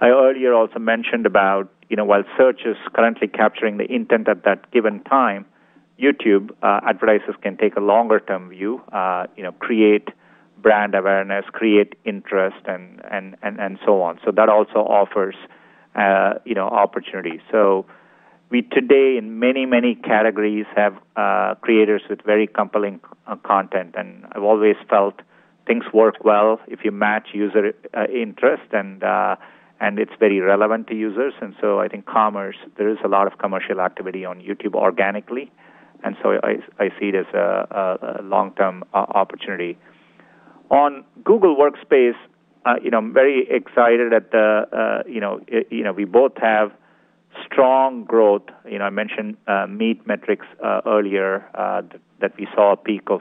I 0.01 0.09
earlier 0.09 0.55
also 0.55 0.79
mentioned 0.79 1.27
about, 1.27 1.69
you 1.89 1.97
know, 1.97 2.05
while 2.05 2.23
search 2.37 2.61
is 2.65 2.77
currently 2.95 3.29
capturing 3.29 3.79
the 3.79 3.93
intent 3.93 4.29
at 4.29 4.45
that 4.45 4.71
given 4.71 5.03
time, 5.05 5.45
YouTube 6.01 6.51
uh, 6.63 6.81
advertisers 6.87 7.35
can 7.43 7.57
take 7.57 7.77
a 7.77 7.81
longer 7.81 8.21
term 8.21 8.49
view, 8.51 8.81
uh, 8.93 9.27
you 9.37 9.43
know, 9.43 9.53
create 9.53 10.09
brand 10.63 10.95
awareness, 10.95 11.45
create 11.53 11.95
interest, 12.05 12.57
and, 12.67 13.01
and, 13.11 13.37
and, 13.43 13.61
and 13.61 13.79
so 13.85 14.03
on. 14.03 14.21
So 14.25 14.31
that 14.33 14.49
also 14.49 14.79
offers, 14.79 15.35
uh, 15.97 16.35
you 16.45 16.55
know, 16.55 16.69
opportunities. 16.69 17.41
So 17.51 17.87
we 18.51 18.63
today 18.63 19.17
in 19.19 19.39
many 19.39 19.67
many 19.67 19.95
categories 19.95 20.67
have 20.75 20.95
uh, 21.17 21.55
creators 21.61 22.03
with 22.09 22.23
very 22.23 22.47
compelling 22.47 23.01
uh, 23.27 23.37
content 23.37 23.95
and 23.97 24.25
i've 24.33 24.43
always 24.43 24.77
felt 24.89 25.21
things 25.67 25.85
work 25.93 26.25
well 26.25 26.59
if 26.67 26.81
you 26.85 26.91
match 26.91 27.29
user 27.33 27.75
uh, 27.95 28.05
interest 28.05 28.73
and 28.73 29.05
uh, 29.05 29.37
and 29.81 30.01
it's 30.01 30.11
very 30.19 30.41
relevant 30.41 30.89
to 30.89 30.95
users. 30.95 31.35
And 31.41 31.55
so 31.61 31.79
i 31.81 31.89
think 31.89 32.07
commerce 32.07 32.57
there 32.77 32.89
is 32.89 32.99
a 33.05 33.09
lot 33.09 33.27
of 33.27 33.39
commercial 33.39 33.81
activity 33.81 34.25
on 34.25 34.41
youtube 34.41 34.75
organically. 34.75 35.51
And 36.03 36.17
so 36.23 36.39
i 36.43 36.55
i 36.79 36.89
see 36.99 37.09
it 37.13 37.15
as 37.15 37.27
a, 37.35 37.47
a, 37.83 38.21
a 38.21 38.23
long 38.23 38.55
term 38.55 38.85
uh, 38.95 39.05
opportunity. 39.23 39.79
On 40.71 41.05
google 41.25 41.57
workspace 41.57 42.19
you 42.83 42.91
know 42.91 42.99
i'm 42.99 43.15
very 43.15 43.47
excited 43.51 44.13
at 44.13 44.31
the 44.31 45.03
you 45.07 45.21
know 45.21 45.41
you 45.71 45.83
know 45.85 45.93
we 45.93 46.05
both 46.05 46.33
have 46.37 46.71
strong 47.45 48.05
growth. 48.05 48.43
You 48.69 48.79
know, 48.79 48.85
I 48.85 48.91
mentioned 48.91 49.37
uh, 49.47 49.67
Meet 49.69 50.07
metrics 50.07 50.47
uh, 50.63 50.81
earlier 50.87 51.49
uh, 51.55 51.83
that 52.21 52.37
we 52.39 52.47
saw 52.55 52.73
a 52.73 52.77
peak 52.77 53.03
of 53.09 53.21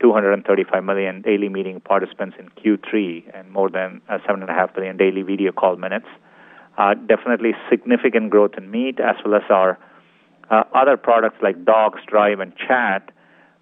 235 0.00 0.84
million 0.84 1.22
daily 1.22 1.48
meeting 1.48 1.80
participants 1.80 2.36
in 2.38 2.48
Q3 2.50 3.24
and 3.34 3.50
more 3.50 3.68
than 3.68 4.00
uh, 4.08 4.18
7.5 4.28 4.74
billion 4.74 4.96
daily 4.96 5.22
video 5.22 5.52
call 5.52 5.76
minutes. 5.76 6.06
Uh, 6.76 6.94
definitely 6.94 7.52
significant 7.68 8.30
growth 8.30 8.52
in 8.56 8.70
Meet 8.70 9.00
as 9.00 9.16
well 9.24 9.34
as 9.34 9.42
our 9.50 9.78
other 10.50 10.96
products 10.96 11.36
like 11.42 11.64
Docs, 11.64 12.00
Drive, 12.06 12.40
and 12.40 12.52
Chat. 12.56 13.10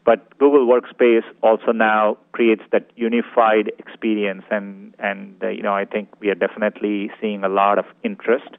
But 0.04 0.38
Google 0.38 0.68
Workspace 0.68 1.24
also 1.42 1.72
now 1.72 2.16
creates 2.30 2.62
that 2.70 2.90
unified 2.94 3.72
experience, 3.78 4.44
and 4.52 4.94
and 5.00 5.34
you 5.42 5.62
know 5.62 5.74
I 5.74 5.84
think 5.84 6.10
we 6.20 6.28
are 6.28 6.36
definitely 6.36 7.10
seeing 7.20 7.42
a 7.42 7.48
lot 7.48 7.80
of 7.80 7.86
interest 8.04 8.56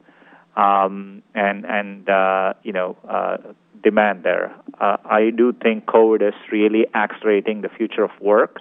um, 0.58 1.22
and 1.36 1.66
and 1.66 2.10
uh, 2.10 2.54
you 2.64 2.74
know 2.74 2.98
uh, 3.08 3.38
demand 3.84 4.24
there. 4.24 4.54
Uh, 4.82 4.98
I 5.06 5.30
do 5.30 5.54
think 5.54 5.86
COVID 5.86 6.28
is 6.28 6.34
really 6.52 6.88
accelerating 6.94 7.62
the 7.62 7.70
future 7.70 8.04
of 8.04 8.12
work, 8.20 8.60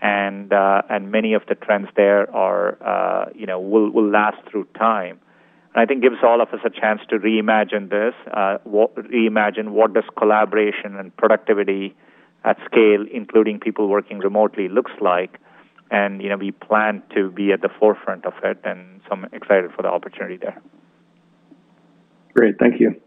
and 0.00 0.52
uh, 0.52 0.82
and 0.88 1.10
many 1.10 1.34
of 1.34 1.42
the 1.48 1.56
trends 1.56 1.88
there 1.96 2.34
are 2.34 2.78
uh, 2.80 3.30
you 3.34 3.46
know 3.46 3.60
will 3.60 3.90
will 3.90 4.08
last 4.08 4.38
through 4.50 4.66
time. 4.78 5.18
And 5.74 5.82
I 5.82 5.86
think 5.86 6.00
gives 6.00 6.22
all 6.22 6.40
of 6.40 6.48
us 6.54 6.60
a 6.64 6.70
chance 6.70 7.00
to 7.10 7.18
reimagine 7.18 7.90
this, 7.90 8.14
uh, 8.32 8.58
what, 8.64 8.94
reimagine 8.94 9.70
what 9.70 9.92
does 9.92 10.04
collaboration 10.16 10.96
and 10.96 11.14
productivity 11.16 11.94
at 12.44 12.56
scale, 12.64 13.04
including 13.12 13.60
people 13.60 13.88
working 13.88 14.20
remotely, 14.20 14.68
looks 14.68 14.92
like. 15.02 15.38
And 15.90 16.22
you 16.22 16.28
know 16.28 16.36
we 16.36 16.52
plan 16.52 17.02
to 17.16 17.30
be 17.30 17.52
at 17.52 17.62
the 17.62 17.68
forefront 17.80 18.24
of 18.26 18.34
it, 18.44 18.58
and 18.62 19.00
so 19.04 19.08
I'm 19.12 19.24
excited 19.32 19.72
for 19.74 19.82
the 19.82 19.88
opportunity 19.88 20.36
there. 20.36 20.62
Great. 22.36 22.58
Thank 22.58 22.80
you. 22.80 23.00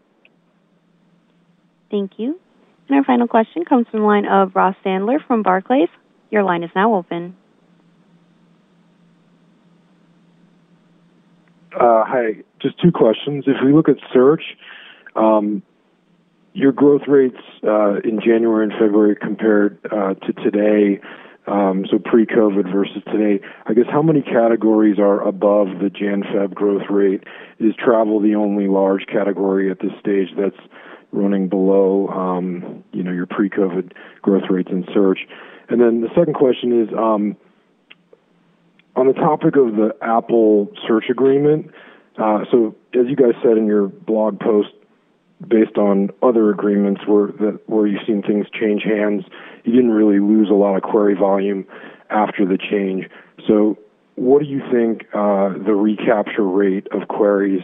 Thank 1.90 2.18
you. 2.18 2.38
And 2.88 2.98
our 2.98 3.04
final 3.04 3.28
question 3.28 3.64
comes 3.64 3.86
from 3.88 4.00
the 4.00 4.06
line 4.06 4.26
of 4.26 4.56
Ross 4.56 4.74
Sandler 4.84 5.24
from 5.24 5.42
Barclays. 5.42 5.88
Your 6.30 6.42
line 6.42 6.64
is 6.64 6.70
now 6.74 6.94
open. 6.94 7.36
Uh, 11.72 12.04
hi. 12.04 12.42
Just 12.60 12.80
two 12.80 12.90
questions. 12.90 13.44
If 13.46 13.64
we 13.64 13.72
look 13.72 13.88
at 13.88 13.96
search, 14.12 14.42
um, 15.14 15.62
your 16.52 16.72
growth 16.72 17.02
rates 17.06 17.38
uh, 17.62 18.00
in 18.02 18.20
January 18.20 18.64
and 18.64 18.72
February 18.72 19.14
compared 19.14 19.78
uh, 19.92 20.14
to 20.14 20.32
today 20.32 21.00
um, 21.46 21.84
so 21.90 21.98
pre-COVID 21.98 22.72
versus 22.72 23.02
today, 23.10 23.44
I 23.66 23.74
guess 23.74 23.86
how 23.90 24.02
many 24.02 24.22
categories 24.22 24.98
are 24.98 25.20
above 25.26 25.80
the 25.80 25.90
Jan-Feb 25.90 26.54
growth 26.54 26.88
rate? 26.90 27.24
Is 27.58 27.74
travel 27.76 28.20
the 28.20 28.34
only 28.34 28.68
large 28.68 29.06
category 29.06 29.70
at 29.70 29.80
this 29.80 29.92
stage 30.00 30.28
that's 30.38 30.60
running 31.12 31.48
below, 31.48 32.08
um, 32.08 32.84
you 32.92 33.02
know, 33.02 33.10
your 33.10 33.26
pre-COVID 33.26 33.92
growth 34.22 34.44
rates 34.50 34.70
in 34.70 34.86
search? 34.92 35.20
And 35.68 35.80
then 35.80 36.02
the 36.02 36.08
second 36.14 36.34
question 36.34 36.82
is, 36.82 36.88
um, 36.96 37.36
on 38.96 39.06
the 39.06 39.14
topic 39.14 39.56
of 39.56 39.76
the 39.76 39.94
Apple 40.02 40.70
search 40.86 41.04
agreement, 41.10 41.70
uh, 42.18 42.44
so 42.50 42.74
as 42.94 43.06
you 43.06 43.16
guys 43.16 43.34
said 43.42 43.56
in 43.56 43.66
your 43.66 43.86
blog 43.88 44.38
post, 44.40 44.68
based 45.46 45.76
on 45.76 46.10
other 46.22 46.50
agreements 46.50 47.02
where 47.06 47.28
that 47.28 47.60
where 47.66 47.86
you've 47.86 48.02
seen 48.06 48.22
things 48.22 48.46
change 48.52 48.82
hands, 48.82 49.24
you 49.64 49.72
didn't 49.72 49.92
really 49.92 50.20
lose 50.20 50.50
a 50.50 50.54
lot 50.54 50.76
of 50.76 50.82
query 50.82 51.14
volume 51.14 51.66
after 52.10 52.44
the 52.46 52.58
change. 52.58 53.08
So, 53.46 53.78
what 54.16 54.42
do 54.42 54.48
you 54.48 54.60
think 54.70 55.06
uh, 55.14 55.54
the 55.64 55.74
recapture 55.74 56.46
rate 56.46 56.86
of 56.92 57.08
queries 57.08 57.62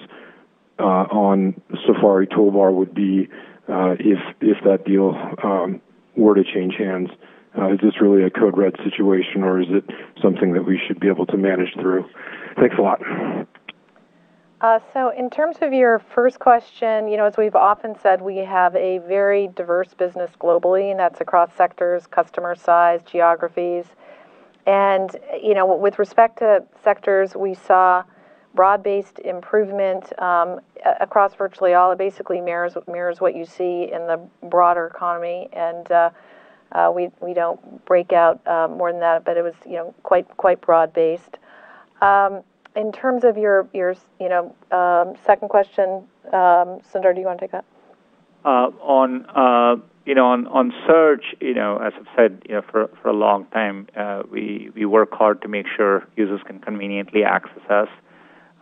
uh, 0.78 0.82
on 0.82 1.60
Safari 1.86 2.26
Toolbar 2.26 2.72
would 2.72 2.94
be 2.94 3.28
uh, 3.68 3.96
if 3.98 4.18
if 4.40 4.58
that 4.64 4.84
deal 4.86 5.14
um, 5.42 5.80
were 6.16 6.34
to 6.34 6.44
change 6.44 6.74
hands? 6.78 7.10
Uh, 7.58 7.72
is 7.72 7.80
this 7.82 8.00
really 8.00 8.22
a 8.22 8.30
code 8.30 8.56
red 8.56 8.74
situation, 8.84 9.42
or 9.42 9.60
is 9.60 9.68
it 9.70 9.84
something 10.22 10.52
that 10.52 10.66
we 10.66 10.80
should 10.86 11.00
be 11.00 11.08
able 11.08 11.24
to 11.26 11.38
manage 11.38 11.72
through? 11.74 12.04
Thanks 12.56 12.76
a 12.78 12.82
lot. 12.82 13.00
Uh, 14.60 14.78
so, 14.94 15.10
in 15.10 15.28
terms 15.28 15.58
of 15.60 15.74
your 15.74 15.98
first 15.98 16.38
question, 16.38 17.08
you 17.08 17.18
know, 17.18 17.26
as 17.26 17.36
we've 17.36 17.54
often 17.54 17.94
said, 18.00 18.22
we 18.22 18.38
have 18.38 18.74
a 18.74 18.98
very 18.98 19.48
diverse 19.48 19.92
business 19.92 20.30
globally, 20.40 20.90
and 20.90 20.98
that's 20.98 21.20
across 21.20 21.50
sectors, 21.54 22.06
customer 22.06 22.54
size, 22.54 23.00
geographies. 23.04 23.84
And, 24.66 25.14
you 25.42 25.54
know, 25.54 25.76
with 25.76 25.98
respect 25.98 26.38
to 26.38 26.64
sectors, 26.82 27.36
we 27.36 27.52
saw 27.52 28.02
broad 28.54 28.82
based 28.82 29.18
improvement 29.18 30.18
um, 30.18 30.60
across 31.00 31.34
virtually 31.34 31.74
all. 31.74 31.92
It 31.92 31.98
basically 31.98 32.40
mirrors, 32.40 32.76
mirrors 32.88 33.20
what 33.20 33.36
you 33.36 33.44
see 33.44 33.90
in 33.92 34.06
the 34.06 34.18
broader 34.44 34.86
economy. 34.86 35.50
And 35.52 35.92
uh, 35.92 36.10
uh, 36.72 36.90
we, 36.92 37.10
we 37.20 37.34
don't 37.34 37.84
break 37.84 38.14
out 38.14 38.44
uh, 38.46 38.68
more 38.68 38.90
than 38.90 39.02
that, 39.02 39.24
but 39.24 39.36
it 39.36 39.42
was, 39.42 39.54
you 39.66 39.74
know, 39.74 39.94
quite, 40.02 40.26
quite 40.38 40.62
broad 40.62 40.94
based. 40.94 41.36
Um, 42.00 42.42
in 42.76 42.92
terms 42.92 43.24
of 43.24 43.36
your 43.36 43.68
your 43.72 43.94
you 44.20 44.28
know 44.28 44.54
um, 44.70 45.16
second 45.24 45.48
question, 45.48 46.04
um, 46.26 46.80
Sundar, 46.92 47.14
do 47.14 47.20
you 47.20 47.26
want 47.26 47.40
to 47.40 47.44
take 47.44 47.52
that? 47.52 47.64
Uh, 48.44 48.70
on 48.82 49.26
uh, 49.34 49.76
you 50.04 50.14
know 50.14 50.26
on 50.26 50.46
on 50.48 50.72
search, 50.86 51.34
you 51.40 51.54
know 51.54 51.78
as 51.78 51.92
I've 51.96 52.06
said, 52.14 52.42
you 52.48 52.54
know 52.54 52.62
for 52.70 52.88
for 53.02 53.08
a 53.08 53.14
long 53.14 53.46
time, 53.46 53.88
uh, 53.96 54.22
we 54.30 54.70
we 54.74 54.84
work 54.84 55.12
hard 55.12 55.42
to 55.42 55.48
make 55.48 55.66
sure 55.74 56.06
users 56.16 56.40
can 56.46 56.60
conveniently 56.60 57.24
access 57.24 57.62
us. 57.70 57.88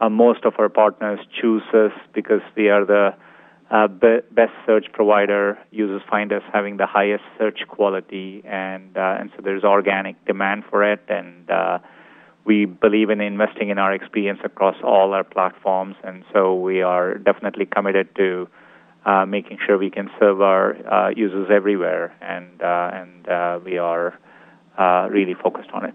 Uh, 0.00 0.08
most 0.08 0.44
of 0.44 0.54
our 0.58 0.68
partners 0.68 1.20
choose 1.40 1.62
us 1.72 1.92
because 2.14 2.42
we 2.56 2.68
are 2.68 2.84
the 2.84 3.14
uh, 3.70 3.88
be- 3.88 4.20
best 4.30 4.52
search 4.66 4.86
provider. 4.92 5.58
Users 5.70 6.02
find 6.10 6.32
us 6.32 6.42
having 6.52 6.76
the 6.76 6.86
highest 6.86 7.24
search 7.38 7.60
quality, 7.68 8.42
and 8.44 8.96
uh, 8.96 9.16
and 9.18 9.30
so 9.34 9.42
there's 9.42 9.64
organic 9.64 10.22
demand 10.24 10.64
for 10.70 10.84
it, 10.84 11.02
and 11.08 11.50
we 12.44 12.66
believe 12.66 13.10
in 13.10 13.20
investing 13.20 13.70
in 13.70 13.78
our 13.78 13.92
experience 13.92 14.40
across 14.44 14.76
all 14.82 15.14
our 15.14 15.24
platforms, 15.24 15.96
and 16.04 16.24
so 16.32 16.54
we 16.54 16.82
are 16.82 17.14
definitely 17.18 17.66
committed 17.66 18.14
to 18.16 18.48
uh, 19.06 19.26
making 19.26 19.58
sure 19.66 19.76
we 19.78 19.90
can 19.90 20.10
serve 20.18 20.40
our 20.40 20.76
uh, 20.92 21.08
users 21.10 21.48
everywhere, 21.50 22.14
and 22.20 22.62
uh, 22.62 22.90
and 22.92 23.64
we 23.64 23.78
are 23.78 24.18
really 25.10 25.34
focused 25.34 25.70
on 25.72 25.84
it. 25.86 25.94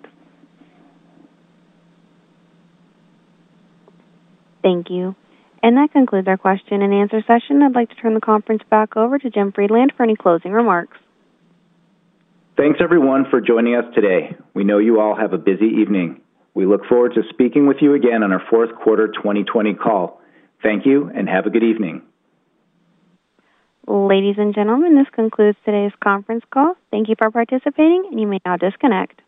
Thank 4.62 4.90
you. 4.90 5.16
And 5.62 5.76
that 5.78 5.92
concludes 5.92 6.28
our 6.28 6.38
question 6.38 6.82
and 6.82 6.94
answer 6.94 7.22
session. 7.28 7.62
I'd 7.62 7.76
like 7.76 7.90
to 7.90 7.96
turn 7.96 8.14
the 8.14 8.22
conference 8.22 8.62
back 8.70 8.96
over 8.96 9.20
to 9.20 9.30
Jim 9.30 9.52
Friedland 9.52 9.94
for 9.96 10.04
any 10.04 10.16
closing 10.16 10.52
remarks. 10.52 10.98
Thanks, 12.56 12.80
everyone, 12.82 13.26
for 13.30 13.42
joining 13.42 13.76
us 13.76 13.86
today. 13.94 14.36
We 14.54 14.64
know 14.64 14.78
you 14.80 15.00
all 15.00 15.16
have 15.16 15.34
a 15.34 15.38
busy 15.38 15.66
evening. 15.82 16.22
We 16.60 16.66
look 16.66 16.86
forward 16.88 17.14
to 17.14 17.22
speaking 17.30 17.68
with 17.68 17.78
you 17.80 17.94
again 17.94 18.22
on 18.22 18.34
our 18.34 18.42
fourth 18.50 18.76
quarter 18.76 19.08
2020 19.08 19.76
call. 19.76 20.20
Thank 20.62 20.86
you, 20.86 21.10
and 21.16 21.30
have 21.30 21.46
a 21.46 21.50
good 21.50 21.64
evening. 21.64 22.02
Ladies 23.88 24.36
and 24.38 24.54
gentlemen, 24.54 24.94
this 24.94 25.08
concludes 25.14 25.58
today's 25.64 25.94
conference 26.04 26.44
call. 26.54 26.76
Thank 26.92 27.08
you 27.08 27.16
for 27.18 27.32
participating, 27.32 28.10
and 28.12 28.20
you 28.20 28.28
may 28.28 28.42
now 28.46 28.58
disconnect. 28.58 29.22